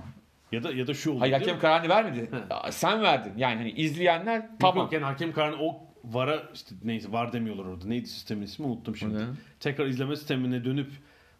[0.52, 1.20] Ya da ya da şu oldu.
[1.20, 2.30] Hayır hakem kararını vermedi.
[2.70, 3.32] Sen verdin.
[3.36, 4.84] Yani hani izleyenler tamam.
[4.84, 7.86] Yok, yani hakem kararını o VAR'a işte neyse VAR demiyorlar orada.
[7.88, 9.18] Neydi sistemin ismi unuttum şimdi.
[9.18, 9.26] Ne?
[9.60, 10.90] Tekrar izleme sistemine dönüp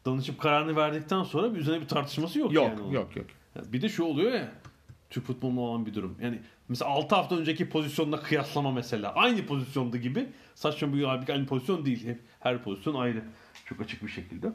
[0.06, 2.80] danışıp kararını verdikten sonra bir üzerine bir tartışması yok, Yok yani.
[2.80, 2.90] onun.
[2.92, 3.26] yok yok.
[3.72, 4.52] Bir de şu oluyor ya
[5.10, 6.16] Türk futbolunda olan bir durum.
[6.22, 6.38] Yani
[6.68, 9.14] mesela 6 hafta önceki pozisyonla kıyaslama mesela.
[9.14, 10.28] Aynı pozisyonda gibi.
[10.54, 12.06] Saçma bir halbuki aynı pozisyon değil.
[12.06, 13.22] Hep her pozisyon ayrı.
[13.64, 14.52] Çok açık bir şekilde.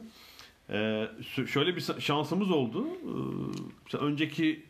[0.70, 0.74] Ee,
[1.20, 2.86] şö- şöyle bir şansımız oldu.
[3.92, 4.62] Ee, önceki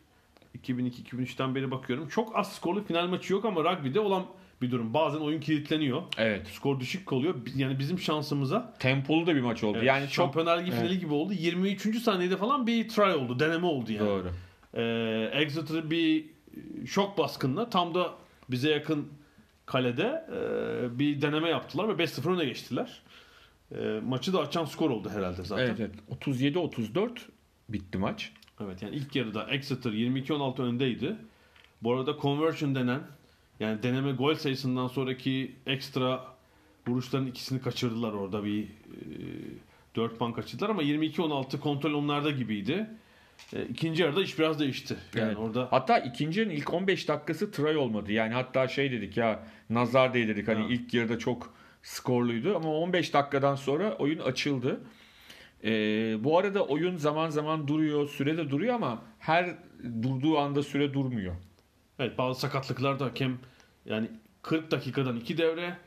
[0.63, 2.07] 2002-2003'ten beri bakıyorum.
[2.07, 4.25] Çok az skorlu final maçı yok ama rugby'de olan
[4.61, 4.93] bir durum.
[4.93, 6.01] Bazen oyun kilitleniyor.
[6.17, 6.47] Evet.
[6.47, 7.35] Skor düşük kalıyor.
[7.55, 9.77] Yani bizim şansımıza Tempolu da bir maç oldu.
[9.77, 10.79] Evet, yani Şampiyonlar Ligi Evet.
[10.81, 11.33] finali gibi oldu.
[11.33, 12.01] 23.
[12.01, 13.39] saniyede falan bir try oldu.
[13.39, 14.07] Deneme oldu yani.
[14.07, 14.31] doğru.
[14.73, 16.25] Ee, Exeter bir
[16.85, 18.13] şok baskınla tam da
[18.49, 19.07] bize yakın
[19.65, 23.01] kalede e, bir deneme yaptılar ve 5-0 öne geçtiler.
[23.75, 25.65] E, maçı da açan skor oldu herhalde zaten.
[25.65, 25.95] Evet, evet.
[26.25, 27.09] 37-34
[27.69, 28.31] bitti maç.
[28.63, 31.15] Evet, yani ilk yarıda Exeter 22-16 öndeydi.
[31.83, 33.01] Bu arada conversion denen
[33.59, 36.25] yani deneme gol sayısından sonraki ekstra
[36.87, 38.67] vuruşların ikisini kaçırdılar orada bir e,
[39.95, 42.87] 4 puan kaçırdılar ama 22-16 kontrol onlarda gibiydi.
[43.53, 44.95] E, ikinci yarıda iş biraz değişti.
[45.15, 45.37] Yani Evet.
[45.37, 48.11] orada Hatta ikinci yarının ilk 15 dakikası try olmadı.
[48.11, 50.67] Yani hatta şey dedik ya nazar değdirdik hani Ha.
[50.69, 51.53] ilk yarıda çok
[51.83, 54.81] skorluydu ama 15 dakikadan sonra oyun açıldı.
[55.63, 59.55] Ee, bu arada oyun zaman zaman duruyor, sürede duruyor ama her
[60.03, 61.35] durduğu anda süre durmuyor.
[61.99, 63.39] Evet bazı sakatlıklarda hakem
[63.85, 64.09] yani
[64.41, 65.77] 40 dakikadan 2 devre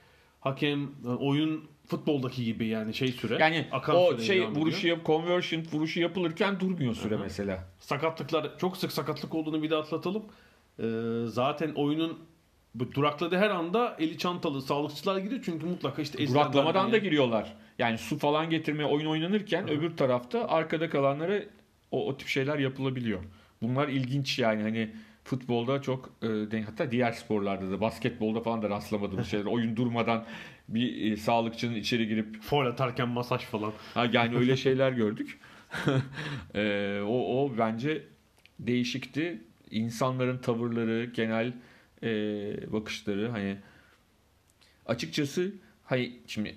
[0.40, 3.36] hakem oyun futboldaki gibi yani şey süre.
[3.40, 7.22] Yani akan o şey vuruşu yap, conversion vuruşu yapılırken durmuyor süre Aha.
[7.22, 7.68] mesela.
[7.80, 10.24] sakatlıklar çok sık sakatlık olduğunu bir de atlatalım.
[10.78, 10.84] Ee,
[11.26, 12.18] zaten oyunun
[12.74, 17.56] bu durakladığı her anda eli çantalı sağlıkçılar giriyor çünkü mutlaka işte Duraklamadan da giriyorlar.
[17.78, 21.42] Yani su falan getirmeye oyun oynanırken öbür tarafta arkada kalanlara
[21.90, 23.20] o, o tip şeyler yapılabiliyor.
[23.62, 24.90] Bunlar ilginç yani hani
[25.24, 26.10] futbolda çok
[26.52, 29.44] e, hatta diğer sporlarda da basketbolda falan da rastlamadığımız şeyler.
[29.52, 30.24] Oyun durmadan
[30.68, 33.72] bir e, sağlıkçının içeri girip Foul atarken masaj falan.
[33.94, 35.38] Ha, yani öyle şeyler gördük.
[36.54, 38.02] Ee, o, o bence
[38.58, 39.40] değişikti.
[39.70, 41.52] İnsanların tavırları, genel
[42.02, 42.08] e,
[42.72, 43.56] bakışları hani
[44.86, 45.52] açıkçası
[45.84, 46.54] hani şimdi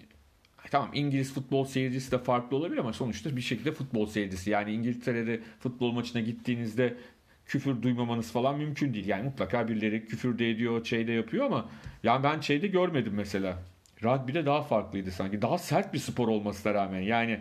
[0.71, 4.49] tamam İngiliz futbol seyircisi de farklı olabilir ama sonuçta bir şekilde futbol seyircisi.
[4.49, 6.97] Yani İngiltere'de futbol maçına gittiğinizde
[7.45, 9.07] küfür duymamanız falan mümkün değil.
[9.07, 11.69] Yani mutlaka birileri küfür de ediyor, şey de yapıyor ama
[12.03, 13.57] yani ben şeyde görmedim mesela.
[14.03, 15.41] Rugby'de daha farklıydı sanki.
[15.41, 17.01] Daha sert bir spor olmasına rağmen.
[17.01, 17.39] Yani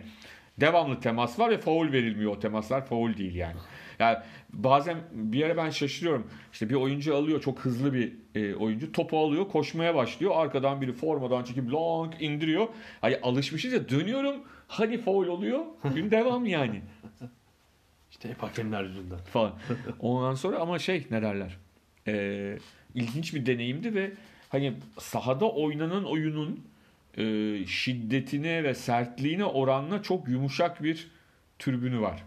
[0.59, 2.85] devamlı temas var ve faul verilmiyor o temaslar.
[2.85, 3.55] Faul değil yani.
[3.99, 4.17] Yani
[4.53, 6.27] bazen bir yere ben şaşırıyorum.
[6.53, 8.91] İşte bir oyuncu alıyor çok hızlı bir e, oyuncu.
[8.91, 10.31] Topu alıyor koşmaya başlıyor.
[10.35, 12.67] Arkadan biri formadan çekip long indiriyor.
[13.01, 14.35] Hani alışmışız ya dönüyorum.
[14.67, 15.59] Hani faul oluyor.
[15.95, 16.81] Gün devam yani
[18.15, 19.17] İşte hep hakemler yüzünden.
[19.33, 19.53] falan.
[19.99, 21.57] Ondan sonra ama şey ne derler?
[22.07, 22.57] Ee,
[22.93, 24.13] ilginç bir deneyimdi ve
[24.49, 26.63] hani sahada oynanan oyunun
[27.17, 31.07] e, şiddetine ve sertliğine oranla çok yumuşak bir
[31.59, 32.23] türbünü var.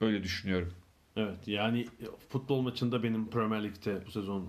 [0.00, 0.72] Öyle düşünüyorum.
[1.16, 1.86] Evet yani
[2.28, 4.48] futbol maçında benim Premier Lig'de bu sezon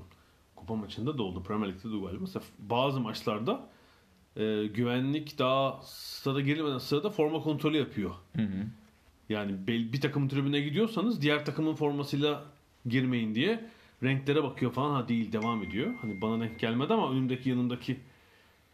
[0.56, 1.44] kupa maçında da oldu.
[1.44, 2.22] Premier Lig'de de galiba.
[2.22, 3.70] Mesela bazı maçlarda
[4.36, 8.12] e, güvenlik daha stada girilmeden sırada forma kontrolü yapıyor.
[9.30, 12.44] Yani bir takımın tribüne gidiyorsanız diğer takımın formasıyla
[12.88, 13.70] girmeyin diye
[14.04, 14.94] renklere bakıyor falan.
[15.02, 15.94] Ha değil devam ediyor.
[16.02, 18.00] Hani bana denk gelmedi ama önümdeki yanındaki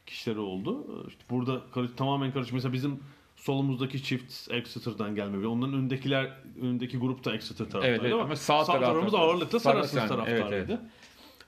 [0.06, 1.04] kişilere oldu.
[1.08, 2.54] İşte burada karı- tamamen karışık.
[2.54, 3.00] Mesela bizim
[3.36, 5.48] solumuzdaki çift Exeter'dan gelme.
[5.48, 8.14] Onların önündekiler önündeki grupta Exeter taraftaydı Evet, evet.
[8.14, 10.56] ama, Ama sağ tarafta- tarafımız ağırlıkla Saracens Saracen, taraftarıydı.
[10.56, 10.80] evet, evet.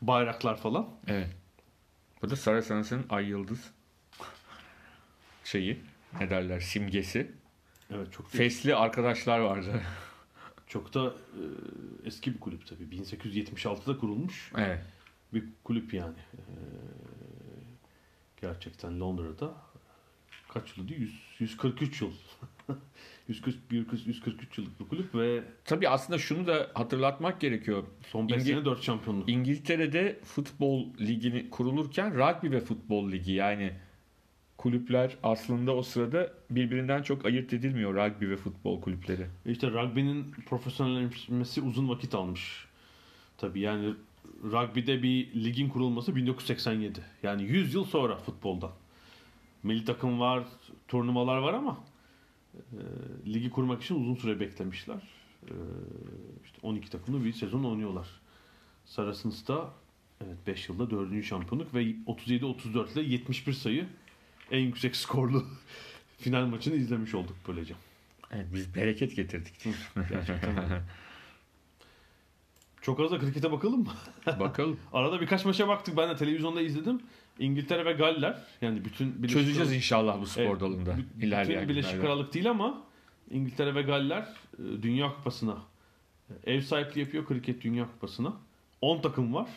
[0.02, 0.88] Bayraklar falan.
[1.08, 1.28] Evet.
[2.22, 3.72] Bu da Saracens'in ay yıldız
[5.44, 5.80] şeyi
[6.20, 7.32] ne derler simgesi.
[7.92, 9.82] Evet çok Fesli arkadaşlar vardı.
[10.68, 11.44] çok da e,
[12.08, 12.84] eski bir kulüp tabii.
[12.84, 14.82] 1876'da kurulmuş evet.
[15.34, 16.18] bir kulüp yani.
[16.34, 16.44] E,
[18.42, 19.54] gerçekten Londra'da
[20.50, 20.94] kaç yıldı?
[20.94, 22.12] 100, 143 yıl.
[23.28, 27.84] 140, 143 yıllık bir kulüp ve Tabii aslında şunu da hatırlatmak gerekiyor.
[28.12, 29.30] son 5 İngil- sene 4 şampiyonluk.
[29.30, 33.74] İngiltere'de futbol ligini kurulurken rugby ve futbol ligi yani
[34.58, 39.28] kulüpler aslında o sırada birbirinden çok ayırt edilmiyor rugby ve futbol kulüpleri.
[39.46, 42.66] İşte rugby'nin profesyonelleşmesi uzun vakit almış.
[43.38, 43.94] Tabii yani
[44.44, 47.00] rugby'de bir ligin kurulması 1987.
[47.24, 48.72] Yani 100 yıl sonra futboldan.
[49.64, 50.44] Milli takım var,
[50.88, 51.78] turnuvalar var ama
[52.56, 52.80] e,
[53.34, 55.02] ligi kurmak için uzun süre beklemişler.
[55.44, 55.54] E,
[56.46, 58.08] işte 12 takımlı bir sezon oynuyorlar.
[58.86, 59.70] Saracens'da
[60.26, 61.26] evet 5 yılda 4.
[61.26, 63.88] şampiyonluk ve 37-34 ile 71 sayı
[64.52, 65.46] en yüksek skorlu
[66.18, 67.74] final maçını izlemiş olduk böylece.
[68.32, 69.54] Evet biz bereket getirdik.
[70.10, 70.82] Gerçekten.
[72.82, 73.94] Çok az da krikete bakalım mı?
[74.40, 74.80] Bakalım.
[74.94, 75.98] Arada birkaç maça baktık.
[75.98, 77.02] Ben de televizyonda izledim.
[77.40, 80.96] İngiltere ve Galler yani bütün Birleşik Çözeceğiz Krallık- inşallah bu spor Evet, dalında.
[81.22, 82.02] İlerleyen Bütün Birleşik.
[82.02, 82.82] Krallık değil ama
[83.32, 85.58] İngiltere ve Galler e, Dünya Kupası'na
[86.46, 88.34] e, ev sahipliği yapıyor kriket Dünya Kupası'na.
[88.82, 89.50] 10 takım var.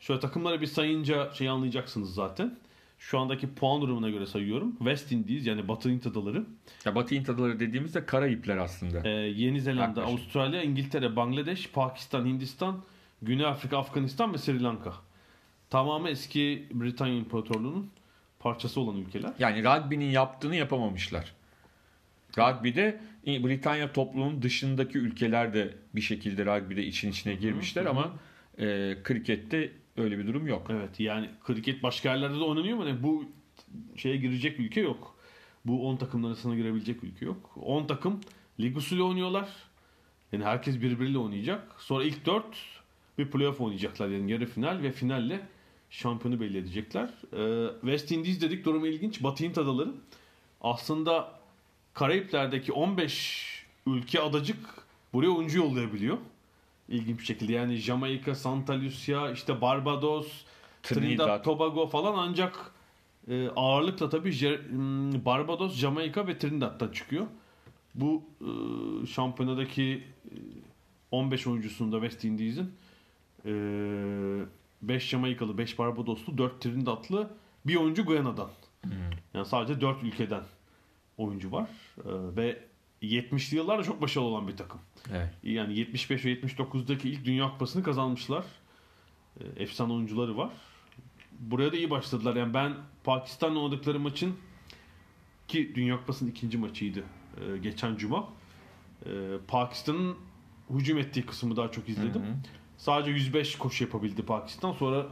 [0.00, 2.56] Şöyle takımları bir sayınca şey anlayacaksınız zaten.
[2.98, 4.76] Şu andaki puan durumuna göre sayıyorum.
[4.78, 6.44] West Indies yani Batı Hint Adaları,
[6.84, 9.08] Ya Batı Hint Adaları dediğimizde Karayipler aslında.
[9.08, 10.08] e, Yeni Zelanda, Yaklaşık.
[10.10, 12.82] Avustralya, İngiltere, Bangladeş, Pakistan, Hindistan,
[13.22, 14.92] Güney Afrika, Afganistan ve Sri Lanka.
[15.70, 17.90] Tamamı eski Britanya İmparatorluğu'nun
[18.40, 19.32] parçası olan ülkeler.
[19.38, 21.34] Yani rugby'nin yaptığını yapamamışlar.
[22.38, 28.12] Rugby'de Britanya toplumunun dışındaki ülkeler de bir şekilde rugby'de için içine girmişler ama
[28.58, 30.66] e, krikette öyle bir durum yok.
[30.70, 33.24] Evet yani kriket başka yerlerde de oynanıyor ama yani bu
[33.96, 35.14] şeye girecek ülke yok.
[35.64, 37.50] Bu 10 takımın arasına girebilecek ülke yok.
[37.62, 38.20] 10 takım
[38.60, 39.48] lig usulü oynuyorlar.
[40.32, 41.74] Yani herkes birbiriyle oynayacak.
[41.78, 42.44] Sonra ilk 4
[43.18, 44.08] bir playoff oynayacaklar.
[44.08, 45.40] Yani yarı final ve finalle
[45.90, 47.10] şampiyonu belli edecekler.
[47.32, 49.22] Ee, West Indies dedik durum ilginç.
[49.22, 49.90] Batı Hint adaları
[50.60, 51.38] aslında
[51.94, 54.58] Karayipler'deki 15 ülke adacık
[55.12, 56.18] buraya oyuncu yollayabiliyor.
[56.88, 60.28] İlginç bir şekilde yani Jamaika, Santa Lucia, işte Barbados,
[60.82, 61.44] Trinidad, Trinidad.
[61.44, 62.72] Tobago falan ancak
[63.30, 67.26] e, ağırlıkla tabii Jer- m, Barbados, Jamaika ve Trinidad'dan çıkıyor.
[67.94, 70.34] Bu e, şampiyonadaki e,
[71.10, 72.72] 15 oyuncusunda West Indies'in
[74.82, 77.30] 5 Jamaikalı, 5 Barbadoslu, 4 Trinidadlı,
[77.66, 78.48] bir oyuncu Guyana'dan.
[79.34, 80.42] Yani sadece 4 ülkeden
[81.18, 81.68] oyuncu var.
[81.98, 82.58] E, ve
[83.02, 84.80] 70'li yıllarda çok başarılı olan bir takım.
[85.12, 85.28] Evet.
[85.42, 88.44] Yani 75 ve 79'daki ilk Dünya Kupası'nı kazanmışlar.
[89.40, 90.50] E, Efsane oyuncuları var.
[91.38, 92.36] Buraya da iyi başladılar.
[92.36, 92.74] Yani ben
[93.04, 94.36] Pakistan'la oynadıkları maçın
[95.48, 97.04] ki Dünya Kupası'nın ikinci maçıydı
[97.40, 98.28] e, geçen cuma.
[99.06, 99.10] E,
[99.48, 100.16] Pakistan'ın
[100.70, 102.22] hücum ettiği kısmı daha çok izledim.
[102.76, 104.72] Sadece 105 koşu yapabildi Pakistan.
[104.72, 105.06] Sonra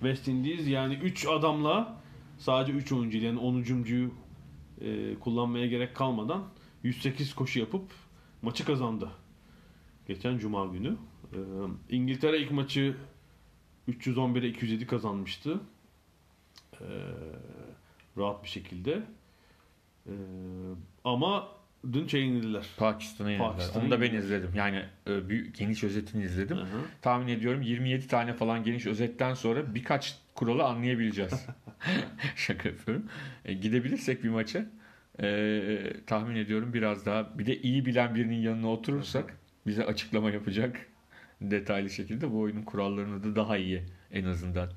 [0.00, 2.00] West Indies yani 3 adamla
[2.38, 3.64] sadece 3 oyuncu yani 10.
[4.80, 6.44] e, kullanmaya gerek kalmadan
[6.82, 7.82] 108 koşu yapıp
[8.42, 9.10] maçı kazandı.
[10.06, 10.96] Geçen cuma günü.
[11.32, 11.38] E,
[11.88, 12.96] İngiltere ilk maçı
[13.88, 15.60] 311'e 207 kazanmıştı.
[16.80, 16.86] E,
[18.16, 19.02] rahat bir şekilde.
[20.06, 20.14] E,
[21.04, 21.48] ama
[21.92, 22.66] dün şey yenildiler.
[22.76, 23.52] Pakistan'a yenildiler.
[23.52, 24.50] Pakistan'a Onu da ben izledim.
[24.54, 26.56] Yani e, büyük, geniş özetini izledim.
[26.56, 26.80] Hı hı.
[27.02, 31.46] Tahmin ediyorum 27 tane falan geniş özetten sonra birkaç kuralı anlayabileceğiz.
[32.36, 33.06] Şaka yapıyorum.
[33.44, 34.66] E, gidebilirsek bir maça
[35.22, 40.76] e, tahmin ediyorum biraz daha bir de iyi bilen birinin yanına oturursak bize açıklama yapacak
[41.40, 44.70] detaylı şekilde bu oyunun kurallarını da daha iyi en azından.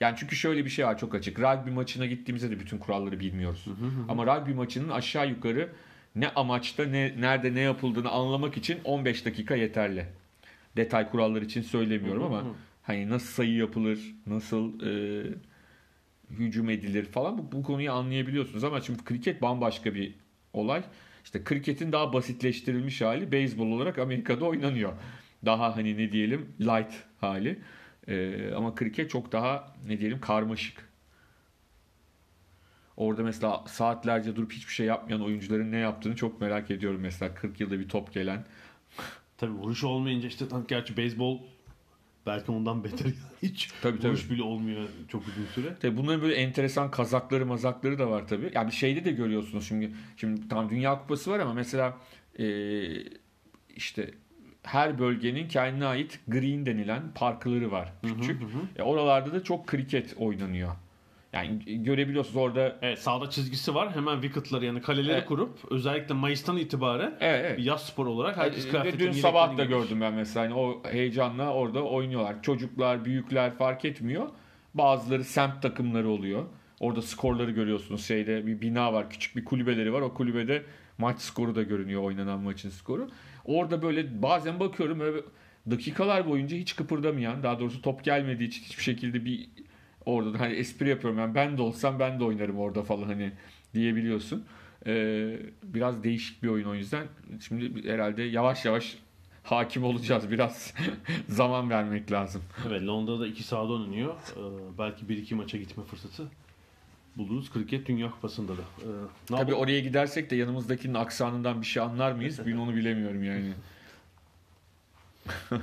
[0.00, 1.40] Yani çünkü şöyle bir şey var çok açık.
[1.40, 3.64] Rugby maçına gittiğimizde de bütün kuralları bilmiyoruz.
[4.08, 5.68] Ama rugby maçının aşağı yukarı
[6.14, 10.06] ne amaçta ne nerede ne yapıldığını anlamak için 15 dakika yeterli.
[10.76, 12.44] Detay kurallar için söylemiyorum ama
[12.82, 15.24] hani nasıl sayı yapılır, nasıl e,
[16.30, 20.14] hücum edilir falan bu, bu konuyu anlayabiliyorsunuz ama şimdi kriket bambaşka bir
[20.52, 20.82] olay.
[21.24, 24.92] İşte kriketin daha basitleştirilmiş hali beyzbol olarak Amerika'da oynanıyor.
[25.44, 27.58] Daha hani ne diyelim light hali.
[28.08, 30.88] E, ama kriket çok daha ne diyelim karmaşık.
[32.96, 37.00] Orada mesela saatlerce durup hiçbir şey yapmayan oyuncuların ne yaptığını çok merak ediyorum.
[37.00, 38.44] Mesela 40 yılda bir top gelen.
[39.36, 41.40] Tabii vuruş olmayınca işte gerçi beyzbol
[42.28, 43.06] belki ondan beter.
[43.42, 44.30] Hiç Tabii, tabii.
[44.30, 45.74] bile olmuyor çok uzun süre.
[45.80, 48.50] Tabii bunların böyle enteresan kazakları mazakları da var tabii.
[48.54, 49.90] Yani şeyde de görüyorsunuz şimdi.
[50.16, 51.96] Şimdi tam Dünya Kupası var ama mesela
[52.38, 52.46] e,
[53.76, 54.10] işte
[54.62, 57.92] her bölgenin kendine ait green denilen parkları var.
[58.02, 58.42] Küçük.
[58.76, 60.72] E, oralarda da çok kriket oynanıyor.
[61.32, 63.94] Yani görebiliyorsunuz orada Evet sağda çizgisi var.
[63.94, 65.26] Hemen wicket'ları yani kaleleri Evet.
[65.26, 67.58] kurup özellikle Mayıs'tan itibaren Evet, evet.
[67.58, 69.68] bir yaz spor olarak herkes Ve kıyafetini dün sabah da giymiş.
[69.68, 72.42] gördüm ben mesela hani o heyecanla orada oynuyorlar.
[72.42, 74.28] Çocuklar, büyükler fark etmiyor.
[74.74, 76.44] Bazıları semt takımları oluyor.
[76.80, 78.04] Orada skorları görüyorsunuz.
[78.06, 80.00] Şeyde bir bina var, küçük bir kulübeleri var.
[80.00, 80.62] O kulübede
[80.98, 83.08] maç skoru da görünüyor oynanan maçın skoru.
[83.44, 85.20] Orada böyle bazen bakıyorum böyle
[85.70, 89.48] dakikalar boyunca hiç kıpırdamayan, daha doğrusu top gelmediği için hiçbir şekilde bir
[90.08, 93.32] orada da hani espri yapıyorum yani ben de olsam ben de oynarım orada falan hani
[93.74, 94.44] diyebiliyorsun.
[94.86, 97.06] Ee, biraz değişik bir oyun o yüzden.
[97.48, 98.98] Şimdi herhalde yavaş yavaş
[99.42, 100.30] hakim olacağız.
[100.30, 100.74] Biraz
[101.28, 102.42] zaman vermek lazım.
[102.68, 104.14] Evet Londra'da iki sahada oynanıyor.
[104.14, 106.28] Ee, belki bir iki maça gitme fırsatı
[107.16, 107.52] buluruz.
[107.52, 108.60] Kriket Dünya Kupası'nda da.
[108.60, 108.84] Ee,
[109.26, 109.58] Tabii yapalım?
[109.58, 112.40] oraya gidersek de yanımızdakinin aksanından bir şey anlar mıyız?
[112.46, 113.52] Ben onu bilemiyorum yani.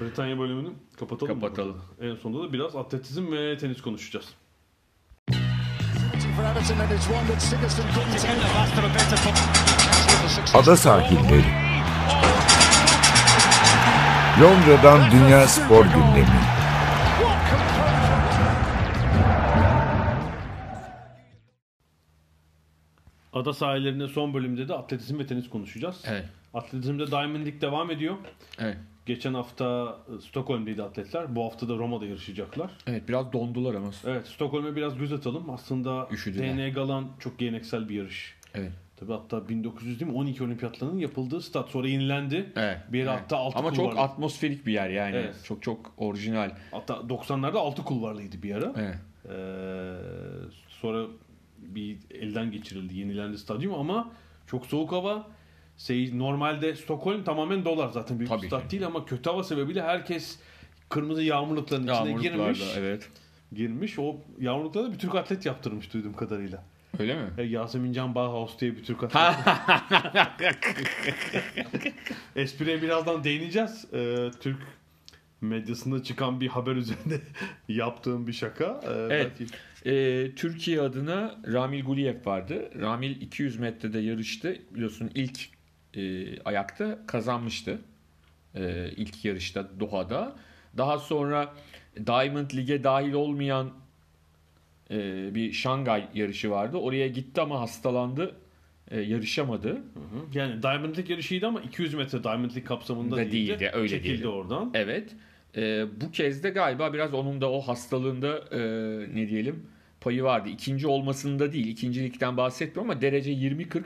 [0.00, 1.34] Britanya bölümünü kapatalım.
[1.34, 1.82] mı Kapatalım.
[2.00, 4.34] En sonunda da biraz atletizm ve tenis konuşacağız.
[10.54, 11.66] Ada sahilleri.
[14.40, 16.40] Londra'dan Dünya Spor Gündemi.
[23.32, 26.02] Ada sahillerinde son bölümde de atletizm ve tenis konuşacağız.
[26.06, 26.24] Evet.
[26.54, 28.16] Atletizmde Diamond League devam ediyor.
[28.58, 28.76] Evet.
[29.06, 31.36] Geçen hafta e, Stockholm'deydi atletler.
[31.36, 32.70] Bu hafta da Roma'da yarışacaklar.
[32.86, 33.90] Evet biraz dondular ama.
[34.06, 35.50] Evet Stockholm'e biraz göz atalım.
[35.50, 36.56] Aslında Üşüdüler.
[36.56, 38.34] DN Galan çok geleneksel bir yarış.
[38.54, 38.72] Evet.
[38.96, 42.52] Tabii hatta 1900 değil mi 12 olimpiyatlarının yapıldığı stat sonra yenilendi.
[42.56, 42.78] Evet.
[42.88, 43.20] Bir yere evet.
[43.20, 44.00] hatta 6 Ama çok kulvarlı.
[44.00, 45.16] atmosferik bir yer yani.
[45.16, 45.34] Evet.
[45.44, 46.50] Çok çok orijinal.
[46.70, 48.72] Hatta 90'larda 6 kulvarlıydı bir ara.
[48.76, 48.96] Evet.
[49.28, 49.94] Ee,
[50.68, 51.06] sonra
[51.58, 54.10] bir elden geçirildi, yenilendi stadyum ama
[54.46, 55.26] çok soğuk hava.
[55.78, 58.70] Şey, normalde Stockholm tamamen dolar zaten büyük Tabii bir stat ki.
[58.70, 60.38] değil ama kötü hava sebebiyle herkes
[60.88, 62.60] kırmızı yağmurlukların içine girmiş.
[62.78, 63.08] evet.
[63.54, 63.98] Girmiş.
[63.98, 66.64] O yağmurluklarda bir Türk atlet yaptırmış duyduğum kadarıyla.
[66.98, 67.30] Öyle mi?
[67.38, 69.22] E, Yasemin Can Bauhaus diye bir Türk atlet.
[72.36, 73.84] Espriye birazdan değineceğiz.
[73.92, 74.58] Ee, Türk
[75.40, 77.20] medyasında çıkan bir haber üzerinde
[77.68, 78.80] yaptığım bir şaka.
[78.84, 79.32] Ee, Evet.
[79.38, 79.52] belki-
[79.86, 82.70] Ee, Türkiye adına Ramil Guliyev vardı.
[82.80, 84.56] Ramil 200 metrede yarıştı.
[84.74, 85.48] Biliyorsun ilk
[85.96, 86.02] e,
[86.42, 87.78] ayakta kazanmıştı.
[88.54, 90.36] E, ilk yarışta Doha'da.
[90.76, 91.54] Daha sonra
[92.06, 93.70] Diamond Lig'e dahil olmayan
[94.90, 96.76] e, bir Şangay yarışı vardı.
[96.76, 98.34] Oraya gitti ama hastalandı.
[98.90, 99.82] E, yarışamadı.
[100.34, 103.32] Yani Diamond League yarışıydı ama 200 metre Diamond League kapsamında Da değildi.
[103.32, 104.30] değildi, öyle Çekildi diyelim.
[104.30, 104.70] oradan.
[104.74, 105.12] Evet.
[105.56, 108.58] Ee, bu kez de galiba biraz onun da o hastalığında e,
[109.14, 109.66] ne diyelim
[110.00, 110.48] payı vardı.
[110.48, 111.66] İkinci olmasında değil.
[111.66, 113.84] ikincilikten bahsetmiyorum ama derece 20-40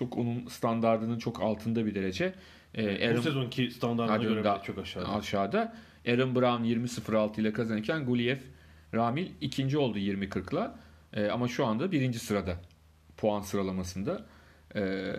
[0.00, 2.34] çok onun standardının çok altında bir derece.
[2.74, 5.12] Ee, Bu Aaron- sezonki standartına göre bile çok aşağıda.
[5.14, 5.74] aşağıda.
[6.08, 8.36] Aaron Brown 20.06 ile kazanırken Guliev
[8.94, 10.78] Ramil ikinci oldu 20.40'la.
[11.12, 12.56] Ee, ama şu anda birinci sırada
[13.16, 14.26] puan sıralamasında.
[14.76, 15.12] Ee,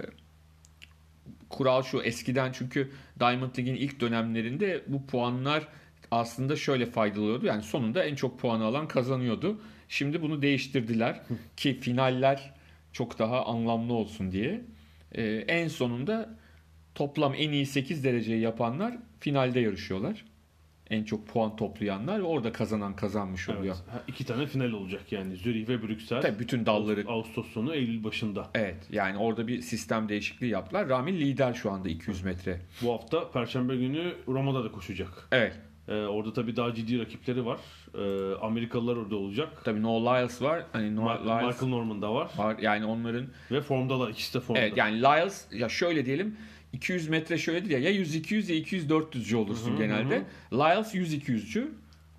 [1.50, 5.68] kural şu eskiden çünkü Diamond League'in ilk dönemlerinde bu puanlar
[6.12, 7.46] aslında şöyle faydalı oluyordu.
[7.46, 9.62] Yani sonunda en çok puanı alan kazanıyordu.
[9.90, 11.22] Şimdi bunu değiştirdiler
[11.58, 12.54] ki finaller
[12.94, 14.62] çok daha anlamlı olsun diye.
[15.12, 16.30] Ee, en sonunda
[16.96, 20.26] toplam en iyi 8 dereceyi yapanlar finalde yarışıyorlar.
[20.90, 23.76] En çok puan toplayanlar ve orada kazanan kazanmış oluyor.
[23.76, 23.94] Evet.
[23.94, 26.22] Ha, iki tane final olacak yani Zürih ve Brüksel.
[26.22, 28.50] Tabii bütün dalları Ağustos sonu Eylül başında.
[28.56, 30.90] Evet yani orada bir sistem değişikliği yaptılar.
[30.90, 32.62] Ramil lider şu anda 200 metre.
[32.82, 35.28] Bu hafta Perşembe günü Roma'da da koşacak.
[35.32, 35.60] Evet.
[35.92, 37.60] Ee, orada tabii daha ciddi rakipleri var.
[37.96, 39.50] Ee, Amerikalılar orada olacak.
[39.64, 40.64] Tabii Noah Lyles var.
[40.74, 42.30] Hani Noah Ma- Lyles Michael Norman da var.
[42.38, 42.58] var.
[42.62, 44.10] Yani onların Ve formdalar.
[44.10, 44.62] ikisi de formda.
[44.62, 46.36] evet yani Lyles ya şöyle diyelim
[46.74, 50.24] 200 metre şöyledir ya ya 100 200 ya 200 400'cü olursun genelde.
[50.54, 51.68] Lyles 100 200'cü.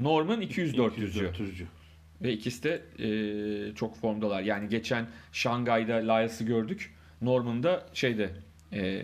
[0.01, 1.19] Norman 200 400'cü.
[1.33, 1.65] 400'cü.
[2.23, 4.43] Ve ikisi de e, çok formdalar.
[4.43, 6.95] Yani geçen Şangay'da Lyles'ı gördük.
[7.23, 8.31] Norman'da şeyde
[8.73, 9.03] e,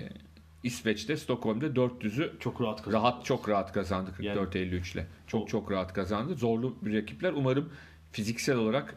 [0.63, 2.97] İsveç'te Stockholm'da 400'ü Çok rahat kazandı.
[2.97, 5.07] rahat çok rahat kazandı 44 Yani- 53 ile.
[5.27, 6.35] Çok O- çok rahat kazandı.
[6.35, 7.33] Zorlu bir rakipler.
[7.33, 7.73] Umarım
[8.13, 8.95] fiziksel olarak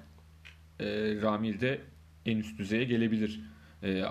[0.80, 0.86] e,
[1.22, 1.82] Ramil de
[2.26, 3.42] en üst düzeye gelebilir.
[3.84, 4.04] E,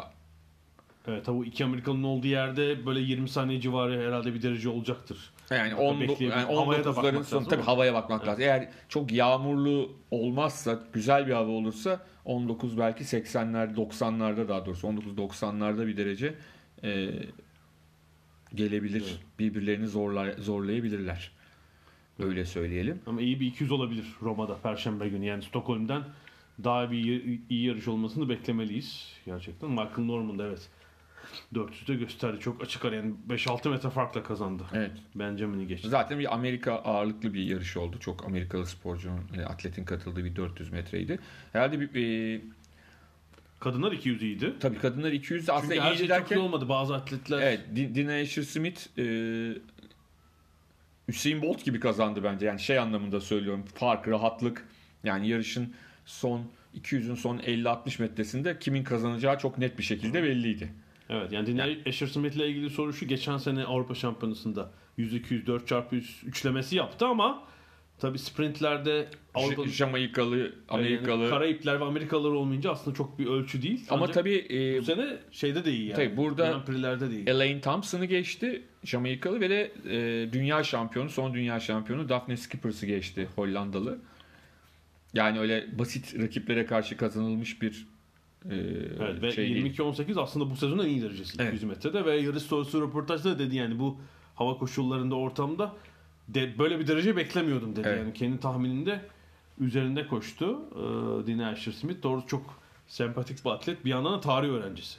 [1.08, 5.30] Evet tabii iki Amerikalı'nın olduğu yerde böyle 20 saniye civarı herhalde bir derece olacaktır.
[5.50, 6.30] yani, Hatta 10, bekleyebilir.
[6.30, 8.42] yani Havaya da 19'ların bakmak sonu lazım tabii havaya bakmak lazım.
[8.42, 15.12] Eğer çok yağmurlu olmazsa, güzel bir hava olursa 19 belki 80'lerde 90'larda daha doğrusu 19
[15.12, 16.34] 90'larda bir derece
[16.84, 17.10] e,
[18.54, 19.04] gelebilir.
[19.08, 19.20] Evet.
[19.38, 21.32] Birbirlerini zorlar, zorlayabilirler.
[22.18, 23.00] Öyle söyleyelim.
[23.06, 25.24] Ama iyi bir 200 olabilir Roma'da Perşembe günü.
[25.26, 26.04] Yani Stockholm'den
[26.64, 26.98] daha bir
[27.48, 29.70] iyi, yarış olmasını beklemeliyiz gerçekten.
[29.70, 30.68] Michael Norman da evet
[31.54, 32.40] 400'de gösterdi.
[32.40, 34.62] Çok açık ara yani 5-6 metre farkla kazandı.
[34.72, 34.90] Evet.
[35.14, 35.88] Benjamin'i geçti.
[35.88, 37.96] Zaten bir Amerika ağırlıklı bir yarış oldu.
[38.00, 41.18] Çok Amerikalı sporcunun, e, atletin katıldığı bir 400 metreydi.
[41.52, 42.40] Herhalde bir e,
[43.60, 44.52] Kadınlar 200 iyiydi.
[44.60, 46.68] tabii kadınlar 200 de aslında Çünkü her iyiydi şey derken çok iyi olmadı.
[46.68, 49.04] Bazı atletler Evet, Di- Dina Asher Smith e,
[51.08, 52.46] Usain Bolt gibi kazandı bence.
[52.46, 53.64] Yani şey anlamında söylüyorum.
[53.74, 54.66] Fark, rahatlık.
[55.04, 55.74] Yani yarışın
[56.06, 56.42] son
[56.82, 60.72] 200'ün son 50-60 metresinde kimin kazanacağı çok net bir şekilde belliydi.
[61.08, 63.06] Evet yani Dina Asher Smith ile ilgili soru şu.
[63.06, 67.42] Geçen sene Avrupa Şampiyonası'nda 100-200 4x100 üçlemesi yaptı ama
[68.00, 71.22] tabi sprintlerde Avrupa Jamaikalı, Amerikalı.
[71.22, 73.86] Yani Karayipler ve Amerikalılar olmayınca aslında çok bir ölçü değil.
[73.90, 75.96] Ama Ancak tabii e, bu sene şeyde de iyi yani.
[75.96, 77.26] Tabii burada- Grand.
[77.26, 78.62] Elaine Thompson'ı geçti.
[78.84, 83.98] Jamaikalı ve de e, dünya şampiyonu, son dünya şampiyonu Daphne Skippers'ı geçti Hollandalı.
[85.14, 87.86] Yani öyle basit rakiplere karşı kazanılmış bir
[88.50, 88.54] e,
[89.00, 89.78] Evet, ve şey değil.
[89.78, 91.52] 22-18 aslında bu sezonun en iyi derecesi Evet.
[91.52, 94.00] 100 metrede ve yarış sonrası röportajda da dedi yani bu
[94.34, 95.72] hava koşullarında ortamda
[96.34, 97.88] de, böyle bir derece beklemiyordum dedi.
[97.88, 97.98] Evet.
[97.98, 99.00] Yani kendi tahmininde
[99.60, 100.58] üzerinde koştu.
[100.72, 103.84] Ee, Dina Asher Smith doğru çok sempatik bir atlet.
[103.84, 104.98] Bir yandan da tarih öğrencisi.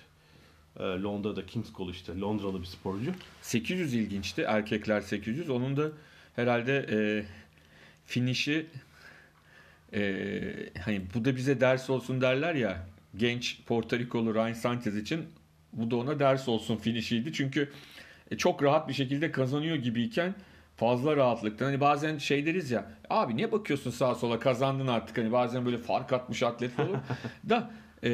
[0.79, 3.11] Ee, Londra'da King's College'de Londralı bir sporcu.
[3.41, 4.41] 800 ilginçti.
[4.41, 5.49] Erkekler 800.
[5.49, 5.91] Onun da
[6.35, 7.25] herhalde e,
[8.05, 8.65] finişi
[9.93, 10.41] e,
[10.85, 15.25] hani bu da bize ders olsun derler ya genç Porto Rikolu Ryan Sanchez için
[15.73, 17.33] bu da ona ders olsun finişiydi.
[17.33, 17.71] Çünkü
[18.31, 20.35] e, çok rahat bir şekilde kazanıyor gibiyken
[20.81, 25.31] fazla rahatlıktan hani bazen şey deriz ya abi niye bakıyorsun sağa sola kazandın artık hani
[25.31, 26.97] bazen böyle fark atmış atlet olur
[27.49, 27.71] da
[28.03, 28.09] e,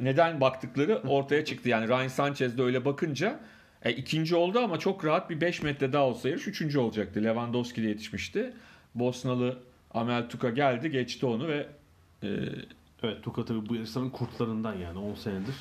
[0.00, 3.40] neden baktıkları ortaya çıktı yani Ryan Sanchez de öyle bakınca
[3.84, 7.82] e, ikinci oldu ama çok rahat bir 5 metre daha olsa yarış üçüncü olacaktı Lewandowski
[7.82, 8.52] de yetişmişti
[8.94, 9.58] Bosnalı
[9.94, 11.66] Amel Tuka geldi geçti onu ve
[12.22, 12.28] e,
[13.02, 15.54] Evet Tuka tabii bu yarışların kurtlarından yani 10 senedir.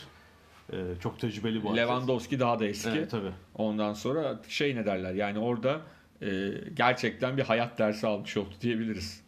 [0.74, 1.78] Ee, çok tecrübeli bu.
[1.78, 3.32] Lewandowski daha da eski Evet tabii.
[3.56, 5.82] Ondan sonra şey ne derler yani orada
[6.24, 9.24] e, gerçekten bir hayat dersi almış oldu diyebiliriz.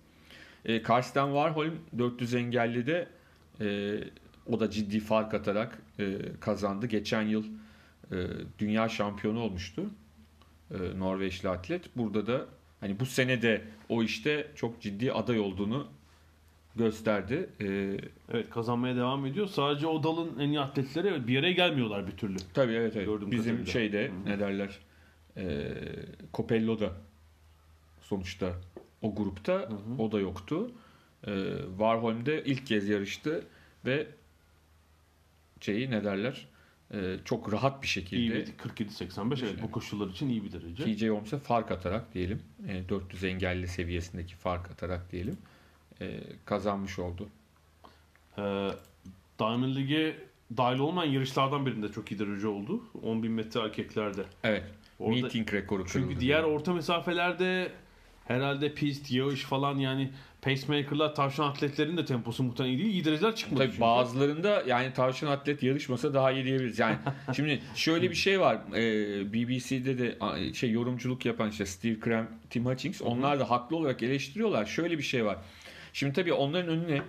[0.65, 3.07] E, Karsten Warholm 400 engelli de
[3.61, 3.97] e,
[4.47, 6.85] o da ciddi fark atarak e, kazandı.
[6.87, 7.43] Geçen yıl
[8.11, 8.15] e,
[8.59, 9.85] dünya şampiyonu olmuştu.
[10.71, 11.97] E, Norveçli atlet.
[11.97, 12.45] Burada da
[12.79, 15.87] hani bu sene de o işte çok ciddi aday olduğunu
[16.75, 17.49] gösterdi.
[17.61, 17.97] E,
[18.33, 19.47] Evet kazanmaya devam ediyor.
[19.47, 22.37] Sadece o dalın en iyi atletleri bir araya gelmiyorlar bir türlü.
[22.53, 23.05] Tabii evet evet.
[23.05, 23.71] Gördüğüm Bizim kadarıyla.
[23.71, 24.79] şeyde ne derler?
[25.37, 25.73] E,
[26.33, 26.93] Copello da
[28.01, 28.53] sonuçta
[29.01, 29.69] o grupta
[29.99, 30.71] o da yoktu.
[31.27, 31.31] E,
[31.69, 33.43] Warholm'de ilk kez yarıştı
[33.85, 34.07] ve
[35.61, 36.47] şeyi ne derler?
[36.93, 40.83] E, çok rahat bir şekilde bir 47-85 evet bu koşullar için iyi bir derece.
[40.83, 42.41] TJ Holmes'e fark atarak diyelim.
[42.67, 45.37] E, 400 engelli seviyesindeki fark atarak diyelim.
[46.01, 47.29] e, kazanmış oldu.
[48.37, 48.69] Ee,
[49.39, 50.17] Diamond League'e
[50.57, 52.83] dahil olmayan yarışlardan birinde çok iyi derece oldu.
[53.03, 54.23] 10.000 metre erkeklerde.
[54.43, 54.63] Evet.
[54.99, 56.07] Orada- meeting rekoru kırıldı.
[56.09, 57.71] Çünkü diğer orta mesafelerde
[58.27, 62.93] herhalde pist, yağış falan yani pacemaker'lar tavşan atletlerin de temposu muhtemelen iyi değil.
[62.93, 63.59] İyi dereceler çıkmadı.
[63.59, 63.81] Tabii çünkü.
[63.81, 66.79] bazılarında yani tavşan atlet yarışmasa daha iyi diyebiliriz.
[66.79, 66.97] Yani
[67.35, 68.57] şimdi şöyle bir şey var.
[68.75, 70.17] Ee, BBC'de de
[70.53, 74.65] şey yorumculuk yapan işte Steve Krem, Tim Hutchings onlar da haklı olarak eleştiriyorlar.
[74.65, 75.37] Şöyle bir şey var.
[75.93, 77.01] Şimdi tabii onların önüne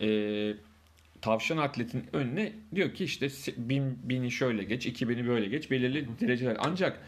[0.00, 0.54] e,
[1.20, 6.06] tavşan atletin önüne diyor ki işte bin, bini şöyle geç, iki bini böyle geç belirli
[6.20, 6.56] dereceler.
[6.60, 7.00] Ancak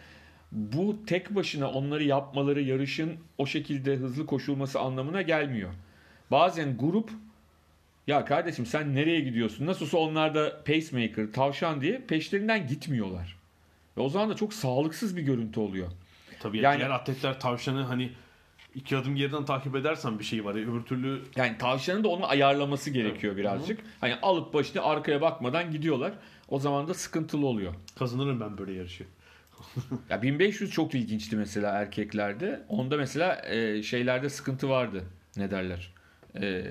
[0.54, 5.70] bu tek başına onları yapmaları yarışın o şekilde hızlı koşulması anlamına gelmiyor.
[6.30, 7.10] Bazen grup
[8.06, 9.66] ya kardeşim sen nereye gidiyorsun?
[9.66, 13.36] Nasılsa onlar da pacemaker, tavşan diye peşlerinden gitmiyorlar.
[13.96, 15.88] Ve o zaman da çok sağlıksız bir görüntü oluyor.
[16.40, 18.10] Tabii Yani- diğer atletler tavşanı hani
[18.74, 20.54] iki adım geriden takip edersen bir şey var.
[20.54, 23.80] Öbür türlü Yani tavşanın da onu ayarlaması gerekiyor birazcık.
[24.00, 26.12] Hani alıp başını arkaya bakmadan gidiyorlar.
[26.48, 27.74] O zaman da sıkıntılı oluyor.
[27.98, 29.04] kazanırım ben böyle yarışı.
[30.10, 32.62] Ya 1500 çok ilginçti mesela erkeklerde.
[32.68, 35.04] Onda mesela e, şeylerde sıkıntı vardı.
[35.36, 35.92] Ne derler?
[36.40, 36.64] E,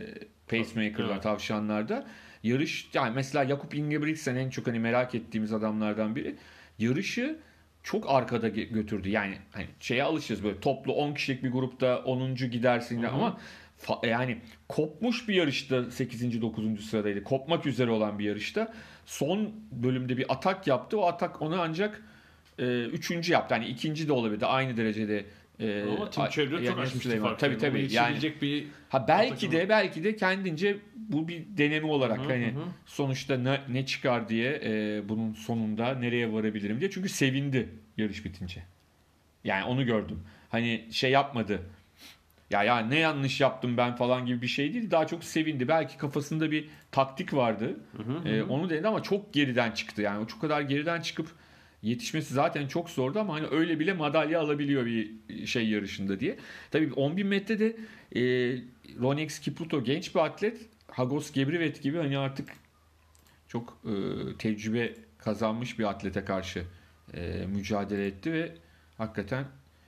[0.48, 2.08] pacemaker'lar, tavşanlarda.
[2.44, 6.36] Yarış yani mesela Jakob Ingebrigtsen en çok hani merak ettiğimiz adamlardan biri.
[6.80, 7.40] Yarışı
[7.84, 9.10] çok arkada götürdü.
[9.10, 12.36] Yani hani şeye alışırız böyle toplu 10 kişilik bir grupta 10.
[12.36, 13.38] gidersin de ama
[13.82, 14.38] fa- yani
[14.70, 16.42] kopmuş bir yarışta 8.
[16.42, 16.86] 9.
[16.86, 17.24] sıradaydı.
[17.24, 18.74] Kopmak üzere olan bir yarışta
[19.06, 21.00] son bölümde bir atak yaptı.
[21.00, 22.02] O atak onu ancak
[22.64, 23.56] e, üçüncü yaptı.
[23.56, 24.46] Hani ikinci de olabilirdi.
[24.46, 25.26] Aynı derecede
[25.60, 27.28] e, Ama Tim Çevre çok yani açmıştı Süleyman.
[27.28, 27.40] farkı.
[27.40, 27.88] Tabii tabii.
[27.94, 32.54] Yani bir ha belki de belki de kendince bu bir deneme olarak hani
[32.86, 36.92] sonuçta ne, ne çıkar diye e, bunun sonunda nereye varabilirim diye.
[36.92, 38.64] Çünkü sevindi yarış bitince.
[39.44, 40.20] Yani onu gördüm.
[40.50, 41.62] Hani şey yapmadı.
[42.50, 44.92] Ya ya ne yanlış yaptım ben falan gibi bir şey değil.
[44.92, 45.68] Daha çok sevindi.
[45.68, 47.80] Belki kafasında bir taktik vardı.
[48.26, 50.02] Ee, onu denedi ama çok geriden çıktı.
[50.02, 51.28] Yani o çok kadar geriden çıkıp
[51.84, 55.12] yetişmesi zaten çok zordu ama hani öyle bile madalya alabiliyor bir
[55.46, 56.38] şey yarışında diye.
[56.72, 57.76] Tabii 10.000 metrede
[58.16, 58.22] e,
[59.02, 60.62] Ronex Kipruto genç bir atlet.
[60.92, 62.50] Hagos Gebrivet gibi hani artık
[63.48, 63.94] çok e,
[64.38, 66.64] tecrübe kazanmış bir atlete karşı
[67.14, 68.52] e, mücadele etti ve
[68.98, 69.46] hakikaten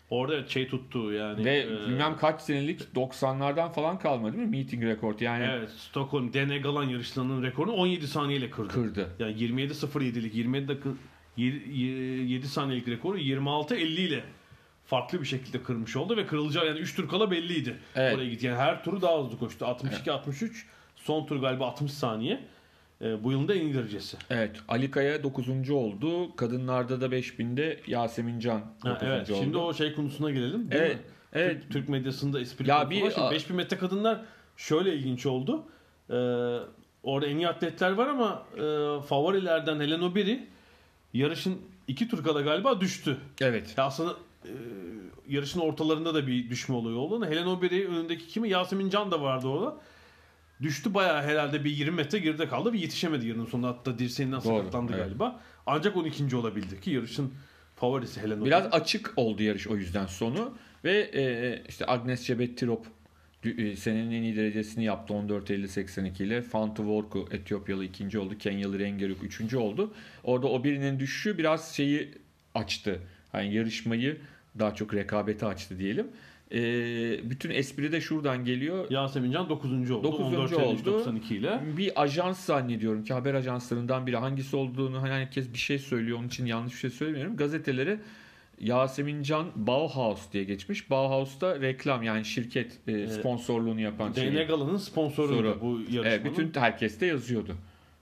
[0.10, 1.46] orada şey tuttu yani.
[1.46, 4.52] ve e, bilmem kaç senelik 90'lardan falan kalmadı değil mi?
[4.52, 8.74] Meeting rekord yani Evet, Stockholm Dene Galan yarışlarının rekorunu 17 saniyeyle kırdı.
[8.74, 9.10] kırdı.
[9.20, 10.90] Yani 27.07'lik 27 dakika
[11.38, 14.24] 7 saniyelik rekoru 26.50 ile
[14.86, 17.76] farklı bir şekilde kırmış oldu ve kırılacağı yani 3 tur kala belliydi.
[17.96, 18.16] Evet.
[18.16, 18.46] Oraya gitti.
[18.46, 19.66] Yani her turu daha hızlı koştu.
[19.66, 20.66] 62 63
[20.96, 22.40] son tur galiba 60 saniye.
[23.02, 24.18] Ee, bu yılın da en iyi derecesi.
[24.30, 25.70] Evet Ali Kaya 9.
[25.70, 26.36] oldu.
[26.36, 28.92] Kadınlarda da 5000'de Yasemin Can 9.
[28.92, 29.30] Ha, evet.
[29.30, 29.40] oldu.
[29.44, 30.72] Şimdi o şey konusuna gelelim.
[30.72, 31.02] değil Evet, mi?
[31.34, 31.62] evet.
[31.62, 34.22] Türk, Türk medyasında espri Ya bir- a- 5000 metre kadınlar
[34.58, 35.64] şöyle ilginç oldu.
[36.10, 36.14] Ee,
[37.04, 38.62] orada en iyi atletler var ama e,
[39.08, 40.48] favorilerden Helen Obiri
[41.16, 43.18] yarışın iki tur kala galiba düştü.
[43.42, 43.74] Evet.
[43.78, 44.52] Ya aslında e,
[45.28, 47.26] yarışın ortalarında da bir düşme olayı oldu.
[47.26, 48.50] Helen Obiri önündeki kimi?
[48.50, 49.78] Yasemin Can da vardı orada.
[50.62, 53.68] Düştü bayağı herhalde bir 20 metre geride kaldı ve yetişemedi yarının sonunda.
[53.68, 55.06] Hatta dirseğinden Doğru, sakatlandı evet.
[55.06, 55.42] galiba.
[55.66, 56.36] Ancak 12.
[56.36, 57.34] olabildi ki yarışın
[57.76, 58.46] favorisi Helen Obiri.
[58.46, 60.54] Biraz açık oldu yarış o yüzden sonu
[60.84, 62.95] ve e, işte Agnes Cebettirop dü- e,
[63.76, 66.42] senenin en iyi derecesini yaptı 14.50-82 ile.
[66.42, 68.38] Fantu Vorku Etiyopyalı ikinci oldu.
[68.38, 69.94] Kenyalı Rengeruk üçüncü oldu.
[70.24, 72.12] Orada o birinin düşüşü biraz şeyi
[72.56, 73.00] açtı.
[73.32, 74.18] Hani yarışmayı
[74.60, 76.08] daha çok rekabeti açtı diyelim.
[76.52, 76.60] E,
[77.30, 78.92] bütün espri de şuradan geliyor.
[78.92, 79.92] Yasemin Can 9.
[79.92, 80.04] oldu.
[80.04, 80.86] Dokuzuncu 14.53, oldu.
[80.86, 81.60] 92 ile.
[81.78, 86.28] Bir ajans zannediyorum ki haber ajanslarından biri hangisi olduğunu hani herkes bir şey söylüyor onun
[86.28, 87.38] için yanlış bir şey söylemiyorum.
[87.38, 88.00] Gazetelere
[88.60, 90.90] Yasemin Can Bauhaus diye geçmiş.
[90.90, 94.34] Bauhaus'ta reklam yani şirket e, sponsorluğunu yapan şey.
[94.34, 95.58] DN Gala'nın sponsoru Soru.
[95.62, 96.06] bu yarışmanın.
[96.06, 97.56] Evet, bütün herkeste yazıyordu.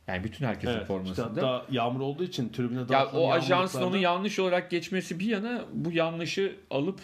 [0.07, 1.27] Yani bütün herkesin Evet, işte formasında.
[1.27, 5.65] hatta yağmur olduğu için tribüne ya dağıtılan o ajansın onu yanlış olarak geçmesi bir yana
[5.73, 6.99] bu yanlışı alıp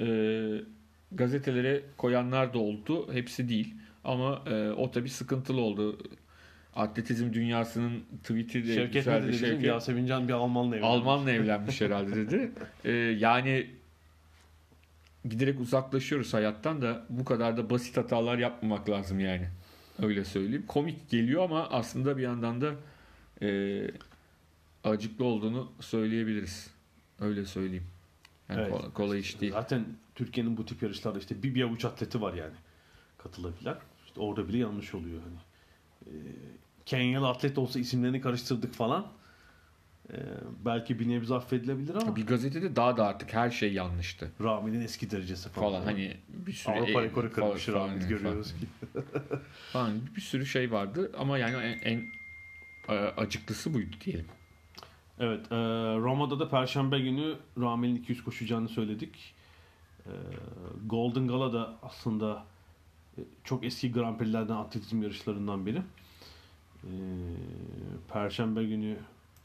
[0.00, 0.06] e,
[1.12, 3.12] gazetelere koyanlar da oldu.
[3.12, 3.74] Hepsi değil.
[4.04, 5.98] Ama e, o tabii sıkıntılı oldu.
[6.76, 9.28] Atletizm dünyasının tweet'i de Şevket güzeldi.
[9.28, 9.38] dedi?
[9.38, 9.64] Şevket.
[9.64, 11.00] Yasemin Can bir Almanla evlenmiş.
[11.00, 12.52] Almanla evlenmiş herhalde dedi.
[12.84, 13.70] E, yani
[15.24, 19.48] giderek uzaklaşıyoruz hayattan da bu kadar da basit hatalar yapmamak lazım yani.
[20.02, 20.64] Öyle söyleyeyim.
[20.68, 22.74] Komik geliyor ama aslında bir yandan da
[23.42, 23.80] e,
[24.84, 26.70] acıklı olduğunu söyleyebiliriz.
[27.20, 27.86] Öyle söyleyeyim.
[28.48, 28.70] Yani Evet.
[28.70, 29.52] kolay, kolay iş değil.
[29.52, 32.54] Zaten Türkiye'nin bu tip yarışlarda işte bir, bir avuç atleti var yani
[33.18, 33.76] katılabilen.
[34.06, 35.36] İşte orada bile yanlış oluyor hani.
[36.06, 36.10] Ee,
[36.86, 39.06] Kenyalı atlet olsa isimlerini karıştırdık falan.
[40.12, 40.16] Ee,
[40.64, 45.10] belki bir nebze affedilebilir ama Bir gazetede daha da artık her şey yanlıştı Rami'nin eski
[45.10, 45.70] derecesi falan.
[45.72, 45.84] falan.
[45.84, 48.66] Hani bir sürü Avrupa e- rekoru kırmış falan- Rami falan- görüyoruz ki.
[49.72, 52.02] Falan bir sürü şey vardı ama yani en, en
[52.88, 54.26] e, acıklısı buydu diyelim.
[55.20, 55.56] Evet, e,
[55.98, 59.34] Roma'da da Perşembe günü Rami'nin 200 koşacağını söyledik.
[60.06, 60.10] E,
[60.86, 62.44] Golden Gala da aslında
[63.18, 65.82] E, Çok eski Grand Prix'lerden atletizm yarışlarından biri.
[66.86, 66.92] E,
[68.12, 68.96] Perşembe günü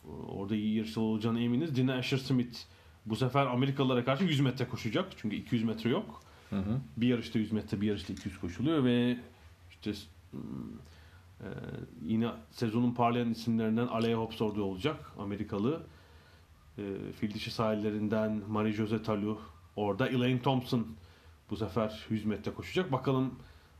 [0.05, 1.75] e, orada iyi yarışlar olacağına eminiz.
[1.75, 2.57] Dina Asher Smith
[3.05, 5.05] bu sefer Amerikalılara karşı 100 metre koşacak.
[5.17, 6.21] Çünkü 200 metre yok.
[6.49, 6.79] Hı hı.
[6.97, 9.17] Bir yarışta 100 metre, bir yarışta 200 koşuluyor ve
[9.69, 11.47] işte e,
[12.05, 15.11] yine sezonun parlayan isimlerinden Alea Hobbs orada olacak.
[15.19, 15.83] Amerikalı.
[16.77, 16.83] E,
[17.19, 19.39] fil dişi sahillerinden Marie-José Talu
[19.75, 20.07] orada.
[20.07, 20.87] Elaine Thompson
[21.49, 22.91] bu sefer 100 metre koşacak.
[22.91, 23.35] Bakalım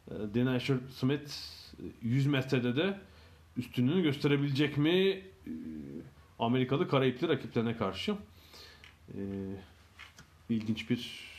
[0.08, 1.32] e, Dana Asher Smith
[1.80, 3.00] e, 100 metrede de
[3.58, 5.22] üstünlüğünü gösterebilecek mi e,
[6.40, 8.16] Amerikalı Karayipli rakiplerine karşı.
[9.10, 9.20] E,
[10.50, 11.32] ilginç bir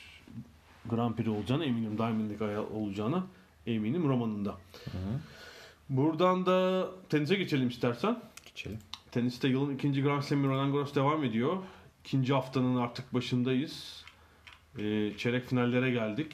[0.86, 1.98] Grand Prix olacağına eminim.
[1.98, 3.26] Diamond League olacağına
[3.66, 4.58] eminim romanında.
[5.88, 8.22] Buradan da tenise geçelim istersen.
[8.44, 8.78] Geçelim.
[9.10, 11.56] Teniste yılın ikinci Grand Slam'i Roland Garros devam ediyor.
[12.04, 14.04] İkinci haftanın artık başındayız.
[14.78, 16.32] Ee, çeyrek finallere geldik.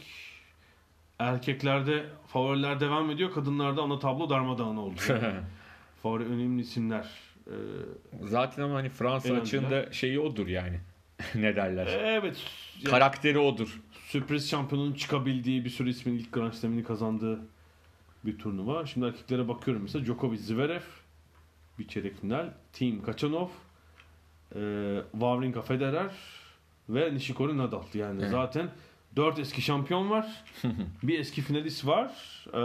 [1.18, 3.32] Erkeklerde favoriler devam ediyor.
[3.32, 5.00] Kadınlarda ana tablo darmadağın oldu.
[6.08, 7.06] Favori önemli isimler.
[7.46, 7.52] Ee,
[8.22, 10.80] Zaten ama hani Fransa açığında şeyi odur yani.
[11.34, 11.86] ne derler?
[12.04, 12.36] evet.
[12.82, 13.80] yani Karakteri odur.
[14.06, 17.40] sürpriz şampiyonun çıkabildiği bir sürü ismin ilk Grand Slam'ini kazandığı
[18.24, 18.86] bir turnuva.
[18.86, 20.80] Şimdi erkeklere bakıyorum mesela Djokovic, Zverev
[21.78, 22.50] bir çeyrek final.
[22.72, 23.48] Team Kachanov,
[24.54, 24.60] e,
[25.12, 26.10] Wawrinka, Federer
[26.88, 27.82] ve Nishikori Nadal.
[27.94, 28.30] Yani Evet.
[28.30, 28.70] zaten
[29.16, 30.44] 4 eski şampiyon var.
[31.02, 32.12] bir eski finalist var.
[32.54, 32.62] E,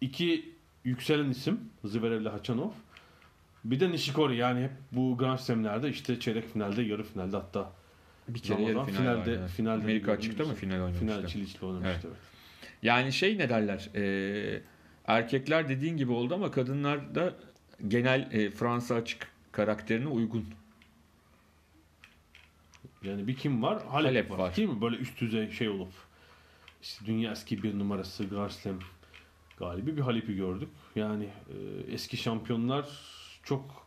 [0.00, 0.55] iki
[0.86, 2.70] yükselen isim Zverev ile Hachanov.
[3.64, 7.72] Bir de Nishikori yani hep bu Grand Slam'lerde işte çeyrek finalde, yarı finalde hatta
[8.28, 9.50] Bir kere yarı final finalde, evet.
[9.50, 11.06] finalde Amerika açıkta mı final oynamıştı?
[11.06, 11.90] Final Çiliç'le oynamıştı.
[11.92, 12.04] Evet.
[12.04, 12.16] Evet.
[12.82, 13.90] Yani şey ne derler?
[13.94, 14.62] e,
[15.06, 17.34] erkekler dediğin gibi oldu ama kadınlar da
[17.88, 20.44] genel e, Fransa açık karakterine uygun.
[23.02, 23.82] Yani bir kim var?
[23.86, 24.38] Halep, Halep var.
[24.38, 24.56] var.
[24.56, 24.80] Değil mi?
[24.80, 25.92] Böyle üst düzey şey olup.
[26.82, 28.78] İşte dünya eski bir numarası Grand Slam
[29.56, 30.68] galibi bir Halep'i gördük.
[30.96, 31.56] Yani e,
[31.92, 32.88] eski şampiyonlar
[33.42, 33.86] çok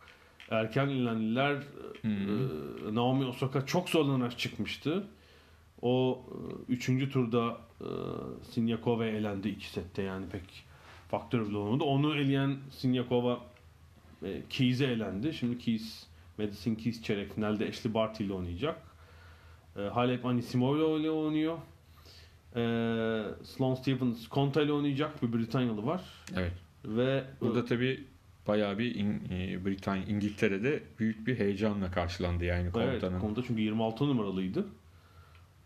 [0.50, 1.64] erken ilerlediler.
[2.04, 2.10] E,
[2.96, 5.08] Naomi Osaka çok zorlanarak çıkmıştı.
[5.82, 7.88] O e, üçüncü turda e,
[8.52, 10.64] Sinyakova elendi iki sette yani pek
[11.12, 11.84] faktör bile olmadı.
[11.84, 13.40] Onu eleyen Sinyakova
[14.24, 15.34] e, Keys'e elendi.
[15.34, 16.04] Şimdi Keys,
[16.38, 18.82] Madison Keys çeyrek finalde Ashley Barty ile oynayacak.
[19.78, 21.58] E, Halep Anisimova ile oynuyor.
[22.56, 22.62] E,
[23.44, 25.24] Sloane Stephens Konta ile oynayacak.
[25.24, 26.02] Bir Britanyalı var.
[26.36, 26.54] Evet.
[26.86, 28.04] Ve Burada tabii
[28.48, 33.20] bayağı bir İng- e, Britanya, İngiltere'de büyük bir heyecanla karşılandı yani Evet, komutanın.
[33.20, 34.66] konuda çünkü 26 numaralıydı.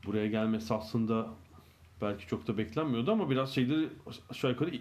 [0.06, 1.28] Buraya gelmesi aslında
[2.02, 3.90] belki çok da beklenmiyordu ama biraz şeyleri
[4.30, 4.72] aşağı yukarı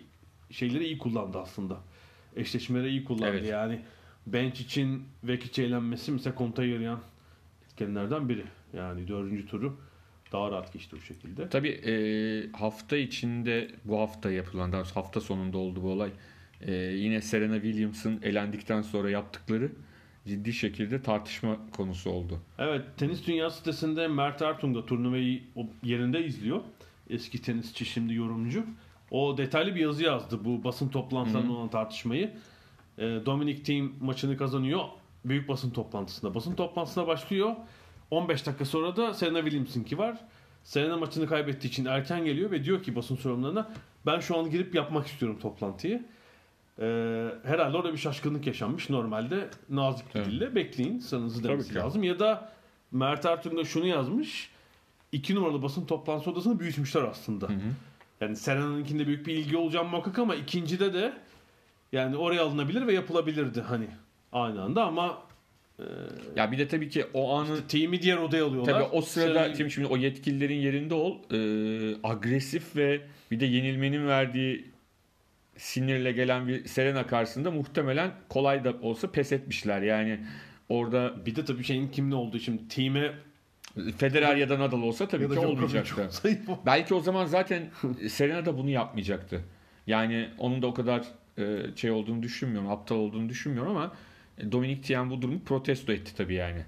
[0.51, 1.79] şeyleri iyi kullandı aslında.
[2.37, 3.27] Eşleşmeleri iyi kullandı.
[3.27, 3.49] Evet.
[3.51, 3.81] Yani
[4.27, 7.01] bench için Vekic'e eğlenmesi mesela Konta'ya yarayan
[7.67, 8.45] etkenlerden biri.
[8.77, 9.77] Yani dördüncü turu
[10.33, 11.49] daha rahat geçti bu şekilde.
[11.49, 11.93] Tabii e,
[12.53, 16.11] hafta içinde bu hafta yapılan daha hafta sonunda oldu bu olay.
[16.61, 19.73] E, yine Serena Williams'ın elendikten sonra yaptıkları
[20.27, 22.39] ciddi şekilde tartışma konusu oldu.
[22.59, 25.43] Evet, tenis dünyası sitesinde Mert Ertuğ da turnuvayı
[25.83, 26.61] yerinde izliyor.
[27.11, 28.65] Eski tenisçi şimdi yorumcu.
[29.11, 32.31] O detaylı bir yazı yazdı bu basın toplantılarında olan tartışmayı.
[32.99, 34.81] Ee, Dominic Thiem maçını kazanıyor
[35.25, 36.35] büyük basın toplantısında.
[36.35, 37.57] Basın toplantısına başlıyor.
[38.13, 40.17] 15 dakika sonra da Serena Williams'ınki var.
[40.65, 43.71] Serena maçını kaybettiği için erken geliyor ve diyor ki basın sorumlularına
[44.07, 46.05] ben şu an girip yapmak istiyorum toplantıyı.
[46.79, 48.91] Ee, herhalde orada bir şaşkınlık yaşanmış.
[48.91, 50.31] Normalde nazik bir Evet.
[50.31, 50.99] dille bekleyin
[51.43, 52.03] Tabii demesi lazım.
[52.03, 52.53] Ya da
[52.93, 54.51] Mert Ertuğrul da şunu yazmış.
[55.13, 57.49] İki numaralı basın toplantısı odasını büyütmüşler aslında.
[58.21, 61.13] Yani Serena'nınkinde büyük bir ilgi olacağı muhakkak ama ikincide de
[61.93, 63.87] yani oraya alınabilir ve yapılabilirdi hani
[64.33, 65.19] aynı anda ama
[66.37, 68.73] Ya bir de tabii ki o anı team'i diğer odaya alıyorlar.
[68.73, 71.39] Tabii o sırada Serena- şimdi, şimdi o yetkililerin yerinde ol e,
[72.03, 73.01] agresif ve
[73.31, 74.73] bir de yenilmenin verdiği
[75.57, 79.83] sinirle gelen bir Serena karşısında muhtemelen kolay da olsa pes etmişler.
[79.83, 80.21] Yani
[80.69, 83.13] orada bir de tabii şeyin kimli olduğu şimdi team'e
[83.99, 86.09] Federer ya da Nadal olsa tabii ya ki olmayacaktı.
[86.67, 87.71] Belki o zaman zaten
[88.09, 89.41] Serena da bunu yapmayacaktı.
[89.87, 91.03] Yani onun da o kadar
[91.39, 93.93] e, şey olduğunu düşünmüyorum, aptal olduğunu düşünmüyorum ama
[94.53, 96.63] Dominic Thiem bu durumu protesto etti tabii yani.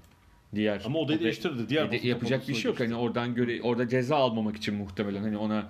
[0.55, 1.69] Diğer Ama odayı oda- değiştirdi.
[1.69, 2.79] Diğer E de- yapacak bir şey yok.
[2.79, 5.69] Hani oradan göre orada ceza almamak için muhtemelen hani ona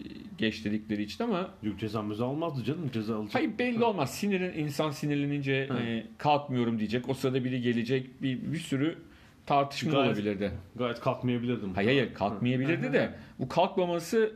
[0.00, 0.04] e,
[0.38, 3.34] geç dedikleri için ama Yok ceza meza almazdı canım ceza alacak.
[3.34, 4.14] hayır belli olmaz.
[4.14, 5.72] Sinirin insan sinirlenince Hı.
[5.72, 7.08] hani kalkmıyorum diyecek.
[7.08, 8.22] O sırada biri gelecek.
[8.22, 8.98] Bir, bir sürü
[9.46, 10.52] tartışma Gayet- olabilirdi.
[10.76, 11.74] Gayet kalkmayabilirdim.
[11.74, 14.32] Hayır hayır kalkmayabilirdi de bu kalkmaması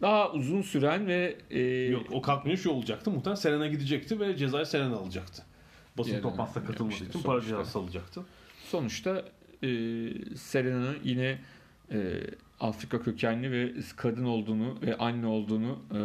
[0.00, 3.10] daha uzun süren ve e, Yok o kalkmıyor şu olacaktı.
[3.10, 5.42] Muhtemelen Serena gidecekti ve cezayı Serena alacaktı.
[5.98, 8.22] Basın Yani, toplantısına katılmadığı için para cezası alacaktı.
[8.64, 9.24] sonuçta
[9.62, 9.68] e,
[10.36, 11.38] Serena'nın yine
[11.92, 11.96] e,
[12.60, 15.98] Afrika kökenli ve kadın olduğunu ve anne olduğunu e,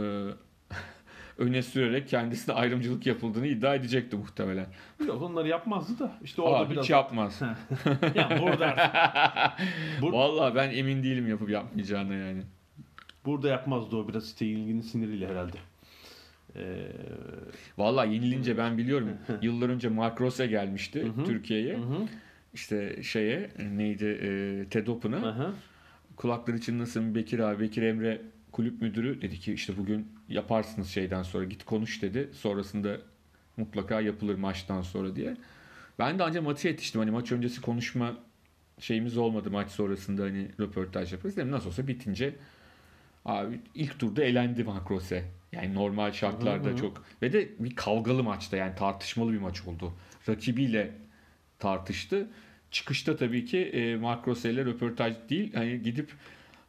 [1.38, 4.68] öne sürerek kendisine ayrımcılık yapıldığını iddia edecekti muhtemelen.
[5.08, 6.12] Yok onları yapmazdı da.
[6.24, 6.84] İşte orada Aa, biraz...
[6.84, 7.42] hiç yapmaz.
[8.16, 8.76] ya burada,
[10.02, 12.42] Bur- Vallahi ben emin değilim yapıp yapmayacağına yani.
[13.26, 15.58] burada yapmazdı o biraz işte ilginin siniriyle herhalde.
[16.56, 16.88] Ee,
[17.78, 19.10] Vallahi yenilince ben biliyorum.
[19.42, 21.80] Yıllar önce Mark Rose gelmişti Türkiye'ye.
[22.54, 25.18] İşte şeye neydi e, TED Open'a.
[26.16, 28.22] Kulakları çınlasın Bekir abi, Bekir Emre
[28.52, 32.30] kulüp müdürü dedi ki işte bugün yaparsınız şeyden sonra git konuş dedi.
[32.34, 32.98] Sonrasında
[33.58, 35.38] mutlaka yapılır maçtan sonra diye.
[36.00, 37.02] Ben de ancak maça yetiştim.
[37.02, 38.18] Hani maç öncesi konuşma
[38.80, 41.38] şeyimiz olmadı maç sonrasında hani röportaj yaparız.
[41.38, 42.36] Dedim nasıl olsa bitince
[43.26, 45.24] abi ilk turda elendi Mark Rose.
[45.52, 46.78] Yani normal şartlarda Hı hı.
[46.78, 49.94] çok ve de bir kavgalı maçta yani tartışmalı bir maç oldu.
[50.30, 50.92] Rakibiyle
[51.60, 52.28] tartıştı.
[52.72, 56.12] Çıkışta tabii ki e, Mark Rose ile röportaj değil hani gidip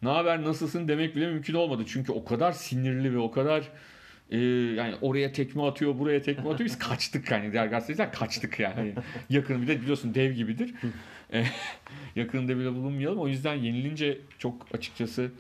[0.03, 1.85] ne haber nasılsın demek bile mümkün olmadı.
[1.87, 3.69] Çünkü o kadar sinirli ve o kadar
[4.31, 4.39] e,
[4.77, 8.75] yani oraya tekme atıyor buraya tekme atıyor biz kaçtık yani diğer gazeteciler kaçtık yani.
[8.75, 8.95] Hani
[9.31, 10.75] yakın bir de biliyorsun dev gibidir.
[12.17, 13.19] Yakınında bile bulunmayalım.
[13.19, 15.31] O yüzden yenilince çok açıkçası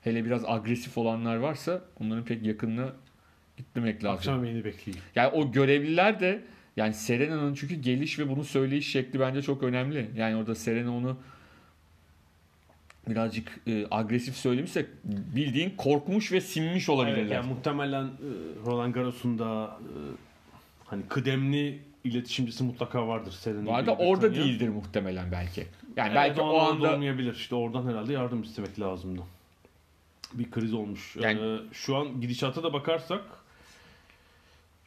[0.00, 2.92] hele biraz agresif olanlar varsa onların pek yakınına
[3.56, 4.16] gitmemek lazım.
[4.16, 5.00] Akşam yemeğini bekleyin.
[5.14, 6.42] Yani o görevliler de
[6.76, 10.10] yani Serena'nın çünkü geliş ve bunu söyleyiş şekli bence çok önemli.
[10.16, 11.16] Yani orada Serena onu
[13.08, 17.20] birazcık e, agresif söylemişse bildiğin korkmuş ve sinmiş olabilirler.
[17.22, 18.08] Evet, yani muhtemelen e,
[18.66, 19.96] Roland Garros'un da e,
[20.84, 23.32] hani kıdemli iletişimcisi mutlaka vardır.
[23.32, 24.46] Seren'in Bu arada gibi orada Britanya.
[24.46, 25.60] değildir muhtemelen belki.
[25.96, 27.34] Yani Evet, belki o anda olmayabilir.
[27.34, 29.22] İşte oradan herhalde yardım istemek lazımdı.
[30.34, 31.16] Bir kriz olmuş.
[31.20, 33.22] Yani- Ee, şu an gidişata da bakarsak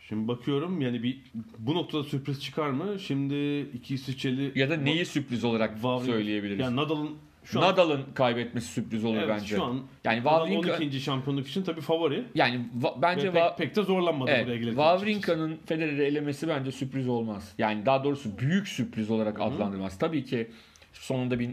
[0.10, 1.18] şimdi bakıyorum yani bir
[1.60, 3.00] bu noktada sürpriz çıkar mı?
[3.00, 6.60] Şimdi iki İsviçreli ya da neyi sürpriz olarak Wawrinka- söyleyebiliriz.
[6.60, 7.10] Yani Nadal'ın
[7.44, 9.56] şu an Nadal'ın kaybetmesi sürpriz olur evet, bence.
[9.56, 11.00] şu an yani Wawrinka 12.
[11.00, 12.24] şampiyonluk için tabii favori.
[12.36, 14.70] yani va- bence Ve pek, Va- pek de zorlanmadı buraya Evet, gelirken.
[14.70, 17.54] Wawrinka'nın Federer'i elemesi bence sürpriz olmaz.
[17.58, 19.98] Yani daha doğrusu büyük sürpriz olarak adlandırmaz.
[20.00, 20.52] Tabii ki
[20.94, 21.50] sonunda bir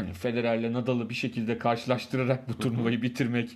[0.00, 3.50] hani Federer'le Nadal'ı bir şekilde karşılaştırarak bu turnuvayı bitirmek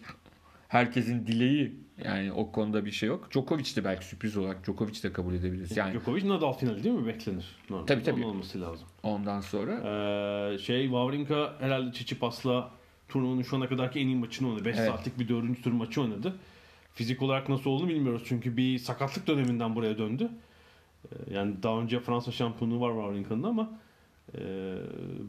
[0.68, 1.84] herkesin dileği.
[2.05, 3.28] Yani o konuda bir şey yok.
[3.32, 5.76] Djokovic de belki sürpriz olarak Djokovic de kabul edebiliriz.
[5.76, 7.45] Yani Djokovic Nadal finali değil mi beklenir?
[7.70, 7.86] Normal.
[7.86, 8.20] Tabii, tabii.
[8.24, 8.88] Onun olması lazım.
[9.03, 9.72] ondan sonra
[10.55, 12.70] Ee, şey Wawrinka herhalde Çiçipas'la
[13.09, 14.64] turnuvanın şu ana kadarki en iyi maçını oynadı.
[14.64, 14.88] 5 Evet.
[14.88, 16.36] saatlik bir dördüncü tur maçı oynadı.
[16.95, 20.28] Fizik olarak nasıl olduğunu bilmiyoruz çünkü bir sakatlık döneminden buraya döndü.
[21.05, 23.76] Ee, yani daha önce Fransa şampiyonluğu var Wawrinka'nın ama e,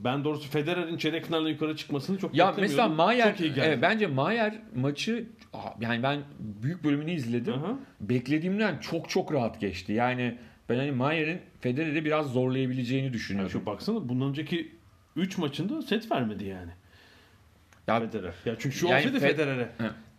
[0.03, 2.61] ben doğrusu Federer'in çeyrek finalden yukarı çıkmasını çok ya beklemiyordum.
[2.61, 3.65] mesela Mayer çok iyi geldi.
[3.67, 7.53] evet, bence Mayer maçı Aa, yani ben büyük bölümünü izledim.
[7.53, 7.79] Aha.
[8.01, 9.93] Beklediğimden çok çok rahat geçti.
[9.93, 10.37] Yani
[10.69, 13.51] ben hani Mayer'in Federer'i biraz zorlayabileceğini Yani düşünüyorum.
[13.51, 14.71] şu baksana bundan önceki
[15.15, 16.71] 3 maçında set vermedi yani.
[17.87, 18.33] Ya Federer.
[18.45, 19.69] Ya çünkü şu Yani olsaydı Fe- Federer'e.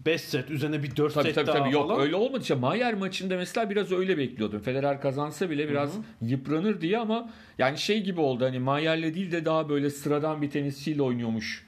[0.07, 2.01] 5 set üzerine bir 4 Tabii set tabii daha tabii yok falan.
[2.01, 2.43] öyle olmadı.
[2.43, 4.61] İşte Mayer maçında mesela biraz öyle bekliyordum.
[4.61, 9.45] Federer kazansa bile biraz yıpranır diye ama yani şey gibi oldu hani Mayer'le değil de
[9.45, 11.67] daha böyle sıradan bir tenisçiyle oynuyormuş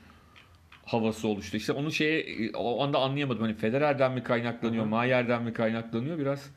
[0.84, 1.57] havası oluştu.
[1.57, 3.43] İşte onu şeye o anda anlayamadım.
[3.43, 6.51] Hani Federer'den mi kaynaklanıyor, Mayer'den mi kaynaklanıyor biraz.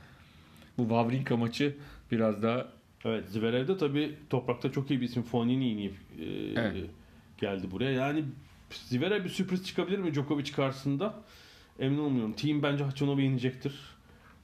[0.77, 1.75] Bu Wawrinka maçı
[2.11, 2.67] biraz daha
[3.05, 6.25] Evet Zverev'de tabii toprakta çok iyi bir isim Fonini inip e,
[6.55, 6.75] Evet.
[7.37, 7.91] geldi buraya.
[7.91, 8.23] Yani
[8.71, 11.13] Zverev bir sürpriz çıkabilir mi Djokovic karşısında?
[11.81, 12.33] Emin olmuyorum.
[12.33, 13.73] Team bence Hachanov'u yenecektir.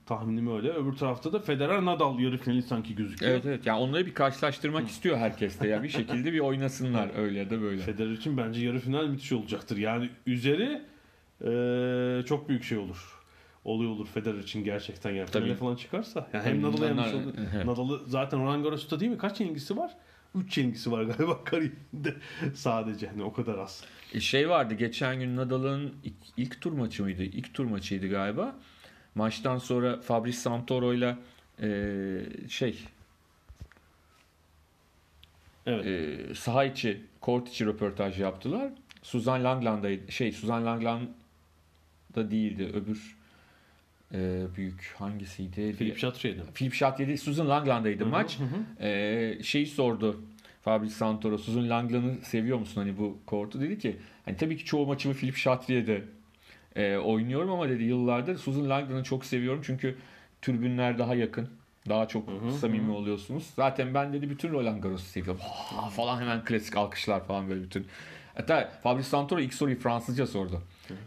[0.05, 0.69] Tahminim öyle.
[0.69, 3.31] Öbür tarafta da Federer Nadal yarı finali sanki gözüküyor.
[3.31, 3.65] Evet evet.
[3.65, 5.83] Yani onları bir karşılaştırmak istiyor herkes de ya.
[5.83, 7.81] Bir şekilde bir oynasınlar öyle ya da böyle.
[7.81, 9.77] Federer için bence yarı final müthiş olacaktır.
[9.77, 10.81] Yani üzeri
[11.41, 13.17] e, çok büyük şey olur.
[13.65, 15.29] Oluyor olur Federer için gerçekten yani.
[15.31, 15.55] Tabii.
[15.55, 16.27] Falan çıkarsa.
[16.33, 17.33] Yani hem Nadal'ı olur.
[17.53, 17.65] Evet.
[17.65, 19.17] Nadal'ı zaten Roland Garros'ta değil mi?
[19.17, 19.91] Kaç yenilgisi var?
[20.35, 22.13] 3 yenilgisi var galiba kariyerinde
[22.53, 23.07] sadece.
[23.07, 23.83] Hani o kadar az.
[24.13, 27.23] E, Şey vardı geçen gün Nadal'ın ilk, ilk tur maçı mıydı?
[27.23, 28.55] İlk tur maçıydı galiba.
[29.15, 31.17] Maçtan sonra Fabrice Santoro'yla
[31.61, 31.69] e,
[32.49, 32.79] şey
[35.65, 35.85] Evet.
[35.85, 38.69] e, saha içi, kort içi röportaj yaptılar.
[39.03, 40.11] Suzan Langland'daydı.
[40.11, 41.07] Şey Suzan Langland
[42.15, 42.71] da değildi.
[42.73, 43.17] Öbür
[44.13, 45.75] e, büyük hangisiydi?
[45.77, 46.45] Philip Chatrier'den.
[46.53, 48.39] Philip Chatrier değil, Susan Langland'daydı maç.
[48.39, 48.83] hı hı.
[48.87, 50.21] Ee, şeyi sordu
[50.67, 51.37] Fabrice Santoro.
[51.37, 53.61] Susan Langland'ı seviyor musun hani bu kortu?
[53.61, 56.03] Dedi ki hani tabii ki çoğu maçımı Philip Chatrier'de
[56.75, 59.95] e, oynuyorum ama dedi yıllardır Susan Langland'ı çok seviyorum çünkü
[60.41, 61.49] türbünler daha yakın.
[61.89, 63.43] Daha çok hı, samimi oluyorsunuz.
[63.55, 65.41] Zaten ben dedi bütün Roland Garros'u seviyorum.
[65.43, 67.87] Ha, falan hemen klasik alkışlar falan böyle bütün.
[68.35, 70.61] Hatta Fabrice Santoro ilk soruyu Fransızca sordu.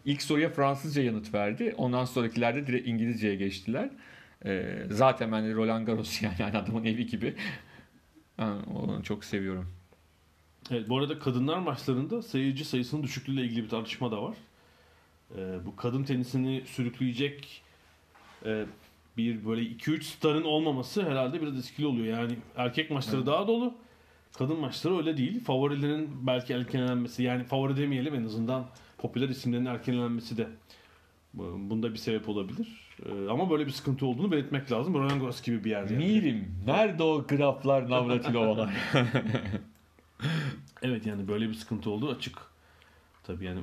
[0.04, 1.74] İlk soruya Fransızca yanıt verdi.
[1.76, 3.88] Ondan sonrakilerde direkt İngilizceye geçtiler.
[4.44, 7.34] Ee, zaten ben de Roland Garros yani, yani adamın evi gibi.
[8.40, 9.66] Ben onu çok seviyorum.
[10.70, 14.36] Evet, bu arada kadınlar maçlarında seyirci sayısının düşüklüğüyle ilgili bir tartışma da var.
[15.36, 17.62] Ee, bu kadın tenisini sürükleyecek
[18.44, 18.64] e,
[19.16, 22.18] bir böyle 2-3 starın olmaması herhalde biraz etkili oluyor.
[22.18, 23.74] Yani erkek maçları daha dolu.
[24.38, 25.44] Kadın maçları öyle değil.
[25.44, 28.66] Favorilerin belki erkelenmesi yani favori demeyelim en azından
[28.98, 30.46] popüler isimlerin erkelenmesi de
[31.34, 32.68] bu- bunda bir sebep olabilir.
[33.06, 34.94] Ee, ama böyle bir sıkıntı olduğunu belirtmek lazım.
[34.94, 35.94] Roland Garros gibi bir yerde.
[35.94, 36.04] yani.
[36.06, 36.54] Mirim.
[36.66, 38.70] Nerede o graflar Navratilova'lar?
[40.82, 42.38] Evet yani böyle bir sıkıntı olduğu açık.
[43.24, 43.60] Tabii yani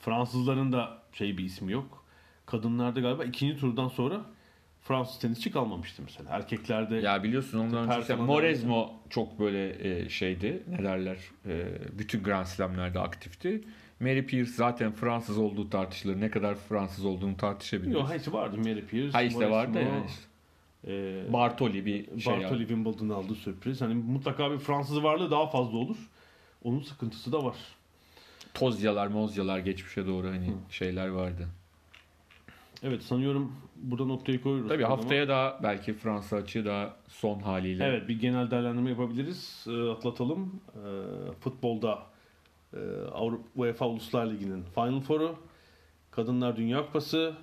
[0.00, 2.04] Fransızların da şey bir ismi yok.
[2.46, 4.20] Kadınlarda galiba ikinci turdan sonra
[4.82, 6.30] Fransız tenisçi kalmamıştı mesela.
[6.30, 10.62] Erkeklerde ya biliyorsun ondan önce işte Morezmo çok böyle e, şeydi.
[10.68, 11.18] Ne derler?
[11.46, 11.66] E,
[11.98, 13.64] bütün Grand Slam'lerde aktifti.
[14.00, 16.20] Mary Pierce zaten Fransız olduğu tartışılır.
[16.20, 17.94] Ne kadar Fransız olduğunu tartışabiliriz.
[17.94, 19.12] Yok hayır vardı Mary Pierce.
[19.12, 20.06] ha işte vardı yani.
[20.06, 20.92] işte.
[20.92, 22.68] e, Bartoli bir şey Bartoli ya.
[22.68, 23.80] Wimbledon aldı sürpriz.
[23.80, 25.96] Hani mutlaka bir Fransız varlığı daha fazla olur.
[26.64, 27.56] Onun sıkıntısı da var.
[28.54, 31.48] Tozyalar, mozyalar geçmişe doğru hani şeyler vardı.
[32.82, 34.68] Evet sanıyorum burada noktayı koyuyoruz.
[34.68, 37.84] Tabii haftaya daha belki Fransa açığı daha son haliyle.
[37.84, 39.66] Evet bir genel değerlendirme yapabiliriz.
[39.68, 40.60] Ee, atlatalım.
[40.74, 41.98] Ee, futbolda
[42.74, 42.78] e,
[43.14, 45.36] Avrupa UEFA Uluslar Ligi'nin Final Four'u,
[46.10, 47.34] Kadınlar Dünya Kupası,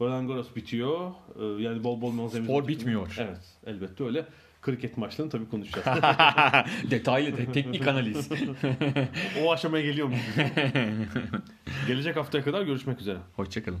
[0.00, 1.10] Roland Garros bitiyor.
[1.40, 3.14] Ee, yani bol bol malzememiz Spor bitmiyor.
[3.18, 4.26] Evet elbette öyle.
[4.62, 5.86] Kriket maçlarını tabii konuşacağız.
[6.90, 8.28] Detaylı te- teknik analiz.
[9.44, 10.14] o aşamaya geliyor mu?
[11.86, 13.18] Gelecek haftaya kadar görüşmek üzere.
[13.36, 13.80] Hoşçakalın.